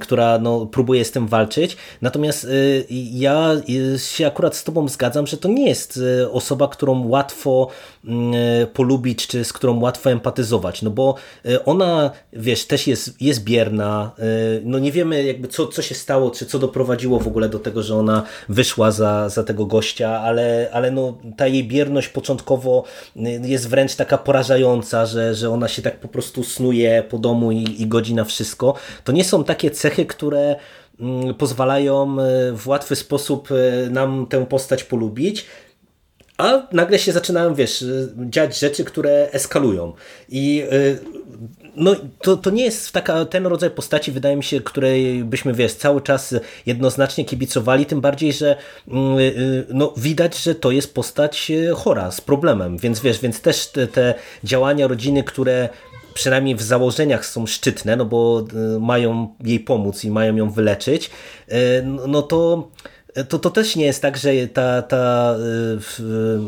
która 0.00 0.38
no, 0.38 0.66
próbuje 0.66 1.04
z 1.04 1.10
tym 1.10 1.26
walczyć. 1.26 1.76
Natomiast 2.02 2.46
ja 3.12 3.50
się 3.96 4.26
akurat 4.26 4.56
z 4.56 4.64
tobą 4.64 4.88
zgadzam, 4.88 5.26
że 5.26 5.36
to 5.36 5.48
nie 5.48 5.68
jest 5.68 6.00
osoba, 6.32 6.68
którą 6.68 7.08
łatwo 7.08 7.65
Mm, 8.04 8.34
e, 8.34 8.66
polubić, 8.66 9.26
czy 9.26 9.44
z 9.44 9.52
którą 9.52 9.80
łatwo 9.80 10.10
empatyzować, 10.10 10.82
no 10.82 10.90
bo 10.90 11.14
e, 11.44 11.64
ona, 11.64 12.10
wiesz, 12.32 12.64
też 12.64 12.86
jest, 12.86 13.22
jest 13.22 13.44
bierna, 13.44 14.10
e, 14.18 14.24
no 14.64 14.78
nie 14.78 14.92
wiemy 14.92 15.24
jakby 15.24 15.48
co, 15.48 15.66
co 15.66 15.82
się 15.82 15.94
stało, 15.94 16.30
czy 16.30 16.46
co 16.46 16.58
doprowadziło 16.58 17.20
w 17.20 17.26
ogóle 17.26 17.48
do 17.48 17.58
tego, 17.58 17.82
że 17.82 17.96
ona 17.96 18.22
wyszła 18.48 18.90
za, 18.90 19.28
za 19.28 19.44
tego 19.44 19.66
gościa, 19.66 20.20
ale, 20.20 20.68
ale 20.72 20.90
no 20.90 21.18
ta 21.36 21.46
jej 21.46 21.64
bierność 21.64 22.08
początkowo 22.08 22.84
jest 23.42 23.68
wręcz 23.68 23.94
taka 23.94 24.18
porażająca, 24.18 25.06
że, 25.06 25.34
że 25.34 25.50
ona 25.50 25.68
się 25.68 25.82
tak 25.82 26.00
po 26.00 26.08
prostu 26.08 26.44
snuje 26.44 27.04
po 27.10 27.18
domu 27.18 27.52
i, 27.52 27.82
i 27.82 27.86
godzi 27.86 28.14
na 28.14 28.24
wszystko. 28.24 28.74
To 29.04 29.12
nie 29.12 29.24
są 29.24 29.44
takie 29.44 29.70
cechy, 29.70 30.06
które 30.06 30.56
mm, 31.00 31.34
pozwalają 31.34 32.16
w 32.56 32.68
łatwy 32.68 32.96
sposób 32.96 33.48
nam 33.90 34.26
tę 34.26 34.46
postać 34.46 34.84
polubić, 34.84 35.46
a 36.38 36.62
nagle 36.72 36.98
się 36.98 37.12
zaczynają, 37.12 37.54
wiesz, 37.54 37.84
dziać 38.16 38.58
rzeczy, 38.58 38.84
które 38.84 39.30
eskalują. 39.32 39.92
I 40.28 40.62
y, 40.72 40.98
no, 41.76 41.96
to, 42.20 42.36
to 42.36 42.50
nie 42.50 42.64
jest 42.64 42.92
taka, 42.92 43.24
ten 43.24 43.46
rodzaj 43.46 43.70
postaci, 43.70 44.12
wydaje 44.12 44.36
mi 44.36 44.44
się, 44.44 44.60
której 44.60 45.24
byśmy, 45.24 45.54
wiesz, 45.54 45.74
cały 45.74 46.00
czas 46.00 46.34
jednoznacznie 46.66 47.24
kibicowali, 47.24 47.86
tym 47.86 48.00
bardziej, 48.00 48.32
że 48.32 48.56
mm, 48.88 49.18
y, 49.18 49.66
no, 49.68 49.94
widać, 49.96 50.38
że 50.42 50.54
to 50.54 50.70
jest 50.70 50.94
postać 50.94 51.50
y, 51.50 51.70
chora, 51.76 52.10
z 52.10 52.20
problemem, 52.20 52.78
więc 52.78 53.00
wiesz, 53.00 53.20
więc 53.20 53.40
też 53.40 53.66
te, 53.66 53.86
te 53.86 54.14
działania 54.44 54.86
rodziny, 54.86 55.24
które 55.24 55.68
przynajmniej 56.14 56.54
w 56.54 56.62
założeniach 56.62 57.26
są 57.26 57.46
szczytne, 57.46 57.96
no 57.96 58.04
bo 58.04 58.44
mają 58.80 59.34
jej 59.44 59.60
pomóc 59.60 60.04
i 60.04 60.10
mają 60.10 60.36
ją 60.36 60.50
wyleczyć, 60.50 61.10
no, 61.84 62.06
no 62.06 62.22
to 62.22 62.68
to, 63.24 63.38
to 63.38 63.50
też 63.50 63.76
nie 63.76 63.84
jest 63.84 64.02
tak, 64.02 64.16
że 64.16 64.30
ta, 64.52 64.82
ta 64.82 65.34
y, 66.00 66.38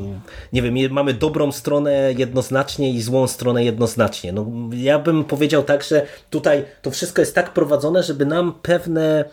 nie 0.53 0.63
wiem, 0.63 0.93
mamy 0.93 1.15
dobrą 1.15 1.53
stronę 1.53 2.13
jednoznacznie 2.17 2.91
i 2.91 3.03
złą 3.03 3.27
stronę 3.27 3.65
jednoznacznie. 3.65 4.33
No, 4.33 4.47
ja 4.73 4.99
bym 4.99 5.25
powiedział 5.25 5.63
tak, 5.63 5.83
że 5.83 6.07
tutaj 6.31 6.65
to 6.83 6.91
wszystko 6.91 7.23
jest 7.23 7.35
tak 7.35 7.53
prowadzone, 7.53 8.03
żeby 8.03 8.27
nam 8.27 8.55
pewne 8.63 9.25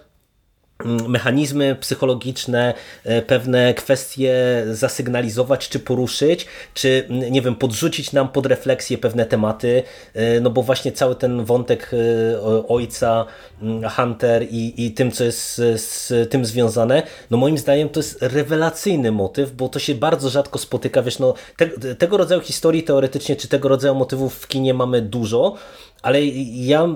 mechanizmy 0.83 1.75
psychologiczne, 1.75 2.73
e, 3.03 3.21
pewne 3.21 3.73
kwestie 3.73 4.35
zasygnalizować 4.71 5.69
czy 5.69 5.79
poruszyć, 5.79 6.45
czy 6.73 7.05
mm, 7.09 7.31
nie 7.31 7.41
wiem, 7.41 7.55
podrzucić 7.55 8.13
nam 8.13 8.29
pod 8.29 8.45
refleksję 8.45 8.97
pewne 8.97 9.25
tematy, 9.25 9.83
e, 10.13 10.39
no 10.39 10.49
bo 10.49 10.63
właśnie 10.63 10.91
cały 10.91 11.15
ten 11.15 11.45
wątek 11.45 11.91
e, 11.93 12.67
ojca, 12.67 13.25
mm, 13.61 13.89
Hunter 13.89 14.43
i, 14.43 14.85
i 14.85 14.91
tym, 14.91 15.11
co 15.11 15.23
jest 15.23 15.55
z, 15.55 15.81
z 15.81 16.29
tym 16.29 16.45
związane, 16.45 17.03
no 17.31 17.37
moim 17.37 17.57
zdaniem 17.57 17.89
to 17.89 17.99
jest 17.99 18.17
rewelacyjny 18.21 19.11
motyw, 19.11 19.51
bo 19.51 19.69
to 19.69 19.79
się 19.79 19.95
bardzo 19.95 20.29
rzadko 20.29 20.59
spotyka, 20.59 21.01
wiesz, 21.01 21.19
no 21.19 21.33
te, 21.57 21.95
tego 21.95 22.17
rodzaju 22.17 22.41
historii 22.41 22.83
teoretycznie, 22.83 23.35
czy 23.35 23.47
tego 23.47 23.69
rodzaju 23.69 23.95
motywów 23.95 24.35
w 24.35 24.47
kinie 24.47 24.73
mamy 24.73 25.01
dużo, 25.01 25.55
ale 26.05 26.25
ja 26.25 26.87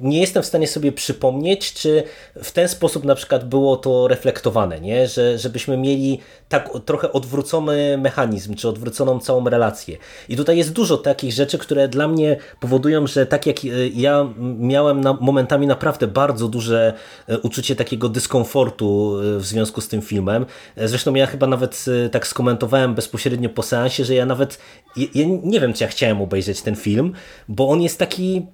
nie 0.00 0.20
jestem 0.20 0.42
w 0.42 0.46
stanie 0.46 0.68
sobie 0.68 0.92
przypomnieć, 0.92 1.72
czy 1.72 2.02
w 2.42 2.52
ten 2.52 2.68
sposób 2.68 3.04
na 3.04 3.14
przykład 3.14 3.48
było 3.48 3.76
to 3.76 4.08
reflektowane, 4.08 4.80
nie? 4.80 5.08
Że, 5.08 5.38
żebyśmy 5.38 5.76
mieli 5.76 6.18
tak 6.48 6.70
trochę 6.84 7.12
odwrócony 7.12 7.98
mechanizm, 7.98 8.54
czy 8.54 8.68
odwróconą 8.68 9.20
całą 9.20 9.48
relację. 9.48 9.96
I 10.28 10.36
tutaj 10.36 10.58
jest 10.58 10.72
dużo 10.72 10.96
takich 10.96 11.32
rzeczy, 11.32 11.58
które 11.58 11.88
dla 11.88 12.08
mnie 12.08 12.36
powodują, 12.60 13.06
że 13.06 13.26
tak 13.26 13.46
jak 13.46 13.56
e, 13.64 13.68
ja 13.94 14.28
miałem 14.58 15.00
na, 15.00 15.12
momentami 15.20 15.66
naprawdę 15.66 16.06
bardzo 16.06 16.48
duże 16.48 16.94
e, 17.28 17.38
uczucie 17.38 17.76
takiego 17.76 18.08
dyskomfortu 18.08 19.18
e, 19.20 19.38
w 19.38 19.44
związku 19.44 19.80
z 19.80 19.88
tym 19.88 20.02
filmem. 20.02 20.46
Zresztą 20.76 21.14
ja 21.14 21.26
chyba 21.26 21.46
nawet 21.46 21.84
tak 22.12 22.26
skomentowałem 22.26 22.94
bezpośrednio 22.94 23.48
po 23.48 23.62
seansie, 23.62 24.04
że 24.04 24.14
ja 24.14 24.26
nawet 24.26 24.58
ja 24.96 25.24
nie 25.42 25.60
wiem, 25.60 25.72
czy 25.72 25.84
ja 25.84 25.88
chciałem 25.88 26.22
obejrzeć 26.22 26.62
ten 26.62 26.76
film, 26.76 27.12
bo 27.48 27.68
on 27.68 27.82
jest 27.82 27.98
taki 27.98 28.47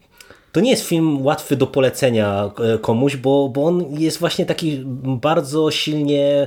to 0.55 0.61
nie 0.61 0.70
jest 0.70 0.84
film 0.84 1.26
łatwy 1.26 1.57
do 1.57 1.66
polecenia 1.66 2.50
komuś, 2.80 3.16
bo, 3.16 3.48
bo 3.48 3.64
on 3.64 3.86
jest 3.98 4.18
właśnie 4.18 4.46
taki 4.46 4.82
bardzo 5.05 5.70
silnie 5.70 6.46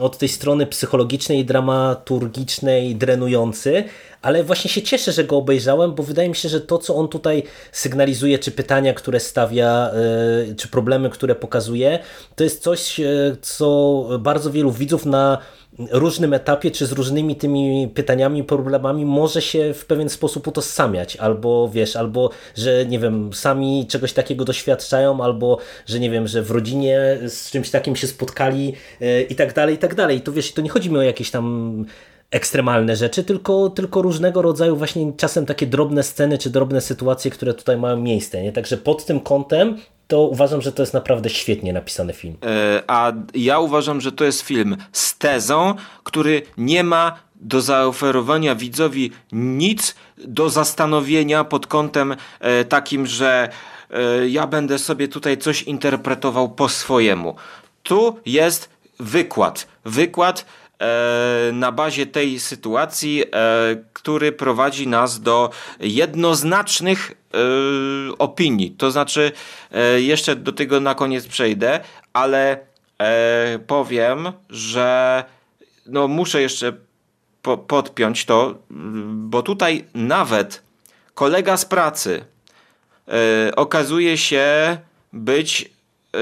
od 0.00 0.18
tej 0.18 0.28
strony 0.28 0.66
psychologicznej 0.66 1.44
dramaturgicznej 1.44 2.96
drenujący, 2.96 3.84
ale 4.22 4.44
właśnie 4.44 4.70
się 4.70 4.82
cieszę, 4.82 5.12
że 5.12 5.24
go 5.24 5.36
obejrzałem, 5.36 5.94
bo 5.94 6.02
wydaje 6.02 6.28
mi 6.28 6.36
się, 6.36 6.48
że 6.48 6.60
to, 6.60 6.78
co 6.78 6.96
on 6.96 7.08
tutaj 7.08 7.42
sygnalizuje, 7.72 8.38
czy 8.38 8.50
pytania, 8.50 8.94
które 8.94 9.20
stawia, 9.20 9.90
e, 10.50 10.54
czy 10.54 10.68
problemy, 10.68 11.10
które 11.10 11.34
pokazuje, 11.34 11.98
to 12.36 12.44
jest 12.44 12.62
coś, 12.62 13.00
e, 13.00 13.36
co 13.42 14.08
bardzo 14.18 14.50
wielu 14.50 14.72
widzów 14.72 15.06
na 15.06 15.38
różnym 15.90 16.34
etapie, 16.34 16.70
czy 16.70 16.86
z 16.86 16.92
różnymi 16.92 17.36
tymi 17.36 17.88
pytaniami, 17.94 18.44
problemami 18.44 19.04
może 19.04 19.42
się 19.42 19.74
w 19.74 19.86
pewien 19.86 20.08
sposób 20.08 20.48
utożsamiać, 20.48 21.16
albo 21.16 21.68
wiesz, 21.68 21.96
albo 21.96 22.30
że 22.56 22.86
nie 22.86 22.98
wiem, 22.98 23.32
sami 23.32 23.86
czegoś 23.88 24.12
takiego 24.12 24.44
doświadczają, 24.44 25.20
albo 25.20 25.58
że 25.86 26.00
nie 26.00 26.10
wiem, 26.10 26.28
że 26.28 26.42
w 26.42 26.50
rodzinie 26.50 27.18
z 27.28 27.50
czymś 27.50 27.70
takim 27.70 27.96
się 27.96 28.06
spotkali 28.06 28.72
e, 29.00 29.22
i 29.22 29.34
tak 29.34 29.52
dalej, 29.52 29.74
i 29.74 29.78
tak 29.78 29.94
dalej. 29.94 30.16
I 30.16 30.20
to 30.20 30.32
wiesz, 30.32 30.52
to 30.52 30.62
nie 30.62 30.70
chodzi 30.70 30.90
mi 30.90 30.96
o 30.98 31.02
jakieś 31.02 31.30
tam 31.30 31.86
ekstremalne 32.30 32.96
rzeczy, 32.96 33.24
tylko, 33.24 33.70
tylko 33.70 34.02
różnego 34.02 34.42
rodzaju 34.42 34.76
właśnie 34.76 35.12
czasem 35.16 35.46
takie 35.46 35.66
drobne 35.66 36.02
sceny 36.02 36.38
czy 36.38 36.50
drobne 36.50 36.80
sytuacje, 36.80 37.30
które 37.30 37.54
tutaj 37.54 37.76
mają 37.76 37.96
miejsce. 37.96 38.42
Nie? 38.42 38.52
Także 38.52 38.76
pod 38.76 39.04
tym 39.04 39.20
kątem 39.20 39.76
to 40.08 40.20
uważam, 40.20 40.62
że 40.62 40.72
to 40.72 40.82
jest 40.82 40.94
naprawdę 40.94 41.30
świetnie 41.30 41.72
napisany 41.72 42.12
film. 42.12 42.36
E, 42.42 42.82
a 42.86 43.12
ja 43.34 43.58
uważam, 43.58 44.00
że 44.00 44.12
to 44.12 44.24
jest 44.24 44.40
film 44.40 44.76
z 44.92 45.18
tezą, 45.18 45.74
który 46.04 46.42
nie 46.56 46.84
ma 46.84 47.18
do 47.36 47.60
zaoferowania 47.60 48.54
widzowi 48.54 49.12
nic 49.32 49.94
do 50.18 50.50
zastanowienia 50.50 51.44
pod 51.44 51.66
kątem 51.66 52.16
e, 52.40 52.64
takim, 52.64 53.06
że 53.06 53.48
e, 53.90 54.28
ja 54.28 54.46
będę 54.46 54.78
sobie 54.78 55.08
tutaj 55.08 55.38
coś 55.38 55.62
interpretował 55.62 56.48
po 56.48 56.68
swojemu. 56.68 57.36
Tu 57.82 58.18
jest 58.26 58.68
wykład. 59.00 59.66
Wykład 59.84 60.46
na 61.52 61.72
bazie 61.72 62.06
tej 62.06 62.40
sytuacji, 62.40 63.24
e, 63.24 63.26
który 63.92 64.32
prowadzi 64.32 64.88
nas 64.88 65.20
do 65.20 65.50
jednoznacznych 65.80 67.12
e, 67.12 67.38
opinii. 68.18 68.70
To 68.70 68.90
znaczy, 68.90 69.32
jeszcze 69.96 70.36
do 70.36 70.52
tego 70.52 70.80
na 70.80 70.94
koniec 70.94 71.26
przejdę, 71.26 71.80
ale 72.12 72.58
powiem, 73.66 74.32
że 74.50 75.24
no 75.86 76.08
muszę 76.08 76.42
jeszcze 76.42 76.72
podpiąć 77.66 78.24
to, 78.24 78.54
bo 79.04 79.42
tutaj 79.42 79.84
nawet 79.94 80.62
kolega 81.14 81.56
z 81.56 81.64
pracy 81.64 82.24
okazuje 83.56 84.18
się 84.18 84.76
być 85.12 85.73
E, 85.73 85.73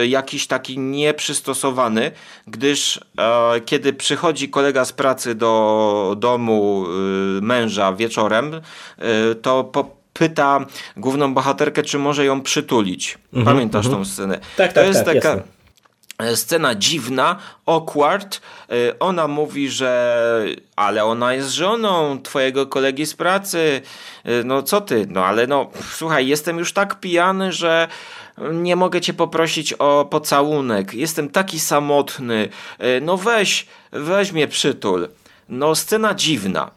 jakiś 0.08 0.46
taki 0.46 0.78
nieprzystosowany, 0.78 2.12
gdyż 2.46 3.00
e, 3.18 3.60
kiedy 3.60 3.92
przychodzi 3.92 4.48
kolega 4.48 4.84
z 4.84 4.92
pracy 4.92 5.34
do 5.34 6.14
domu 6.18 6.86
e, 6.86 7.40
męża 7.40 7.92
wieczorem, 7.92 8.54
e, 8.54 9.34
to 9.34 9.64
po, 9.64 9.90
pyta 10.12 10.66
główną 10.96 11.34
bohaterkę, 11.34 11.82
czy 11.82 11.98
może 11.98 12.24
ją 12.24 12.42
przytulić. 12.42 13.18
Mhm, 13.32 13.56
Pamiętasz 13.56 13.86
mhm. 13.86 14.04
tą 14.04 14.10
scenę? 14.10 14.38
Tak, 14.56 14.72
to 14.72 14.74
tak, 14.74 14.86
jest 14.86 15.04
tak, 15.04 15.14
taka. 15.14 15.28
Jasne 15.28 15.52
e, 16.18 16.36
scena 16.36 16.74
dziwna, 16.74 17.36
awkward. 17.66 18.40
E, 18.70 18.98
ona 18.98 19.28
mówi, 19.28 19.70
że 19.70 20.46
ale 20.76 21.04
ona 21.04 21.34
jest 21.34 21.50
żoną 21.50 22.22
twojego 22.22 22.66
kolegi 22.66 23.06
z 23.06 23.14
pracy. 23.14 23.82
No 24.44 24.62
co 24.62 24.80
ty? 24.80 25.06
No 25.10 25.24
ale 25.24 25.46
no 25.46 25.70
słuchaj, 25.92 26.26
jestem 26.26 26.58
już 26.58 26.72
tak 26.72 27.00
pijany, 27.00 27.52
że 27.52 27.88
nie 28.38 28.76
mogę 28.76 29.00
cię 29.00 29.14
poprosić 29.14 29.72
o 29.72 30.04
pocałunek, 30.10 30.94
jestem 30.94 31.28
taki 31.28 31.60
samotny, 31.60 32.48
e, 32.78 33.00
no 33.00 33.16
weź, 33.16 33.66
weź 33.92 34.32
mnie 34.32 34.48
przytul. 34.48 35.08
No 35.48 35.74
scena 35.74 36.14
dziwna, 36.14 36.70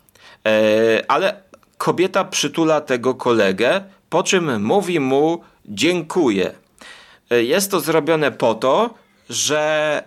e, 0.48 1.04
ale 1.08 1.42
kobieta 1.78 2.24
przytula 2.26 2.82
tego 2.82 3.16
kolegę, 3.16 3.84
po 4.10 4.24
czym 4.24 4.64
mówi 4.64 5.00
mu 5.00 5.44
dziękuję. 5.66 6.52
E, 7.32 7.44
jest 7.44 7.72
to 7.72 7.80
zrobione 7.80 8.32
po 8.32 8.56
to, 8.56 8.94
że 9.30 10.04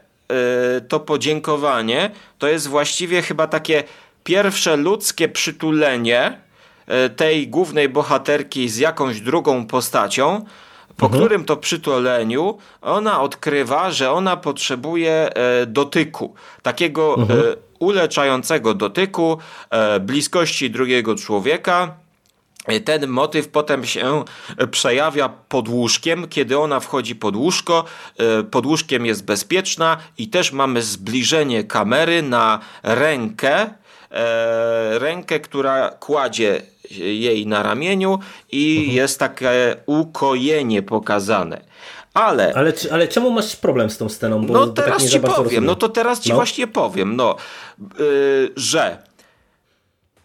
to 0.88 1.00
podziękowanie 1.00 2.10
to 2.38 2.48
jest 2.48 2.66
właściwie 2.66 3.22
chyba 3.22 3.46
takie 3.46 3.84
pierwsze 4.24 4.76
ludzkie 4.76 5.28
przytulenie 5.28 6.38
tej 7.16 7.48
głównej 7.48 7.88
bohaterki 7.88 8.68
z 8.68 8.76
jakąś 8.76 9.20
drugą 9.20 9.66
postacią, 9.66 10.44
po 10.98 11.06
mhm. 11.06 11.22
którym 11.22 11.44
to 11.44 11.56
przytuleniu 11.56 12.58
ona 12.82 13.20
odkrywa, 13.20 13.90
że 13.90 14.12
ona 14.12 14.36
potrzebuje 14.36 15.34
e, 15.34 15.66
dotyku, 15.66 16.34
takiego 16.62 17.16
e, 17.18 17.20
mhm. 17.20 17.42
uleczającego 17.78 18.74
dotyku, 18.74 19.38
e, 19.70 20.00
bliskości 20.00 20.70
drugiego 20.70 21.14
człowieka. 21.14 21.94
Ten 22.84 23.06
motyw 23.06 23.48
potem 23.48 23.84
się 23.84 24.24
przejawia 24.70 25.28
pod 25.28 25.68
łóżkiem, 25.68 26.28
kiedy 26.28 26.58
ona 26.58 26.80
wchodzi 26.80 27.16
pod 27.16 27.36
łóżko. 27.36 27.84
Pod 28.50 28.66
łóżkiem 28.66 29.06
jest 29.06 29.24
bezpieczna 29.24 29.96
i 30.18 30.28
też 30.28 30.52
mamy 30.52 30.82
zbliżenie 30.82 31.64
kamery 31.64 32.22
na 32.22 32.58
rękę, 32.82 33.70
rękę, 34.98 35.40
która 35.40 35.88
kładzie 35.90 36.62
jej 36.90 37.46
na 37.46 37.62
ramieniu 37.62 38.18
i 38.52 38.76
mhm. 38.78 38.96
jest 38.96 39.18
takie 39.18 39.76
ukojenie 39.86 40.82
pokazane. 40.82 41.60
Ale, 42.14 42.52
ale, 42.56 42.72
ale 42.92 43.08
czemu 43.08 43.30
masz 43.30 43.56
problem 43.56 43.90
z 43.90 43.98
tą 43.98 44.08
sceną? 44.08 44.46
Bo 44.46 44.54
no 44.54 44.66
tak 44.66 44.84
teraz 44.84 45.02
tak 45.02 45.12
ci 45.12 45.20
powiem, 45.20 45.36
rozumiem. 45.36 45.64
no 45.64 45.74
to 45.74 45.88
teraz 45.88 46.20
ci 46.20 46.28
no. 46.28 46.34
właśnie 46.34 46.66
powiem, 46.66 47.16
no, 47.16 47.36
yy, 47.98 48.52
że 48.56 49.02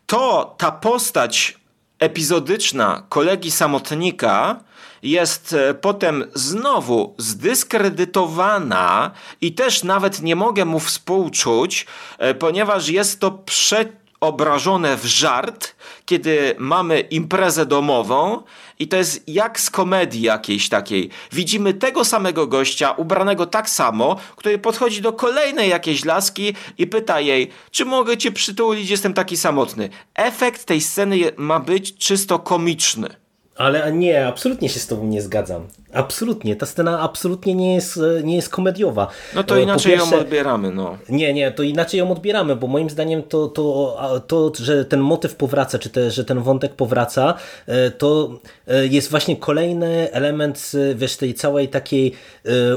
to 0.06 0.56
ta 0.58 0.72
postać 0.72 1.58
epizodyczna 2.00 3.04
kolegi 3.10 3.52
samotnika 3.52 4.60
jest 5.04 5.54
e, 5.54 5.74
potem 5.74 6.24
znowu 6.34 7.16
zdyskredytowana 7.18 9.12
i 9.42 9.54
też 9.54 9.84
nawet 9.84 10.22
nie 10.22 10.36
mogę 10.36 10.66
mu 10.66 10.80
współczuć, 10.80 11.86
e, 12.18 12.34
ponieważ 12.34 12.90
jest 12.90 13.20
to 13.20 13.32
prze 13.32 13.86
obrażone 14.24 14.98
w 14.98 15.06
żart, 15.06 15.76
kiedy 16.06 16.56
mamy 16.58 17.00
imprezę 17.00 17.66
domową 17.66 18.44
i 18.80 18.88
to 18.88 18.98
jest 18.98 19.24
jak 19.28 19.60
z 19.60 19.70
komedii 19.70 20.22
jakiejś 20.22 20.70
takiej. 20.70 21.10
Widzimy 21.32 21.74
tego 21.74 22.06
samego 22.06 22.48
gościa, 22.48 22.92
ubranego 22.92 23.46
tak 23.46 23.70
samo, 23.70 24.16
który 24.36 24.58
podchodzi 24.60 25.02
do 25.02 25.14
kolejnej 25.14 25.70
jakiejś 25.70 26.06
laski 26.06 26.56
i 26.78 26.88
pyta 26.88 27.20
jej, 27.20 27.50
czy 27.72 27.86
mogę 27.86 28.18
cię 28.18 28.32
przytulić, 28.32 28.90
jestem 28.90 29.14
taki 29.14 29.38
samotny. 29.38 29.90
Efekt 30.16 30.66
tej 30.66 30.82
sceny 30.82 31.18
ma 31.38 31.60
być 31.60 31.98
czysto 31.98 32.40
komiczny. 32.40 33.23
Ale 33.56 33.94
nie, 33.94 34.28
absolutnie 34.28 34.70
się 34.70 34.80
z 34.80 34.88
tobą 34.88 35.06
nie 35.06 35.22
zgadzam. 35.22 35.68
Absolutnie, 35.94 36.56
ta 36.56 36.66
scena 36.66 37.00
absolutnie 37.00 37.56
nie 37.56 37.76
jest, 37.76 38.00
nie 38.24 38.36
jest 38.36 38.50
komediowa. 38.50 39.08
No 39.36 39.44
to 39.44 39.58
inaczej 39.58 39.92
pierwsze, 39.92 40.16
ją 40.16 40.22
odbieramy, 40.22 40.72
no. 40.72 40.98
Nie, 41.10 41.34
nie, 41.34 41.52
to 41.52 41.64
inaczej 41.64 41.98
ją 41.98 42.12
odbieramy, 42.12 42.56
bo 42.56 42.68
moim 42.68 42.90
zdaniem 42.90 43.24
to, 43.24 43.48
to, 43.48 44.22
to 44.28 44.52
że 44.56 44.86
ten 44.86 45.00
motyw 45.00 45.36
powraca, 45.36 45.80
czy 45.80 45.90
te, 45.90 46.12
że 46.12 46.26
ten 46.26 46.40
wątek 46.40 46.74
powraca, 46.74 47.34
e, 47.68 47.92
to 47.92 48.40
e, 48.68 48.88
jest 48.88 49.10
właśnie 49.10 49.38
kolejny 49.38 50.12
element, 50.12 50.72
e, 50.92 50.96
wiesz, 50.96 51.18
tej 51.18 51.34
całej 51.34 51.68
takiej 51.68 52.14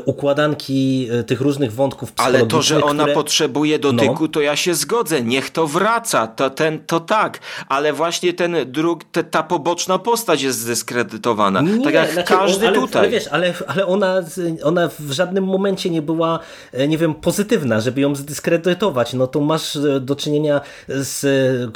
układanki 0.04 1.08
tych 1.26 1.40
różnych 1.40 1.72
wątków 1.72 2.12
Ale 2.16 2.46
to, 2.46 2.62
że 2.62 2.84
ona 2.84 3.02
które... 3.02 3.14
potrzebuje 3.14 3.78
dotyku, 3.78 4.22
no. 4.22 4.28
to 4.28 4.40
ja 4.40 4.56
się 4.56 4.74
zgodzę, 4.74 5.22
niech 5.22 5.50
to 5.50 5.66
wraca, 5.66 6.26
to, 6.26 6.50
ten, 6.50 6.84
to 6.86 7.00
tak, 7.00 7.40
ale 7.68 7.92
właśnie 7.92 8.32
ten 8.32 8.56
drug, 8.66 9.04
te, 9.04 9.24
ta 9.24 9.42
poboczna 9.42 9.98
postać 9.98 10.42
jest 10.42 10.65
zdyskredytowana, 10.66 11.60
nie, 11.60 11.84
tak 11.84 11.94
jak 11.94 12.12
znaczy, 12.12 12.28
każdy 12.28 12.68
ale, 12.68 12.76
tutaj. 12.80 13.02
Ale 13.02 13.10
wiesz, 13.10 13.28
ale, 13.28 13.54
ale 13.66 13.86
ona, 13.86 14.22
ona 14.62 14.88
w 14.98 15.12
żadnym 15.12 15.44
momencie 15.44 15.90
nie 15.90 16.02
była, 16.02 16.38
e, 16.72 16.88
nie 16.88 16.98
wiem, 16.98 17.14
pozytywna, 17.14 17.80
żeby 17.80 18.00
ją 18.00 18.14
zdyskredytować. 18.14 19.12
No 19.12 19.26
to 19.26 19.40
masz 19.40 19.76
e, 19.76 20.00
do 20.00 20.16
czynienia 20.16 20.60
z 20.88 21.24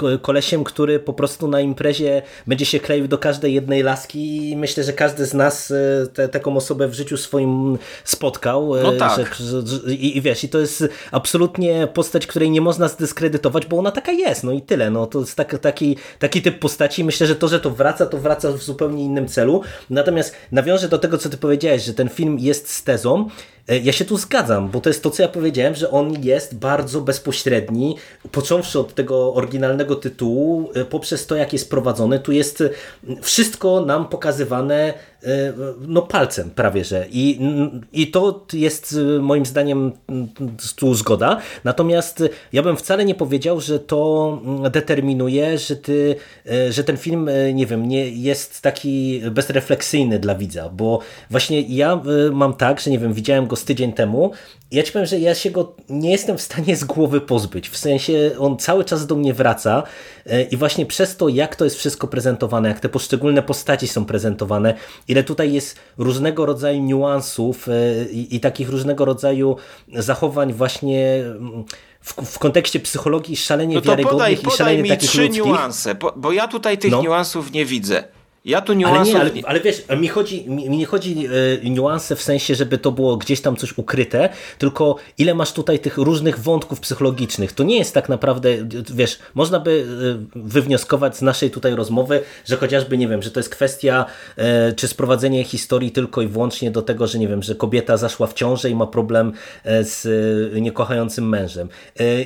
e, 0.03 0.19
kolesiem, 0.19 0.65
który 0.65 0.99
po 0.99 1.13
prostu 1.13 1.49
na 1.49 1.61
imprezie 1.61 2.23
będzie 2.47 2.67
się 2.67 2.81
kleił 2.81 3.09
do 3.09 3.19
każdej 3.19 3.55
jednej 3.55 3.83
laski 3.83 4.51
i 4.51 4.57
myślę, 4.57 4.85
że 4.85 4.93
każdy 4.93 5.27
z 5.27 5.35
nas 5.35 5.73
te, 6.15 6.29
taką 6.29 6.57
osobę 6.57 6.89
w 6.89 6.95
życiu 6.95 7.17
swoim 7.17 7.79
spotkał. 8.05 8.73
No 8.83 8.93
tak. 8.93 9.35
Że, 9.35 9.95
i, 9.95 10.17
I 10.17 10.21
wiesz, 10.21 10.45
i 10.45 10.49
to 10.49 10.59
jest 10.59 10.89
absolutnie 11.13 11.89
postać, 11.95 12.27
której 12.27 12.51
nie 12.51 12.61
można 12.61 12.89
zdyskredytować, 12.89 13.67
bo 13.67 13.79
ona 13.79 13.91
taka 13.91 14.13
jest, 14.13 14.45
no 14.45 14.53
i 14.53 14.63
tyle. 14.63 14.91
No 14.91 15.07
to 15.07 15.21
jest 15.21 15.37
tak, 15.37 15.59
taki, 15.59 15.97
taki 16.19 16.43
typ 16.43 16.59
postaci. 16.59 17.05
Myślę, 17.05 17.27
że 17.27 17.37
to, 17.37 17.49
że 17.49 17.61
to 17.61 17.71
wraca, 17.71 18.07
to 18.07 18.19
wraca 18.19 18.53
w 18.53 18.63
zupełnie 18.81 19.05
innym 19.05 19.29
celu. 19.29 19.63
Natomiast 19.91 20.35
nawiążę 20.53 20.89
do 20.89 20.99
tego, 20.99 21.19
co 21.19 21.31
ty 21.31 21.37
powiedziałeś, 21.37 21.85
że 21.85 21.95
ten 21.95 22.09
film 22.09 22.39
jest 22.39 22.73
z 22.73 22.83
tezą, 22.83 23.29
ja 23.69 23.93
się 23.93 24.05
tu 24.05 24.17
zgadzam, 24.17 24.69
bo 24.69 24.81
to 24.81 24.91
jest 24.91 25.03
to, 25.03 25.11
co 25.11 25.23
ja 25.23 25.29
powiedziałem, 25.29 25.75
że 25.75 25.91
on 25.91 26.23
jest 26.23 26.59
bardzo 26.59 27.01
bezpośredni, 27.01 27.97
począwszy 28.33 28.79
od 28.79 28.95
tego 28.95 29.35
oryginalnego 29.35 29.97
tytułu, 29.97 30.71
e, 30.75 30.85
poprzez 30.85 31.27
to, 31.27 31.37
jak 31.37 31.53
jest 31.53 31.71
prowadzony, 31.71 32.19
tu 32.19 32.33
jest 32.33 32.63
wszystko 33.23 33.85
nam 33.85 34.09
pokazywane 34.09 34.95
E, 35.25 35.53
no 35.81 36.03
palcem 36.03 36.51
prawie, 36.51 36.85
że. 36.85 37.07
I, 37.11 37.41
I 37.93 38.07
to 38.07 38.47
jest 38.53 38.97
e, 39.19 39.21
moim 39.23 39.47
zdaniem 39.47 39.93
tu 40.77 40.95
zgoda. 40.95 41.41
Natomiast 41.65 42.23
ja 42.53 42.63
bym 42.63 42.77
wcale 42.77 43.05
nie 43.05 43.15
powiedział, 43.15 43.61
że 43.61 43.79
to 43.79 44.41
determinuje, 44.71 45.59
że, 45.59 45.77
ty, 45.77 46.17
e, 46.47 46.73
że 46.73 46.85
ten 46.85 46.97
film, 46.97 47.31
nie 47.55 47.67
wiem, 47.67 47.89
nie 47.89 48.09
jest 48.09 48.61
taki 48.61 49.23
bezrefleksyjny 49.31 50.19
dla 50.19 50.35
widza, 50.35 50.69
bo 50.69 51.01
właśnie 51.31 51.61
ja 51.61 52.03
mam 52.33 52.55
tak, 52.55 52.81
że 52.81 52.91
nie 52.91 52.99
wiem, 52.99 53.13
widziałem 53.13 53.47
go 53.51 53.57
z 53.57 53.65
tydzień 53.65 53.93
temu. 53.93 54.33
Ja 54.71 54.83
ci 54.83 54.93
powiem, 54.93 55.07
że 55.07 55.19
ja 55.19 55.35
się 55.35 55.51
go 55.51 55.75
nie 55.89 56.11
jestem 56.11 56.39
w 56.39 56.43
stanie 56.43 56.77
z 56.77 56.85
głowy 56.85 57.21
pozbyć. 57.21 57.69
W 57.69 57.77
sensie 57.77 58.31
on 58.39 58.59
cały 58.59 58.85
czas 58.85 59.07
do 59.07 59.17
mnie 59.17 59.35
wraca 59.35 59.83
e, 60.27 60.43
i 60.43 60.57
właśnie 60.57 60.87
przez 60.87 61.17
to, 61.17 61.29
jak 61.29 61.57
to 61.57 61.65
jest 61.65 61.77
wszystko 61.77 62.07
prezentowane, 62.07 62.69
jak 62.69 62.81
te 62.81 62.89
poszczególne 62.89 63.43
postaci 63.43 63.89
są 63.89 64.05
prezentowane, 64.05 64.75
ile 65.09 65.25
tutaj 65.25 65.53
jest 65.53 65.77
różnego 65.99 66.47
rodzaju 66.47 66.83
niuansów 66.83 67.69
e, 67.69 67.73
i, 68.13 68.37
i 68.37 68.41
takich 68.41 68.69
różnego 68.69 69.05
rodzaju 69.05 69.57
zachowań 69.93 70.53
właśnie 70.53 71.23
mm, 71.27 71.65
w, 72.01 72.13
w 72.13 72.39
kontekście 72.39 72.81
psychologii 72.81 73.37
szalenie 73.37 73.75
no 73.75 73.81
to 73.81 73.89
wiarygodnych 73.91 74.19
podaj, 74.19 74.35
i 74.35 74.37
podaj 74.37 74.57
szalenie 74.59 74.83
mi 74.83 74.89
takich 74.89 75.11
trzy 75.11 75.23
ludzkich. 75.23 75.45
niuanse, 75.45 75.95
bo, 75.95 76.13
bo 76.17 76.33
ja 76.33 76.49
tutaj 76.49 76.79
tych 76.79 76.91
No. 76.91 77.03
niuansów 77.03 77.53
nie 77.53 77.65
widzę. 77.65 78.05
Ja 78.45 78.61
tu 78.61 78.73
Ale 78.73 78.79
niuansów... 78.79 79.15
nie, 79.15 79.21
ale, 79.21 79.31
ale 79.45 79.61
wiesz, 79.61 79.85
mi, 79.99 80.09
chodzi, 80.09 80.51
mi, 80.51 80.71
mi 80.71 80.79
nie 80.79 80.87
chodzi 80.87 81.27
e, 81.65 81.71
niuanse 81.71 82.17
w 82.17 82.23
sensie, 82.23 82.55
żeby 82.55 82.79
to 82.79 82.93
było 82.93 83.17
gdzieś 83.17 83.41
tam 83.41 83.57
coś 83.57 83.79
ukryte, 83.79 84.29
tylko 84.59 84.97
ile 85.19 85.35
masz 85.35 85.53
tutaj 85.53 85.79
tych 85.79 85.97
różnych 85.97 86.39
wątków 86.39 86.81
psychologicznych. 86.81 87.53
To 87.53 87.63
nie 87.63 87.79
jest 87.79 87.95
tak 87.95 88.09
naprawdę, 88.09 88.49
wiesz, 88.95 89.19
można 89.35 89.61
by 89.61 89.85
e, 90.35 90.39
wywnioskować 90.39 91.17
z 91.17 91.23
naszej 91.23 91.51
tutaj 91.51 91.75
rozmowy, 91.75 92.23
że 92.45 92.57
chociażby, 92.57 92.99
nie 92.99 93.09
wiem, 93.09 93.23
że 93.23 93.31
to 93.31 93.41
jest 93.41 93.51
kwestia 93.51 94.07
e, 94.37 94.73
czy 94.73 94.89
sprowadzenie 94.89 95.45
historii 95.45 95.91
tylko 95.91 96.23
i 96.23 96.27
wyłącznie 96.27 96.71
do 96.71 96.83
tego, 96.83 97.07
że 97.07 97.19
nie 97.19 97.29
wiem, 97.29 97.43
że 97.43 97.55
kobieta 97.55 97.97
zaszła 97.97 98.27
w 98.27 98.35
ciążę 98.35 98.71
i 98.71 98.75
ma 98.75 98.87
problem 98.87 99.33
z 99.65 100.07
niekochającym 100.61 101.29
mężem. 101.29 101.69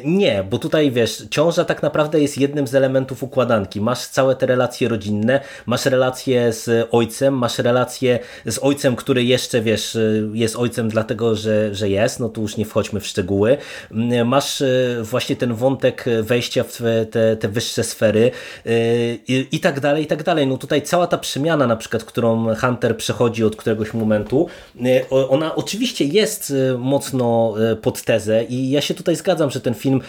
Nie, 0.05 0.45
bo 0.51 0.59
tutaj 0.59 0.91
wiesz, 0.91 1.27
ciąża 1.31 1.65
tak 1.65 1.83
naprawdę 1.83 2.21
jest 2.21 2.39
jednym 2.39 2.67
z 2.67 2.75
elementów 2.75 3.23
układanki. 3.23 3.81
Masz 3.81 4.07
całe 4.07 4.37
te 4.37 4.47
relacje 4.47 4.89
rodzinne, 4.89 5.41
masz 5.67 5.85
relacje 5.87 6.04
z 6.51 6.89
ojcem, 6.91 7.39
masz 7.39 7.59
relacje 7.59 8.19
z 8.47 8.59
ojcem, 8.59 8.97
który 8.97 9.25
jeszcze, 9.25 9.61
wiesz, 9.63 9.99
jest 10.33 10.57
ojcem 10.57 10.89
dlatego, 10.89 11.37
że, 11.37 11.75
że 11.75 11.89
jest, 11.89 12.21
no 12.21 12.29
tu 12.29 12.43
już 12.43 12.57
nie 12.57 12.65
wchodźmy 12.65 13.01
w 13.01 13.07
szczegóły. 13.07 13.57
Masz 14.25 14.63
e, 14.63 14.67
właśnie 15.03 15.37
ten 15.37 15.55
wątek 15.55 16.05
wejścia 16.23 16.65
w 16.65 16.81
te, 17.11 17.37
te 17.37 17.49
wyższe 17.49 17.85
sfery 17.85 18.31
e, 18.67 18.71
i, 19.15 19.49
i 19.53 19.61
tak 19.61 19.81
dalej, 19.81 20.05
i 20.05 20.07
tak 20.07 20.23
dalej. 20.23 20.47
No 20.47 20.59
tutaj 20.59 20.83
cała 20.83 21.07
ta 21.07 21.19
przemiana 21.19 21.67
na 21.67 21.77
przykład, 21.77 22.05
którą 22.05 22.55
Hunter 22.55 22.97
przechodzi 22.97 23.45
od 23.45 23.57
któregoś 23.57 23.95
momentu, 23.95 24.49
ona 25.11 25.55
oczywiście 25.55 26.05
jest 26.05 26.53
mocno 26.79 27.55
pod 27.83 28.03
tezę 28.03 28.45
i 28.45 28.71
ja 28.71 28.81
się 28.81 28.95
tutaj 28.95 29.17
zgadzam, 29.17 29.51
że 29.51 29.61
ten 29.61 29.75
film 29.75 30.01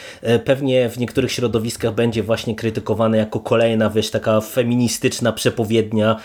pewnie 0.45 0.89
w 0.89 0.97
niektórych 0.97 1.31
środowiskach 1.31 1.93
będzie 1.93 2.23
właśnie 2.23 2.55
krytykowany 2.55 3.17
jako 3.17 3.39
kolejna, 3.39 3.89
wiesz, 3.89 4.11
taka 4.11 4.41
feministyczna 4.41 5.31
przepowiednia 5.31 5.84
e, 5.93 6.17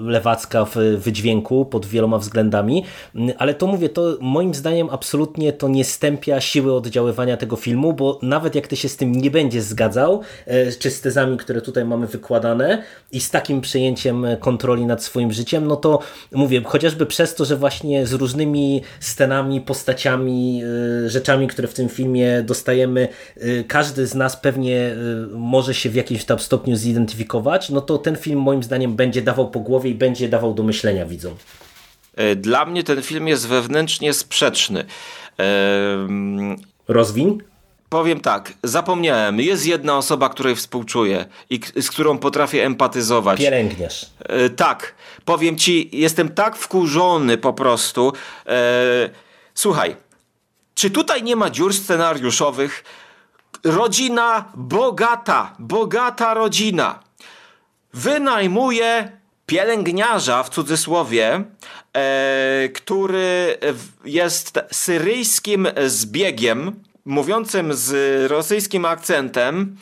lewacka 0.00 0.64
w 0.64 0.76
wydźwięku 0.98 1.64
pod 1.64 1.86
wieloma 1.86 2.18
względami, 2.18 2.84
Mm, 3.14 3.36
ale 3.38 3.54
to 3.54 3.66
mówię, 3.66 3.88
to 3.88 4.16
moim 4.20 4.54
zdaniem 4.54 4.88
absolutnie 4.90 5.52
to 5.52 5.68
nie 5.68 5.84
stępia 5.84 6.40
siły 6.40 6.74
oddziaływania 6.74 7.36
tego 7.36 7.56
filmu, 7.56 7.92
bo 7.92 8.18
nawet 8.22 8.54
jak 8.54 8.66
ty 8.66 8.76
się 8.76 8.88
z 8.88 8.96
tym 8.96 9.12
nie 9.12 9.30
będziesz 9.30 9.62
zgadzał, 9.62 10.20
e, 10.46 10.72
czy 10.72 10.90
z 10.90 11.00
tezami, 11.00 11.36
które 11.36 11.62
tutaj 11.62 11.84
mamy 11.84 12.06
wykładane 12.06 12.82
i 13.12 13.20
z 13.20 13.30
takim 13.30 13.60
przejęciem 13.60 14.26
kontroli 14.40 14.86
nad 14.86 15.02
swoim 15.02 15.32
życiem, 15.32 15.66
no 15.66 15.76
to 15.76 15.98
mówię, 16.32 16.62
chociażby 16.64 17.06
przez 17.06 17.34
to, 17.34 17.44
że 17.44 17.56
właśnie 17.56 18.06
z 18.06 18.12
różnymi 18.12 18.82
scenami, 19.00 19.60
postaciami, 19.60 20.62
e, 21.06 21.08
rzeczami, 21.08 21.48
które 21.48 21.68
w 21.68 21.74
tym 21.74 21.88
filmie 21.88 22.42
dostajemy, 22.42 23.08
każdy 23.68 24.06
z 24.06 24.14
nas 24.14 24.36
pewnie 24.36 24.94
może 25.32 25.74
się 25.74 25.90
w 25.90 25.94
jakimś 25.94 26.24
tam 26.24 26.38
stopniu 26.38 26.76
zidentyfikować, 26.76 27.70
no 27.70 27.80
to 27.80 27.98
ten 27.98 28.16
film 28.16 28.29
moim 28.36 28.62
zdaniem 28.62 28.96
będzie 28.96 29.22
dawał 29.22 29.50
po 29.50 29.60
głowie 29.60 29.90
i 29.90 29.94
będzie 29.94 30.28
dawał 30.28 30.54
do 30.54 30.62
myślenia 30.62 31.06
widzom. 31.06 31.34
E, 32.16 32.36
Dla 32.36 32.64
mnie 32.64 32.82
ten 32.84 33.02
film 33.02 33.28
jest 33.28 33.48
wewnętrznie 33.48 34.12
sprzeczny. 34.12 34.84
Ehm, 35.38 36.56
Rozwin? 36.88 37.42
Powiem 37.88 38.20
tak, 38.20 38.52
zapomniałem, 38.62 39.40
jest 39.40 39.66
jedna 39.66 39.96
osoba, 39.96 40.28
której 40.28 40.56
współczuję 40.56 41.24
i 41.50 41.60
z 41.80 41.90
którą 41.90 42.18
potrafię 42.18 42.66
empatyzować. 42.66 43.40
Pielęgniarz. 43.40 44.06
E, 44.18 44.50
tak, 44.50 44.94
powiem 45.24 45.56
ci, 45.58 45.90
jestem 45.92 46.28
tak 46.28 46.56
wkurzony 46.56 47.38
po 47.38 47.52
prostu. 47.52 48.12
E, 48.46 49.10
słuchaj, 49.54 49.96
czy 50.74 50.90
tutaj 50.90 51.22
nie 51.22 51.36
ma 51.36 51.50
dziur 51.50 51.74
scenariuszowych? 51.74 52.84
Rodzina 53.64 54.44
bogata, 54.54 55.54
bogata 55.58 56.34
rodzina. 56.34 56.98
Wynajmuje 57.94 59.20
pielęgniarza 59.46 60.42
w 60.42 60.50
cudzysłowie, 60.50 61.44
e, 61.96 62.68
który 62.74 63.58
jest 64.04 64.58
syryjskim 64.72 65.68
zbiegiem, 65.86 66.82
mówiącym 67.04 67.74
z 67.74 68.30
rosyjskim 68.30 68.84
akcentem, 68.84 69.76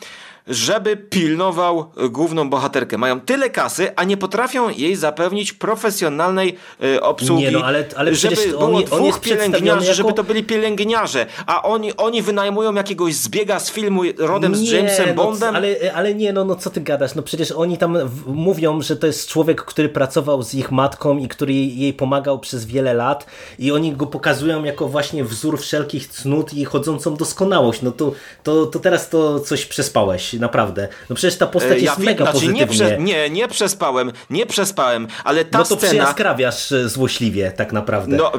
żeby 0.49 0.97
pilnował 0.97 1.91
główną 2.09 2.49
bohaterkę. 2.49 2.97
Mają 2.97 3.21
tyle 3.21 3.49
kasy, 3.49 3.95
a 3.95 4.03
nie 4.03 4.17
potrafią 4.17 4.69
jej 4.69 4.95
zapewnić 4.95 5.53
profesjonalnej 5.53 6.55
e, 6.95 7.01
obsługi. 7.01 7.43
Nie 7.43 7.51
no, 7.51 7.63
ale- 7.65 7.85
ale 7.95 8.15
żeby 8.15 8.35
przecież 8.35 8.53
on 8.53 8.59
było 8.59 8.77
on 8.77 8.83
dwóch 8.83 9.19
przedstawiony 9.19 9.51
pielęgniarzy, 9.57 9.85
jako- 9.85 9.95
żeby 9.95 10.13
to 10.13 10.23
byli 10.23 10.43
pielęgniarze, 10.43 11.25
a 11.47 11.63
oni, 11.63 11.95
oni 11.97 12.21
wynajmują 12.21 12.73
jakiegoś 12.73 13.15
zbiega 13.15 13.59
z 13.59 13.71
filmu 13.71 14.01
rodem 14.17 14.55
z 14.55 14.61
Nie, 14.61 14.71
Jamesem 14.71 15.09
no, 15.15 15.23
Bondem. 15.23 15.55
ale, 15.55 15.75
ale 15.95 16.15
nie, 16.15 16.33
no, 16.33 16.45
no 16.45 16.55
co 16.55 16.69
ty 16.69 16.81
gadasz? 16.81 17.15
No 17.15 17.23
przecież 17.23 17.51
oni 17.51 17.77
tam 17.77 17.97
mówią, 18.27 18.81
że 18.81 18.95
to 18.95 19.07
jest 19.07 19.27
człowiek, 19.29 19.61
który 19.61 19.89
pracował 19.89 20.43
z 20.43 20.53
ich 20.53 20.71
matką 20.71 21.17
i 21.17 21.27
który 21.27 21.53
jej, 21.53 21.77
jej 21.79 21.93
pomagał 21.93 22.39
przez 22.39 22.65
wiele 22.65 22.93
lat 22.93 23.25
i 23.59 23.71
oni 23.71 23.93
go 23.93 24.07
pokazują 24.07 24.63
jako 24.63 24.87
właśnie 24.87 25.23
wzór 25.23 25.59
wszelkich 25.59 26.07
cnót 26.07 26.53
i 26.53 26.65
chodzącą 26.65 27.15
doskonałość. 27.15 27.81
No 27.81 27.91
to, 27.91 28.11
to, 28.43 28.65
to 28.65 28.79
teraz 28.79 29.09
to 29.09 29.39
coś 29.39 29.65
przespałeś, 29.65 30.33
naprawdę. 30.39 30.87
No 31.09 31.15
przecież 31.15 31.37
ta 31.37 31.47
postać 31.47 31.77
E, 31.77 31.79
jest 31.79 31.97
wiem, 31.97 32.05
mega 32.05 32.31
znaczy 32.31 32.47
nie, 32.47 32.67
pozytywnie. 32.67 32.87
prze, 32.87 32.97
nie, 33.03 33.29
nie 33.29 33.47
przespałem, 33.47 34.11
nie 34.29 34.45
przespałem, 34.45 35.07
ale 35.23 35.45
ta 35.45 35.57
no 35.57 35.63
to 35.63 35.75
scena... 35.75 35.89
przyjaskrawiasz 35.89 36.71
e, 36.71 36.89
złośliwie 36.89 37.51
tak 37.51 37.73
naprawdę. 37.73 38.17
No, 38.17 38.31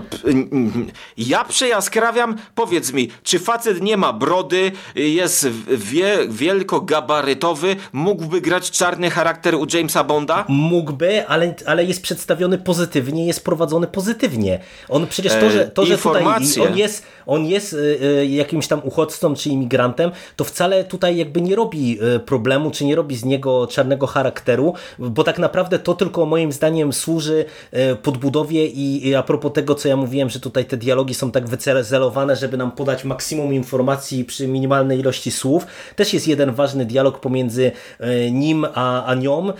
ja 1.16 1.44
przejaskrawiam, 1.44 2.36
powiedz 2.55 2.92
mi, 2.92 3.11
czy 3.22 3.38
facet 3.38 3.82
nie 3.82 3.96
ma 3.96 4.12
brody, 4.12 4.72
jest 4.94 5.48
wie, 5.68 6.18
wielkogabarytowy, 6.28 7.76
mógłby 7.92 8.40
grać 8.40 8.70
czarny 8.70 9.11
charakter 9.11 9.55
u 9.55 9.66
Jamesa 9.74 10.05
Bonda? 10.05 10.44
Mógłby, 10.48 11.26
ale, 11.26 11.55
ale 11.66 11.84
jest 11.84 12.03
przedstawiony 12.03 12.59
pozytywnie, 12.59 13.26
jest 13.26 13.44
prowadzony 13.44 13.86
pozytywnie. 13.86 14.61
On 14.88 15.07
przecież 15.07 15.32
to, 15.32 15.46
E, 15.46 15.51
że, 15.51 15.66
to, 15.66 15.86
że 15.86 15.98
tutaj 15.98 16.24
on 16.62 16.76
jest, 16.78 17.03
on 17.26 17.46
jest 17.46 17.72
y, 17.72 17.76
y, 18.03 18.26
jakimś 18.26 18.66
tam 18.66 18.80
uchodźcą 18.84 19.34
czy 19.34 19.48
imigrantem, 19.48 20.11
to 20.36 20.44
wcale 20.44 20.84
tutaj 20.84 21.16
jakby 21.16 21.40
nie 21.40 21.57
robi 21.57 21.89
y, 22.16 22.20
problemu, 22.20 22.70
czy 22.70 22.84
nie 22.84 22.97
robi 22.97 23.16
z 23.16 23.24
niego 23.24 23.66
czarnego 23.66 24.07
charakteru, 24.07 24.74
bo 24.99 25.24
tak 25.24 25.38
naprawdę 25.38 25.78
to 25.78 25.95
tylko 25.95 26.26
moim 26.26 26.53
zdaniem 26.53 26.93
służy 26.93 27.45
y, 27.93 27.97
podbudowie 27.97 28.66
i, 28.66 29.14
a 29.14 29.22
propos 29.22 29.53
tego, 29.53 29.74
co 29.74 29.88
ja 29.88 29.97
mówiłem, 29.97 30.30
że 30.30 30.41
tutaj 30.41 30.64
te 30.64 30.76
dialogi 30.76 31.14
są 31.14 31.30
tak 31.30 31.49
wycelowane, 31.49 32.36
żeby 32.36 32.57
nam 32.57 32.72
podać 32.72 33.05
maksimum 33.05 33.55
informacji 33.55 34.24
przy 34.24 34.49
minimalnej 34.49 34.99
ilości 34.99 35.30
słów. 35.30 35.66
Też 35.97 36.14
jest 36.14 36.28
jeden 36.28 36.53
ważny 36.53 36.84
dialog 36.84 37.20
pomiędzy 37.20 37.72
y, 38.01 38.30
nim 38.30 38.66
a, 38.74 39.05
a 39.05 39.14
nią. 39.14 39.53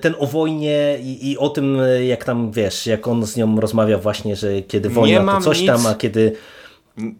Ten 0.00 0.14
o 0.18 0.26
wojnie 0.26 0.98
i, 1.00 1.30
i 1.30 1.38
o 1.38 1.48
tym, 1.48 1.78
jak 2.06 2.24
tam, 2.24 2.52
wiesz, 2.52 2.86
jak 2.86 3.08
on 3.08 3.26
z 3.26 3.36
nią 3.36 3.60
rozmawia 3.60 3.98
właśnie, 3.98 4.36
że 4.36 4.62
kiedy 4.62 4.88
wojna 4.88 5.36
to 5.36 5.40
coś 5.40 5.60
nic- 5.60 5.66
tam, 5.66 5.86
a 5.86 5.94
kiedy... 5.94 6.32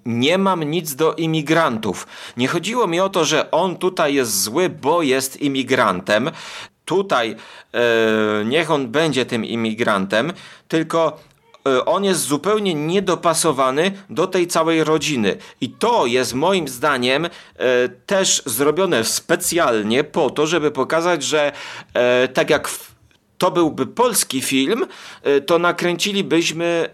Nie 0.06 0.38
mam 0.38 0.64
nic 0.64 0.94
do 0.94 1.14
imigrantów. 1.14 2.06
Nie 2.36 2.48
chodziło 2.48 2.86
mi 2.86 3.00
o 3.00 3.08
to, 3.08 3.24
że 3.24 3.50
on 3.50 3.76
tutaj 3.76 4.14
jest 4.14 4.42
zły, 4.42 4.68
bo 4.68 5.02
jest 5.02 5.40
imigrantem. 5.40 6.30
Tutaj 6.84 7.36
e, 7.74 8.44
niech 8.44 8.70
on 8.70 8.88
będzie 8.88 9.26
tym 9.26 9.44
imigrantem, 9.44 10.32
tylko 10.68 11.20
e, 11.66 11.84
on 11.84 12.04
jest 12.04 12.20
zupełnie 12.20 12.74
niedopasowany 12.74 13.92
do 14.10 14.26
tej 14.26 14.46
całej 14.46 14.84
rodziny. 14.84 15.36
I 15.60 15.70
to 15.70 16.06
jest 16.06 16.34
moim 16.34 16.68
zdaniem 16.68 17.24
e, 17.24 17.28
też 17.88 18.42
zrobione 18.46 19.04
specjalnie 19.04 20.04
po 20.04 20.30
to, 20.30 20.46
żeby 20.46 20.70
pokazać, 20.70 21.22
że 21.22 21.52
tak 22.34 22.50
jak 22.50 22.68
w 22.68 22.95
to 23.38 23.50
byłby 23.50 23.86
polski 23.86 24.42
film, 24.42 24.86
y, 25.26 25.40
to 25.40 25.58
nakręcilibyśmy 25.58 26.88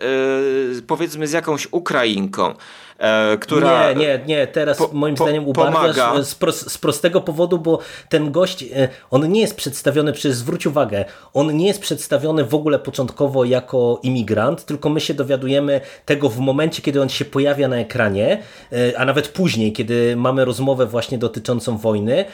y, 0.78 0.82
powiedzmy 0.82 1.26
z 1.26 1.32
jakąś 1.32 1.68
Ukrainką. 1.70 2.54
E, 3.02 3.38
która... 3.38 3.92
Nie, 3.92 4.00
nie, 4.00 4.20
nie, 4.26 4.46
teraz 4.46 4.78
po, 4.78 4.90
moim 4.92 5.14
po, 5.14 5.24
zdaniem 5.24 5.48
ubarwiasz 5.48 6.26
z, 6.26 6.34
pros, 6.34 6.72
z 6.72 6.78
prostego 6.78 7.20
powodu, 7.20 7.58
bo 7.58 7.78
ten 8.08 8.32
gość, 8.32 8.62
e, 8.62 8.88
on 9.10 9.32
nie 9.32 9.40
jest 9.40 9.56
przedstawiony, 9.56 10.12
przecież 10.12 10.32
zwróć 10.32 10.66
uwagę, 10.66 11.04
on 11.34 11.56
nie 11.56 11.66
jest 11.66 11.80
przedstawiony 11.80 12.44
w 12.44 12.54
ogóle 12.54 12.78
początkowo 12.78 13.44
jako 13.44 14.00
imigrant, 14.02 14.64
tylko 14.64 14.88
my 14.88 15.00
się 15.00 15.14
dowiadujemy 15.14 15.80
tego 16.06 16.28
w 16.28 16.38
momencie, 16.38 16.82
kiedy 16.82 17.02
on 17.02 17.08
się 17.08 17.24
pojawia 17.24 17.68
na 17.68 17.76
ekranie, 17.76 18.42
e, 18.72 18.98
a 18.98 19.04
nawet 19.04 19.28
później, 19.28 19.72
kiedy 19.72 20.16
mamy 20.16 20.44
rozmowę 20.44 20.86
właśnie 20.86 21.18
dotyczącą 21.18 21.78
wojny, 21.78 22.24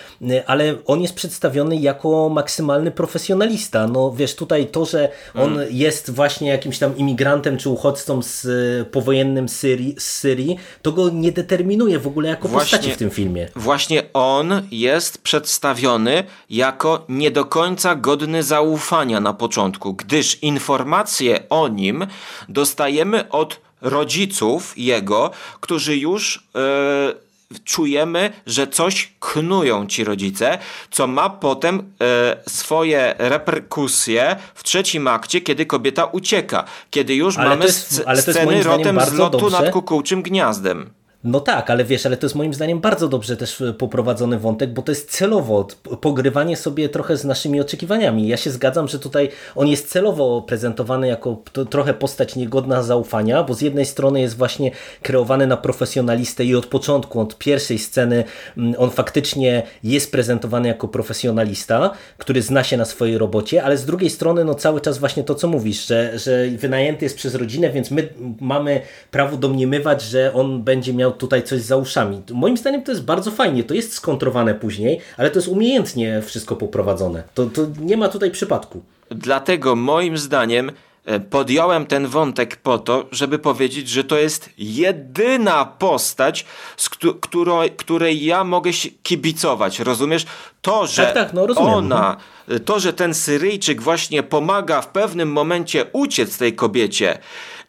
ale 0.46 0.74
on 0.86 1.02
jest 1.02 1.14
przedstawiony 1.14 1.76
jako 1.76 2.28
maksymalny 2.28 2.90
profesjonalista. 2.90 3.86
No 3.86 4.12
wiesz, 4.12 4.34
tutaj 4.34 4.66
to, 4.66 4.84
że 4.84 5.08
on 5.34 5.52
mm. 5.52 5.68
jest 5.70 6.10
właśnie 6.10 6.48
jakimś 6.48 6.78
tam 6.78 6.96
imigrantem 6.96 7.56
czy 7.58 7.68
uchodźcą 7.68 8.22
z 8.22 8.48
powojennym 8.88 9.48
Syrii, 9.48 9.94
z 9.98 10.06
Syrii, 10.06 10.57
to 10.82 10.92
go 10.92 11.10
nie 11.10 11.32
determinuje 11.32 11.98
w 11.98 12.06
ogóle 12.06 12.28
jako 12.28 12.48
właśnie, 12.48 12.78
postaci 12.78 12.94
w 12.94 12.98
tym 12.98 13.10
filmie. 13.10 13.48
Właśnie 13.56 14.02
on 14.12 14.62
jest 14.70 15.22
przedstawiony 15.22 16.24
jako 16.50 17.04
nie 17.08 17.30
do 17.30 17.44
końca 17.44 17.94
godny 17.94 18.42
zaufania 18.42 19.20
na 19.20 19.32
początku, 19.32 19.94
gdyż 19.94 20.42
informacje 20.42 21.48
o 21.48 21.68
nim 21.68 22.06
dostajemy 22.48 23.28
od 23.28 23.60
rodziców 23.80 24.74
jego, 24.76 25.30
którzy 25.60 25.96
już 25.96 26.48
yy, 26.54 27.27
czujemy, 27.64 28.32
że 28.46 28.66
coś 28.66 29.12
knują 29.20 29.86
ci 29.86 30.04
rodzice, 30.04 30.58
co 30.90 31.06
ma 31.06 31.30
potem 31.30 31.92
e, 32.00 32.36
swoje 32.48 33.14
reperkusje 33.18 34.36
w 34.54 34.64
trzecim 34.64 35.08
akcie, 35.08 35.40
kiedy 35.40 35.66
kobieta 35.66 36.04
ucieka, 36.04 36.64
kiedy 36.90 37.14
już 37.14 37.38
ale 37.38 37.48
mamy 37.48 37.64
jest, 37.64 38.04
sceny 38.20 38.62
rodem 38.62 39.00
z 39.00 39.12
lotu 39.12 39.38
dobrze. 39.38 39.62
nad 39.62 39.72
kukułczym 39.72 40.22
gniazdem. 40.22 40.90
No 41.24 41.40
tak, 41.40 41.70
ale 41.70 41.84
wiesz, 41.84 42.06
ale 42.06 42.16
to 42.16 42.26
jest 42.26 42.36
moim 42.36 42.54
zdaniem 42.54 42.80
bardzo 42.80 43.08
dobrze 43.08 43.36
też 43.36 43.60
e, 43.60 43.72
poprowadzony 43.72 44.38
wątek, 44.38 44.72
bo 44.72 44.82
to 44.82 44.92
jest 44.92 45.10
celowo 45.10 45.68
pogrywanie 46.00 46.56
sobie 46.56 46.88
trochę 46.88 47.16
z 47.16 47.24
naszymi 47.24 47.60
oczekiwaniami. 47.60 48.28
Ja 48.28 48.36
się 48.36 48.50
zgadzam, 48.50 48.88
że 48.88 48.98
tutaj 48.98 49.28
on 49.54 49.68
jest 49.68 49.88
celowo 49.88 50.42
prezentowany 50.42 51.08
jako 51.08 51.42
trochę 51.70 51.94
postać 51.94 52.36
niegodna 52.36 52.82
zaufania, 52.82 53.42
bo 53.42 53.54
z 53.54 53.60
jednej 53.60 53.86
strony 53.86 54.20
jest 54.20 54.36
właśnie 54.36 54.70
kreowany 55.02 55.46
na 55.46 55.56
profesjonalistę 55.56 56.44
i 56.44 56.54
od 56.54 56.66
początku, 56.66 57.20
od 57.20 57.38
pierwszej 57.38 57.78
sceny 57.78 58.24
mm, 58.56 58.74
on 58.78 58.90
faktycznie 58.90 59.62
jest 59.84 60.12
prezentowany 60.12 60.68
jako 60.68 60.88
profesjonalista, 60.88 61.90
który 62.18 62.42
zna 62.42 62.64
się 62.64 62.76
na 62.76 62.84
swojej 62.84 63.18
robocie, 63.18 63.64
ale 63.64 63.76
z 63.76 63.84
drugiej 63.84 64.10
strony 64.10 64.44
no 64.44 64.54
cały 64.54 64.80
czas 64.80 64.98
właśnie 64.98 65.24
to, 65.24 65.34
co 65.34 65.48
mówisz, 65.48 65.86
że, 65.86 66.18
że 66.18 66.48
wynajęty 66.48 67.04
jest 67.04 67.16
przez 67.16 67.34
rodzinę, 67.34 67.70
więc 67.70 67.90
my 67.90 68.08
mamy 68.40 68.80
prawo 69.10 69.36
domniemywać, 69.36 70.02
że 70.02 70.34
on 70.34 70.62
będzie 70.62 70.94
miał 70.94 71.08
miał 71.08 71.17
tutaj 71.18 71.42
coś 71.42 71.60
za 71.60 71.76
uszami. 71.76 72.22
Moim 72.30 72.56
zdaniem 72.56 72.82
to 72.82 72.92
jest 72.92 73.04
bardzo 73.04 73.30
fajnie, 73.30 73.64
to 73.64 73.74
jest 73.74 73.92
skontrowane 73.92 74.54
później, 74.54 75.00
ale 75.16 75.30
to 75.30 75.38
jest 75.38 75.48
umiejętnie 75.48 76.22
wszystko 76.22 76.56
poprowadzone. 76.56 77.22
To, 77.34 77.46
to 77.46 77.66
nie 77.80 77.96
ma 77.96 78.08
tutaj 78.08 78.30
przypadku. 78.30 78.82
Dlatego 79.10 79.76
moim 79.76 80.18
zdaniem 80.18 80.72
e, 81.04 81.20
podjąłem 81.20 81.86
ten 81.86 82.06
wątek 82.06 82.56
po 82.56 82.78
to, 82.78 83.06
żeby 83.12 83.38
powiedzieć, 83.38 83.88
że 83.88 84.04
to 84.04 84.18
jest 84.18 84.50
jedyna 84.58 85.64
postać, 85.64 86.46
z 86.76 86.88
której, 87.20 87.70
której 87.70 88.24
ja 88.24 88.44
mogę 88.44 88.70
kibicować. 89.02 89.80
Rozumiesz? 89.80 90.26
To, 90.62 90.86
że 90.86 91.02
tak, 91.02 91.14
tak, 91.14 91.32
no 91.32 91.46
ona, 91.56 92.16
e, 92.48 92.60
to, 92.60 92.80
że 92.80 92.92
ten 92.92 93.14
Syryjczyk 93.14 93.82
właśnie 93.82 94.22
pomaga 94.22 94.80
w 94.80 94.88
pewnym 94.88 95.32
momencie 95.32 95.84
uciec 95.92 96.38
tej 96.38 96.52
kobiecie, 96.52 97.18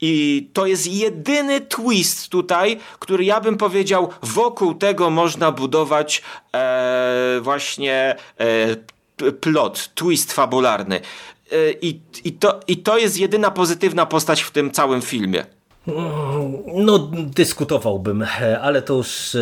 i 0.02 0.50
to 0.54 0.66
jest 0.66 0.88
jedyny 0.88 1.62
twist 1.62 2.30
tutaj, 2.30 2.80
który 3.00 3.26
ja 3.26 3.42
bym 3.42 3.58
powiedział, 3.58 4.10
wokół 4.22 4.74
tego 4.74 5.10
można 5.10 5.52
budować 5.52 6.22
e, 6.54 7.40
właśnie 7.42 8.16
e, 8.38 8.76
plot, 9.32 9.90
twist 9.96 10.34
fabularny. 10.34 11.02
E, 11.52 11.72
i, 11.82 12.00
i, 12.24 12.32
to, 12.32 12.60
I 12.68 12.78
to 12.78 12.98
jest 12.98 13.18
jedyna 13.18 13.52
pozytywna 13.52 14.06
postać 14.06 14.42
w 14.42 14.52
tym 14.52 14.72
całym 14.72 15.02
filmie. 15.02 15.46
No, 16.76 17.00
dyskutowałbym, 17.36 18.26
ale 18.62 18.82
to 18.82 18.94
już 18.94 19.36
e, 19.36 19.40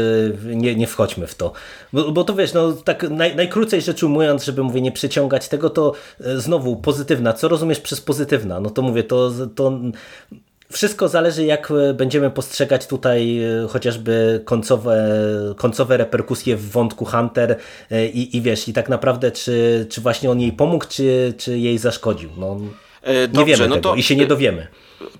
nie, 0.56 0.76
nie 0.76 0.88
wchodźmy 0.88 1.28
w 1.28 1.36
to. 1.36 1.54
Bo, 1.94 2.12
bo 2.12 2.24
to 2.24 2.36
wiesz, 2.36 2.54
no 2.54 2.72
tak 2.72 3.10
naj, 3.10 3.36
najkrócej 3.36 3.82
rzecz 3.82 4.04
ujmując, 4.04 4.44
żeby 4.44 4.64
mówię, 4.64 4.82
nie 4.82 4.92
przyciągać 4.92 5.48
tego, 5.48 5.70
to 5.70 5.94
e, 6.22 6.40
znowu 6.40 6.76
pozytywna. 6.76 7.34
Co 7.34 7.48
rozumiesz 7.48 7.80
przez 7.80 8.02
pozytywna? 8.02 8.60
No 8.60 8.70
to 8.70 8.82
mówię, 8.82 9.04
to, 9.04 9.32
to 9.56 9.80
wszystko 10.72 11.08
zależy, 11.08 11.46
jak 11.46 11.72
e, 11.72 11.94
będziemy 11.94 12.30
postrzegać 12.30 12.88
tutaj 12.88 13.40
e, 13.44 13.68
chociażby 13.68 14.42
końcowe, 14.46 15.10
końcowe 15.58 15.98
reperkusje 15.98 16.58
w 16.58 16.72
wątku 16.72 17.06
Hunter 17.06 17.60
e, 17.92 18.08
i, 18.08 18.38
i 18.38 18.42
wiesz, 18.42 18.68
i 18.68 18.74
tak 18.74 18.90
naprawdę, 18.90 19.32
czy, 19.32 19.88
czy 19.90 20.02
właśnie 20.02 20.32
on 20.32 20.40
jej 20.40 20.54
pomógł, 20.54 20.86
czy, 20.90 21.34
czy 21.38 21.58
jej 21.58 21.78
zaszkodził. 21.78 22.30
No, 22.38 22.60
nie 22.60 23.28
Dobrze, 23.28 23.46
wiemy 23.46 23.68
no 23.68 23.76
tego 23.76 23.90
to, 23.90 23.96
i 23.96 24.04
się 24.04 24.16
nie 24.16 24.28
dowiemy. 24.28 24.68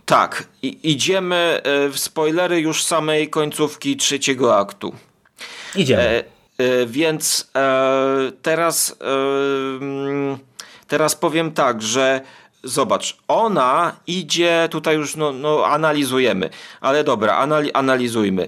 Tak, 0.06 0.48
I, 0.62 0.80
idziemy 0.92 1.62
w 1.92 2.00
spoilery 2.00 2.60
już 2.60 2.84
samej 2.84 3.30
końcówki 3.30 3.98
trzeciego 3.98 4.58
aktu. 4.58 4.94
Idziemy. 5.76 6.04
E, 6.04 6.24
e, 6.58 6.86
więc 6.86 7.52
e, 7.56 8.32
teraz, 8.42 8.96
teraz 10.88 11.16
powiem 11.16 11.52
tak, 11.52 11.82
że 11.82 12.22
zobacz, 12.64 13.18
ona 13.28 13.96
idzie, 14.08 14.68
tutaj 14.72 14.96
już 14.96 15.16
no, 15.16 15.32
no 15.32 15.66
analizujemy, 15.66 16.50
ale 16.82 17.04
dobra, 17.04 17.38
anali 17.38 17.74
analizujmy. 17.74 18.48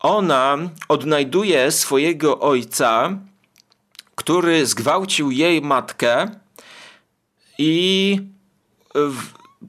Ona 0.00 0.58
odnajduje 0.88 1.70
swojego 1.70 2.40
ojca, 2.40 3.10
który 4.14 4.66
zgwałcił 4.66 5.30
jej 5.30 5.62
matkę 5.62 6.30
i 7.58 8.18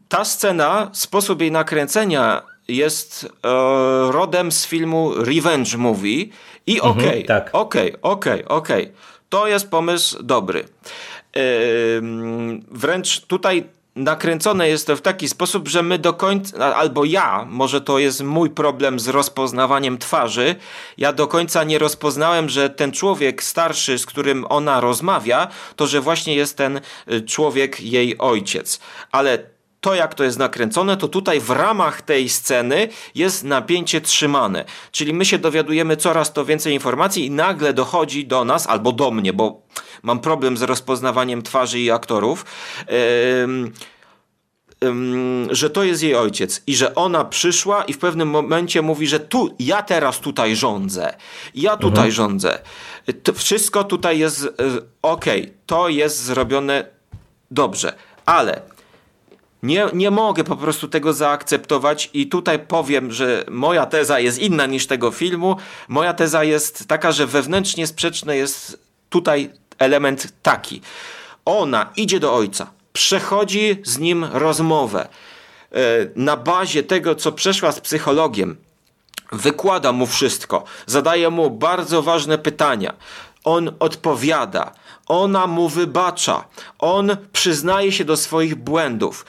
ta 0.09 0.25
scena, 0.25 0.89
sposób 0.93 1.41
jej 1.41 1.51
nakręcenia 1.51 2.41
jest 2.67 3.25
e, 3.25 3.49
rodem 4.11 4.51
z 4.51 4.65
filmu 4.65 5.13
Revenge 5.15 5.77
Movie 5.77 6.25
i 6.67 6.81
okej, 6.81 6.91
okay, 6.91 7.05
mhm, 7.05 7.23
tak. 7.23 7.49
okej, 7.53 7.95
okej, 8.01 8.45
okej. 8.45 8.91
To 9.29 9.47
jest 9.47 9.69
pomysł 9.69 10.23
dobry 10.23 10.65
wręcz 12.71 13.19
tutaj 13.19 13.63
nakręcone 13.95 14.69
jest 14.69 14.87
to 14.87 14.95
w 14.95 15.01
taki 15.01 15.29
sposób, 15.29 15.67
że 15.67 15.83
my 15.83 15.99
do 15.99 16.13
końca, 16.13 16.75
albo 16.75 17.05
ja, 17.05 17.47
może 17.49 17.81
to 17.81 17.99
jest 17.99 18.23
mój 18.23 18.49
problem 18.49 18.99
z 18.99 19.07
rozpoznawaniem 19.07 19.97
twarzy, 19.97 20.55
ja 20.97 21.13
do 21.13 21.27
końca 21.27 21.63
nie 21.63 21.79
rozpoznałem, 21.79 22.49
że 22.49 22.69
ten 22.69 22.91
człowiek 22.91 23.43
starszy, 23.43 23.97
z 23.97 24.05
którym 24.05 24.45
ona 24.49 24.79
rozmawia, 24.79 25.47
to 25.75 25.87
że 25.87 26.01
właśnie 26.01 26.35
jest 26.35 26.57
ten 26.57 26.81
y, 27.11 27.21
człowiek 27.21 27.81
jej 27.81 28.17
ojciec. 28.17 28.79
Ale 29.11 29.52
to, 29.83 29.95
jak 29.95 30.15
to 30.15 30.23
jest 30.23 30.39
nakręcone, 30.39 30.97
to 30.97 31.07
tutaj 31.07 31.39
w 31.39 31.49
ramach 31.49 32.01
tej 32.01 32.29
sceny 32.29 32.89
jest 33.15 33.43
napięcie 33.43 34.01
trzymane. 34.01 34.65
Czyli 34.91 35.13
my 35.13 35.25
się 35.25 35.37
dowiadujemy 35.37 35.97
coraz 35.97 36.33
to 36.33 36.45
więcej 36.45 36.73
informacji 36.73 37.25
i 37.25 37.31
nagle 37.31 37.73
dochodzi 37.73 38.27
do 38.27 38.45
nas, 38.45 38.67
albo 38.67 38.91
do 38.91 39.11
mnie, 39.11 39.33
bo 39.33 39.61
mam 40.03 40.19
problem 40.19 40.57
z 40.57 40.61
rozpoznawaniem 40.61 41.41
twarzy 41.41 41.79
i 41.79 41.91
aktorów. 41.91 42.45
Yy, 42.89 43.71
że 45.49 45.69
to 45.69 45.83
jest 45.83 46.03
jej 46.03 46.15
ojciec 46.15 46.63
i 46.67 46.75
że 46.75 46.95
ona 46.95 47.25
przyszła 47.25 47.83
i 47.83 47.93
w 47.93 47.97
pewnym 47.97 48.29
momencie 48.29 48.81
mówi, 48.81 49.07
że 49.07 49.19
tu, 49.19 49.55
ja 49.59 49.81
teraz 49.81 50.19
tutaj 50.19 50.55
rządzę. 50.55 51.13
Ja 51.55 51.77
tutaj 51.77 52.09
mhm. 52.09 52.11
rządzę. 52.11 52.59
To 53.23 53.33
wszystko 53.33 53.83
tutaj 53.83 54.19
jest 54.19 54.43
e, 54.43 54.49
ok, 55.01 55.25
to 55.65 55.89
jest 55.89 56.23
zrobione 56.23 56.85
dobrze, 57.51 57.93
ale 58.25 58.72
nie, 59.63 59.87
nie 59.93 60.11
mogę 60.11 60.43
po 60.43 60.55
prostu 60.55 60.87
tego 60.87 61.13
zaakceptować 61.13 62.09
i 62.13 62.27
tutaj 62.27 62.59
powiem, 62.59 63.11
że 63.11 63.45
moja 63.51 63.85
teza 63.85 64.19
jest 64.19 64.39
inna 64.39 64.65
niż 64.65 64.87
tego 64.87 65.11
filmu. 65.11 65.55
Moja 65.87 66.13
teza 66.13 66.43
jest 66.43 66.87
taka, 66.87 67.11
że 67.11 67.27
wewnętrznie 67.27 67.87
sprzeczny 67.87 68.37
jest 68.37 68.79
tutaj 69.09 69.51
element 69.79 70.33
taki. 70.41 70.81
Ona 71.45 71.89
idzie 71.95 72.19
do 72.19 72.33
ojca, 72.33 72.71
przechodzi 72.93 73.81
z 73.83 73.99
nim 73.99 74.23
rozmowę 74.23 75.07
e, 75.71 75.77
na 76.15 76.37
bazie 76.37 76.83
tego, 76.83 77.15
co 77.15 77.31
przeszła 77.31 77.71
z 77.71 77.79
psychologiem. 77.79 78.55
Wykłada 79.31 79.91
mu 79.91 80.07
wszystko, 80.07 80.63
zadaje 80.85 81.29
mu 81.29 81.49
bardzo 81.49 82.01
ważne 82.01 82.37
pytania. 82.37 82.93
On 83.43 83.71
odpowiada, 83.79 84.71
ona 85.07 85.47
mu 85.47 85.69
wybacza, 85.69 86.45
on 86.79 87.17
przyznaje 87.33 87.91
się 87.91 88.05
do 88.05 88.17
swoich 88.17 88.55
błędów 88.55 89.25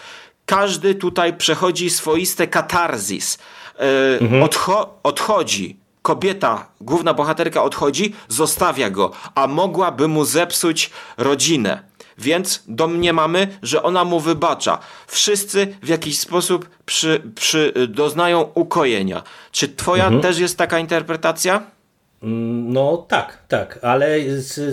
każdy 0.47 0.95
tutaj 0.95 1.36
przechodzi 1.36 1.90
swoiste 1.90 2.47
katarzis. 2.47 3.38
E, 3.78 4.20
mhm. 4.20 4.42
Odcho 4.42 4.99
odchodzi. 5.03 5.76
Kobieta, 6.03 6.66
główna 6.80 7.14
bohaterka 7.14 7.62
odchodzi, 7.62 8.14
zostawia 8.28 8.90
go, 8.90 9.11
a 9.34 9.47
mogłaby 9.47 10.09
mu 10.09 10.24
zepsuć 10.24 10.90
rodzinę. 11.16 11.82
więc 12.18 12.62
domniemamy, 12.68 13.59
że 13.62 13.82
ona 13.82 14.05
mu 14.05 14.20
wybacza. 14.20 14.78
Wszyscy 15.07 15.76
w 15.82 15.88
jakiś 15.88 16.18
sposób 16.18 16.68
przy, 16.86 17.22
przy, 17.34 17.72
doznają 17.88 18.51
ukojenia. 18.55 19.22
Czy 19.53 19.68
twoja 19.68 20.05
mhm. 20.05 20.22
też 20.22 20.38
jest 20.38 20.59
taka 20.59 20.78
interpretacja? 20.78 21.62
Mm, 22.23 22.73
no 22.73 22.97
tak, 22.97 23.39
tak, 23.49 23.79
ale 23.83 24.19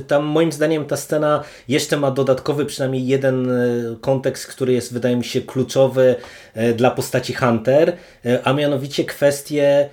tam 0.07 0.23
moim 0.23 0.51
zdaniem 0.51 0.85
ta 0.85 0.97
scena 0.97 1.43
jeszcze 1.67 1.97
ma 1.97 2.11
dodatkowy 2.11 2.65
przynajmniej 2.65 3.07
jeden 3.07 3.49
e, 3.49 3.55
kontekst, 4.01 4.47
który 4.47 4.73
jest 4.73 4.93
wydaje 4.93 5.15
mi 5.15 5.23
się 5.23 5.41
kluczowy 5.41 6.15
e, 6.53 6.73
dla 6.73 6.91
postaci 6.91 7.33
Hunter, 7.33 7.97
e, 8.25 8.39
a 8.43 8.53
mianowicie 8.53 9.05
kwestię 9.05 9.89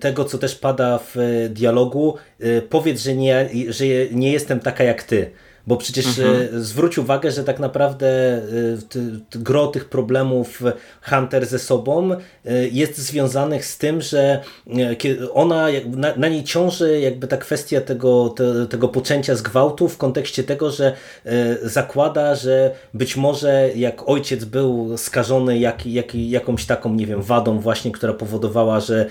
tego, 0.00 0.24
co 0.24 0.38
też 0.38 0.54
pada 0.54 0.98
w 0.98 1.16
dialogu, 1.50 2.16
powiedz, 2.70 3.02
że 3.02 3.14
nie, 3.14 3.48
że 3.68 3.84
nie 4.10 4.32
jestem 4.32 4.60
taka 4.60 4.84
jak 4.84 5.02
ty. 5.02 5.30
Bo 5.68 5.76
przecież 5.76 6.06
mhm. 6.18 6.64
zwróć 6.64 6.98
uwagę, 6.98 7.30
że 7.30 7.44
tak 7.44 7.58
naprawdę 7.58 8.40
gro 9.34 9.66
tych 9.66 9.88
problemów 9.88 10.62
Hunter 11.02 11.46
ze 11.46 11.58
sobą 11.58 12.10
jest 12.72 12.98
związanych 12.98 13.64
z 13.64 13.78
tym, 13.78 14.00
że 14.00 14.42
ona, 15.32 15.66
na, 15.86 16.16
na 16.16 16.28
niej 16.28 16.44
ciąży 16.44 17.00
jakby 17.00 17.26
ta 17.26 17.36
kwestia 17.36 17.80
tego, 17.80 18.28
te, 18.28 18.66
tego 18.66 18.88
poczęcia 18.88 19.34
z 19.34 19.42
gwałtu 19.42 19.88
w 19.88 19.98
kontekście 19.98 20.44
tego, 20.44 20.70
że 20.70 20.92
zakłada, 21.62 22.34
że 22.34 22.70
być 22.94 23.16
może 23.16 23.70
jak 23.74 24.08
ojciec 24.08 24.44
był 24.44 24.98
skażony 24.98 25.58
jak, 25.58 25.86
jak, 25.86 26.14
jakąś 26.14 26.66
taką, 26.66 26.94
nie 26.94 27.06
wiem, 27.06 27.22
wadą 27.22 27.60
właśnie, 27.60 27.90
która 27.90 28.12
powodowała, 28.12 28.80
że, 28.80 29.06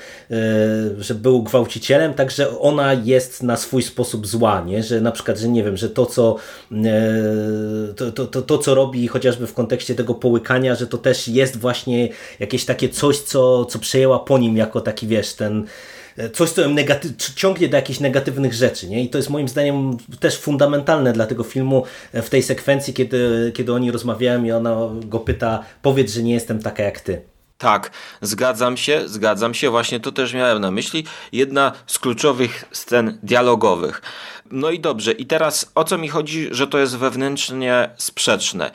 że 0.98 1.16
był 1.16 1.44
gwałcicielem, 1.44 2.14
także 2.14 2.60
ona 2.60 2.94
jest 2.94 3.44
na 3.44 3.58
swój 3.58 3.84
sposób 3.84 4.28
zła, 4.28 4.62
nie? 4.62 4.84
że 4.84 5.02
na 5.02 5.12
przykład, 5.12 5.38
że 5.38 5.48
nie 5.48 5.64
wiem, 5.64 5.78
że 5.78 5.90
to 5.90 6.06
co 6.06 6.36
E, 6.38 6.47
to, 7.96 8.12
to, 8.12 8.28
to, 8.28 8.42
to, 8.42 8.58
co 8.58 8.76
robi 8.76 9.08
chociażby 9.08 9.48
w 9.48 9.54
kontekście 9.54 9.96
tego 9.96 10.14
połykania, 10.14 10.76
że 10.76 10.88
to 10.88 10.98
też 10.98 11.28
jest 11.28 11.58
właśnie 11.58 12.10
jakieś 12.40 12.66
takie 12.66 12.90
coś, 12.90 13.20
co, 13.20 13.66
co 13.66 13.80
przejęła 13.80 14.20
po 14.20 14.38
nim 14.38 14.58
jako 14.58 14.82
taki, 14.82 15.08
wiesz, 15.08 15.34
ten 15.34 15.66
e, 16.18 16.30
coś, 16.30 16.50
co 16.50 16.64
ciągnie 17.36 17.70
do 17.70 17.78
jakichś 17.78 18.00
negatywnych 18.00 18.54
rzeczy. 18.54 18.88
Nie? 18.90 19.04
I 19.04 19.10
to 19.10 19.18
jest 19.18 19.30
moim 19.30 19.48
zdaniem 19.48 19.98
też 20.20 20.38
fundamentalne 20.38 21.14
dla 21.14 21.26
tego 21.26 21.44
filmu 21.44 21.84
e, 22.14 22.22
w 22.22 22.30
tej 22.30 22.44
sekwencji, 22.44 22.94
kiedy, 22.94 23.52
kiedy 23.56 23.74
oni 23.74 23.92
rozmawiają 23.92 24.44
i 24.44 24.52
ona 24.52 24.78
go 25.06 25.20
pyta, 25.20 25.64
powiedz, 25.82 26.14
że 26.14 26.24
nie 26.24 26.34
jestem 26.34 26.62
taka 26.62 26.84
jak 26.84 27.00
ty. 27.00 27.22
Tak, 27.58 27.92
zgadzam 28.22 28.78
się, 28.78 29.02
zgadzam 29.06 29.54
się, 29.54 29.70
właśnie 29.70 30.00
to 30.00 30.12
też 30.12 30.34
miałem 30.34 30.62
na 30.62 30.72
myśli. 30.72 31.06
Jedna 31.32 31.72
z 31.88 32.00
kluczowych 32.00 32.66
scen 32.72 33.20
dialogowych. 33.24 34.02
No 34.52 34.70
i 34.70 34.80
dobrze, 34.80 35.12
i 35.12 35.26
teraz 35.26 35.72
o 35.76 35.84
co 35.84 35.98
mi 35.98 36.08
chodzi, 36.08 36.48
że 36.52 36.68
to 36.68 36.78
jest 36.78 36.98
wewnętrznie 36.98 37.90
sprzeczne? 37.98 38.72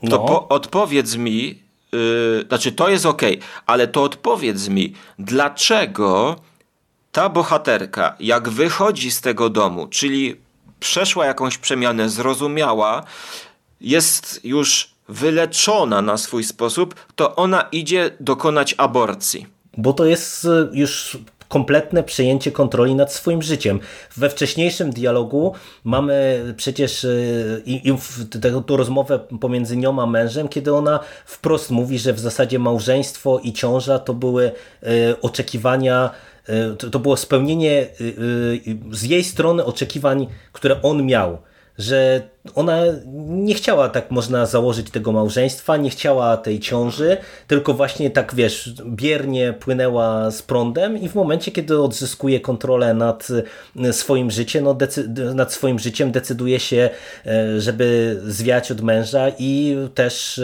To 0.00 0.08
no. 0.08 0.18
po, 0.18 0.48
odpowiedz 0.48 1.16
mi, 1.16 1.62
yy, 1.92 2.44
znaczy 2.48 2.72
to 2.72 2.88
jest 2.88 3.06
ok, 3.06 3.22
ale 3.66 3.88
to 3.88 4.02
odpowiedz 4.02 4.68
mi, 4.68 4.92
dlaczego 5.18 6.36
ta 7.12 7.28
bohaterka, 7.28 8.16
jak 8.20 8.48
wychodzi 8.48 9.10
z 9.10 9.20
tego 9.20 9.50
domu, 9.50 9.86
czyli 9.86 10.36
przeszła 10.80 11.26
jakąś 11.26 11.58
przemianę, 11.58 12.08
zrozumiała, 12.08 13.02
jest 13.80 14.40
już 14.44 14.90
wyleczona 15.08 16.02
na 16.02 16.16
swój 16.16 16.44
sposób, 16.44 16.94
to 17.16 17.36
ona 17.36 17.62
idzie 17.72 18.10
dokonać 18.20 18.74
aborcji. 18.78 19.46
Bo 19.76 19.92
to 19.92 20.04
jest 20.04 20.46
już 20.72 21.18
kompletne 21.48 22.02
przejęcie 22.02 22.52
kontroli 22.52 22.94
nad 22.94 23.12
swoim 23.12 23.42
życiem. 23.42 23.80
We 24.16 24.30
wcześniejszym 24.30 24.90
dialogu 24.90 25.52
mamy 25.84 26.44
przecież 26.56 27.04
y, 27.04 27.62
i, 27.66 27.88
i 27.88 27.92
tę 28.40 28.76
rozmowę 28.76 29.18
pomiędzy 29.40 29.76
nią 29.76 30.02
a 30.02 30.06
mężem, 30.06 30.48
kiedy 30.48 30.74
ona 30.74 31.00
wprost 31.26 31.70
mówi, 31.70 31.98
że 31.98 32.12
w 32.12 32.20
zasadzie 32.20 32.58
małżeństwo 32.58 33.38
i 33.38 33.52
ciąża 33.52 33.98
to 33.98 34.14
były 34.14 34.52
y, 34.82 35.20
oczekiwania 35.20 36.10
y, 36.48 36.90
to 36.90 36.98
było 36.98 37.16
spełnienie 37.16 37.86
z 38.92 39.02
jej 39.02 39.24
strony 39.24 39.64
oczekiwań, 39.64 40.26
które 40.52 40.82
on 40.82 41.06
miał 41.06 41.38
że 41.78 42.28
ona 42.54 42.82
nie 43.16 43.54
chciała, 43.54 43.88
tak 43.88 44.10
można 44.10 44.46
założyć, 44.46 44.90
tego 44.90 45.12
małżeństwa, 45.12 45.76
nie 45.76 45.90
chciała 45.90 46.36
tej 46.36 46.60
ciąży, 46.60 47.16
tylko 47.46 47.74
właśnie 47.74 48.10
tak, 48.10 48.34
wiesz, 48.34 48.74
biernie 48.86 49.52
płynęła 49.52 50.30
z 50.30 50.42
prądem 50.42 50.98
i 51.00 51.08
w 51.08 51.14
momencie, 51.14 51.52
kiedy 51.52 51.80
odzyskuje 51.80 52.40
kontrolę 52.40 52.94
nad 52.94 53.28
e, 53.84 53.92
swoim 53.92 54.30
życiem, 54.30 54.64
no 54.64 54.76
nad 55.34 55.52
swoim 55.52 55.78
życiem 55.78 56.12
decyduje 56.12 56.60
się, 56.60 56.90
e, 57.26 57.60
żeby 57.60 58.20
zwiać 58.24 58.70
od 58.70 58.80
męża 58.80 59.26
i 59.38 59.76
też 59.94 60.40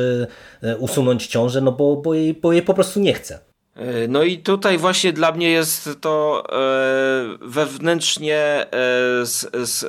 e, 0.62 0.76
usunąć 0.76 1.26
ciążę, 1.26 1.60
no 1.60 1.72
bo, 1.72 1.96
bo, 1.96 2.14
jej, 2.14 2.34
bo 2.34 2.52
jej 2.52 2.62
po 2.62 2.74
prostu 2.74 3.00
nie 3.00 3.14
chce. 3.14 3.51
E, 3.76 4.08
no 4.08 4.22
i 4.22 4.38
tutaj 4.38 4.78
właśnie 4.78 5.12
dla 5.12 5.32
mnie 5.32 5.50
jest 5.50 5.90
to 6.00 6.44
e, 6.52 7.38
wewnętrznie 7.40 8.36
e, 8.38 9.26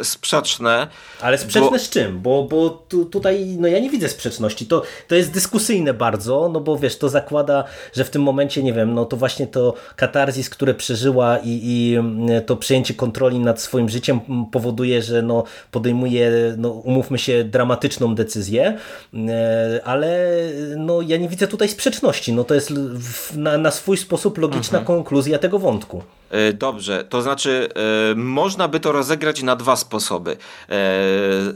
sprzeczne. 0.03 0.87
Ale 1.21 1.37
sprzeczne 1.37 1.71
bo... 1.71 1.79
z 1.79 1.89
czym? 1.89 2.19
Bo, 2.19 2.43
bo 2.43 2.69
tu, 2.69 3.05
tutaj 3.05 3.45
no 3.59 3.67
ja 3.67 3.79
nie 3.79 3.89
widzę 3.89 4.09
sprzeczności. 4.09 4.65
To, 4.65 4.83
to 5.07 5.15
jest 5.15 5.31
dyskusyjne 5.31 5.93
bardzo, 5.93 6.49
no 6.53 6.59
bo 6.59 6.77
wiesz, 6.77 6.97
to 6.97 7.09
zakłada, 7.09 7.63
że 7.93 8.05
w 8.05 8.09
tym 8.09 8.21
momencie, 8.21 8.63
nie 8.63 8.73
wiem, 8.73 8.93
no 8.93 9.05
to 9.05 9.17
właśnie 9.17 9.47
to 9.47 9.73
katarzis, 9.95 10.49
które 10.49 10.73
przeżyła 10.73 11.37
i, 11.37 11.59
i 11.63 11.97
to 12.45 12.57
przejęcie 12.57 12.93
kontroli 12.93 13.39
nad 13.39 13.61
swoim 13.61 13.89
życiem 13.89 14.19
powoduje, 14.51 15.01
że 15.01 15.21
no 15.21 15.43
podejmuje, 15.71 16.31
no 16.57 16.69
umówmy 16.69 17.19
się, 17.19 17.43
dramatyczną 17.43 18.15
decyzję, 18.15 18.77
ale 19.83 20.29
no 20.77 21.01
ja 21.01 21.17
nie 21.17 21.29
widzę 21.29 21.47
tutaj 21.47 21.69
sprzeczności. 21.69 22.33
No 22.33 22.43
to 22.43 22.53
jest 22.53 22.73
na, 23.35 23.57
na 23.57 23.72
swój 23.73 23.97
sposób 23.97 24.37
logiczna 24.37 24.79
mhm. 24.79 24.85
konkluzja 24.85 25.39
tego 25.39 25.59
wątku. 25.59 26.03
E, 26.29 26.53
dobrze, 26.53 27.03
to 27.09 27.21
znaczy 27.21 27.69
e, 28.11 28.15
można 28.15 28.67
by 28.67 28.79
to 28.79 28.91
rozegrać 28.91 29.43
na 29.43 29.55
dwa 29.55 29.75
sposoby. 29.75 30.31
E, 30.31 30.37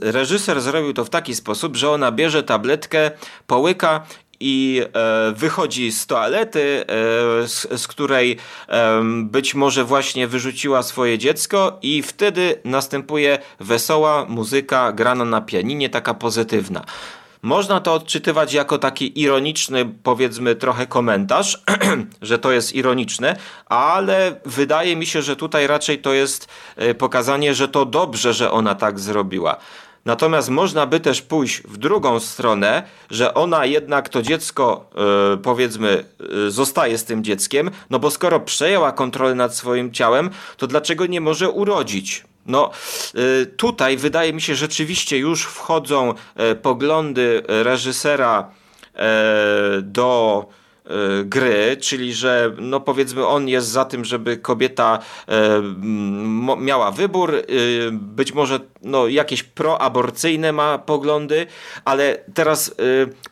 reżyser 0.02 0.62
zrobił 0.62 0.94
to 0.94 1.06
w 1.06 1.10
taki 1.10 1.36
sposób, 1.36 1.76
że 1.76 1.90
ona 1.90 2.12
bierze 2.12 2.44
tabletkę, 2.44 3.12
połyka 3.48 4.06
i 4.40 4.82
e, 4.94 5.32
wychodzi 5.32 5.92
z 5.92 6.08
toalety, 6.08 6.86
e, 6.88 7.48
z, 7.48 7.82
z, 7.82 7.88
której 7.88 8.38
e, 8.70 9.02
być 9.24 9.56
może 9.56 9.84
właśnie 9.84 10.28
wyrzuciła 10.28 10.84
swoje 10.84 11.18
dziecko, 11.18 11.80
i 11.82 12.02
wtedy 12.02 12.62
następuje 12.66 13.40
wesoła 13.60 14.26
muzyka 14.30 14.92
grana 14.92 15.26
na 15.26 15.42
pianinie, 15.42 15.90
taka 15.90 16.14
pozytywna. 16.14 16.86
Można 17.42 17.80
to 17.80 17.94
odczytywać 17.94 18.54
jako 18.54 18.78
taki 18.78 19.22
ironiczny, 19.22 19.86
powiedzmy, 20.04 20.56
trochę 20.56 20.88
komentarz, 20.88 21.64
że 22.22 22.40
to 22.40 22.52
jest 22.52 22.76
ironiczne, 22.76 23.36
ale 23.66 24.40
wydaje 24.46 24.96
mi 24.96 25.06
się, 25.06 25.22
że 25.22 25.36
tutaj 25.36 25.68
raczej 25.68 26.00
to 26.00 26.14
jest 26.14 26.48
e, 26.76 26.94
pokazanie, 26.94 27.56
że 27.56 27.68
to 27.68 27.86
dobrze, 27.86 28.34
że 28.34 28.52
ona 28.52 28.76
tak 28.76 29.00
zrobiła. 29.00 29.58
Natomiast 30.08 30.50
można 30.50 30.86
by 30.86 31.00
też 31.00 31.22
pójść 31.22 31.62
w 31.62 31.78
drugą 31.78 32.20
stronę, 32.20 32.84
że 33.10 33.34
ona 33.34 33.66
jednak 33.66 34.10
to 34.10 34.22
dziecko, 34.22 34.90
yy, 35.32 35.38
powiedzmy, 35.38 36.04
yy, 36.20 36.52
zostaje 36.52 36.98
z 36.98 37.04
tym 37.04 37.24
dzieckiem, 37.24 37.72
no 37.90 38.00
bo 38.00 38.12
skoro 38.12 38.40
przejęła 38.40 38.92
kontrolę 38.92 39.36
nad 39.36 39.56
swoim 39.56 39.92
ciałem, 39.92 40.30
to 40.58 40.68
dlaczego 40.68 41.06
nie 41.06 41.22
może 41.22 41.50
urodzić? 41.50 42.26
No, 42.48 42.72
y, 43.16 43.46
tutaj 43.46 43.98
wydaje 43.98 44.34
mi 44.34 44.42
się 44.42 44.56
rzeczywiście 44.56 45.18
już 45.18 45.44
wchodzą 45.44 46.14
e, 46.36 46.56
poglądy 46.56 47.44
reżysera 47.48 48.52
e, 48.96 49.06
do 49.82 50.46
e, 50.86 50.90
gry, 51.24 51.78
czyli 51.82 52.14
że 52.14 52.52
no 52.58 52.80
powiedzmy 52.80 53.28
on 53.28 53.48
jest 53.48 53.68
za 53.68 53.86
tym, 53.86 54.06
żeby 54.06 54.38
kobieta 54.38 55.00
miała 56.58 56.92
wybór, 56.92 57.34
być 57.92 58.34
może 58.34 58.60
no 58.82 59.08
jakieś 59.08 59.44
proaborcyjne 59.44 60.52
ma 60.52 60.78
poglądy, 60.78 61.48
ale 61.86 62.18
teraz 62.34 62.76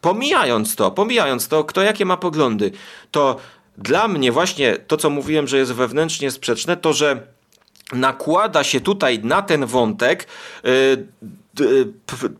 pomijając 0.02 0.76
to, 0.76 0.92
pomijając 0.92 1.48
to, 1.48 1.64
kto 1.64 1.82
jakie 1.82 2.06
ma 2.06 2.18
poglądy, 2.18 2.72
to 3.12 3.38
dla 3.78 4.08
mnie 4.08 4.32
właśnie 4.32 4.78
to, 4.88 4.98
co 4.98 5.10
mówiłem, 5.10 5.48
że 5.48 5.58
jest 5.58 5.74
wewnętrznie 5.74 6.32
sprzeczne, 6.32 6.78
to 6.78 6.94
że 6.94 7.35
nakłada 7.94 8.64
się 8.64 8.82
tutaj 8.82 9.20
na 9.20 9.42
ten 9.42 9.66
wątek 9.66 10.28
y, 10.66 11.08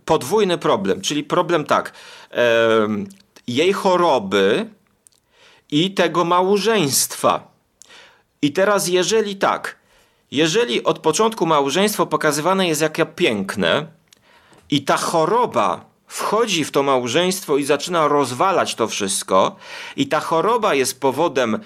podwójny 0.06 0.58
problem, 0.58 1.02
czyli 1.02 1.24
problem 1.24 1.66
tak, 1.66 1.94
jej 3.48 3.74
choroby 3.74 4.70
i 5.72 5.92
tego 5.92 6.26
małżeństwa. 6.26 7.48
I 8.42 8.52
teraz 8.52 8.88
jeżeli 8.88 9.36
tak, 9.36 9.76
jeżeli 10.32 10.84
od 10.84 11.00
początku 11.00 11.46
małżeństwo 11.46 12.06
pokazywane 12.06 12.68
jest 12.68 12.82
jak 12.82 13.16
piękne 13.16 13.88
i 14.70 14.82
ta 14.82 14.98
choroba 14.98 15.86
wchodzi 16.08 16.66
w 16.66 16.72
to 16.72 16.84
małżeństwo 16.84 17.58
i 17.58 17.64
zaczyna 17.64 18.08
rozwalać 18.08 18.76
to 18.76 18.88
wszystko 18.88 19.56
i 19.96 20.08
ta 20.08 20.20
choroba 20.20 20.74
jest 20.74 21.00
powodem 21.00 21.60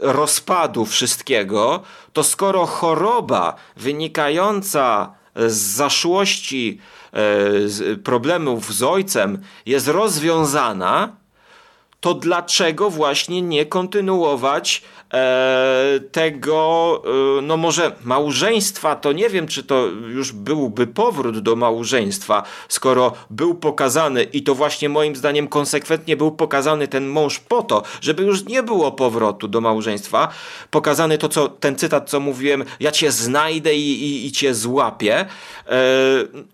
rozpadu 0.00 0.86
wszystkiego, 0.86 1.82
to 2.12 2.24
skoro 2.24 2.66
choroba 2.66 3.54
wynikająca 3.76 5.14
z 5.36 5.56
zaszłości 5.56 6.80
problemów 8.04 8.74
z 8.74 8.82
ojcem 8.82 9.42
jest 9.66 9.88
rozwiązana, 9.88 11.16
to 12.02 12.14
dlaczego 12.14 12.90
właśnie 12.90 13.42
nie 13.42 13.66
kontynuować 13.66 14.82
e, 15.14 16.00
tego, 16.12 17.02
e, 17.38 17.42
no 17.42 17.56
może 17.56 17.92
małżeństwa, 18.04 18.96
to 18.96 19.12
nie 19.12 19.28
wiem, 19.28 19.46
czy 19.46 19.62
to 19.62 19.86
już 19.86 20.32
byłby 20.32 20.86
powrót 20.86 21.38
do 21.38 21.56
małżeństwa, 21.56 22.42
skoro 22.68 23.12
był 23.30 23.54
pokazany 23.54 24.22
i 24.22 24.42
to 24.42 24.54
właśnie 24.54 24.88
moim 24.88 25.16
zdaniem 25.16 25.48
konsekwentnie 25.48 26.16
był 26.16 26.32
pokazany 26.32 26.88
ten 26.88 27.06
mąż 27.06 27.38
po 27.38 27.62
to, 27.62 27.82
żeby 28.00 28.22
już 28.22 28.44
nie 28.44 28.62
było 28.62 28.92
powrotu 28.92 29.48
do 29.48 29.60
małżeństwa, 29.60 30.28
pokazany 30.70 31.18
to, 31.18 31.28
co 31.28 31.48
ten 31.48 31.76
cytat, 31.76 32.10
co 32.10 32.20
mówiłem, 32.20 32.64
ja 32.80 32.90
cię 32.90 33.12
znajdę 33.12 33.74
i, 33.74 34.04
i, 34.04 34.26
i 34.26 34.32
cię 34.32 34.54
złapię. 34.54 35.16
E, 35.18 35.26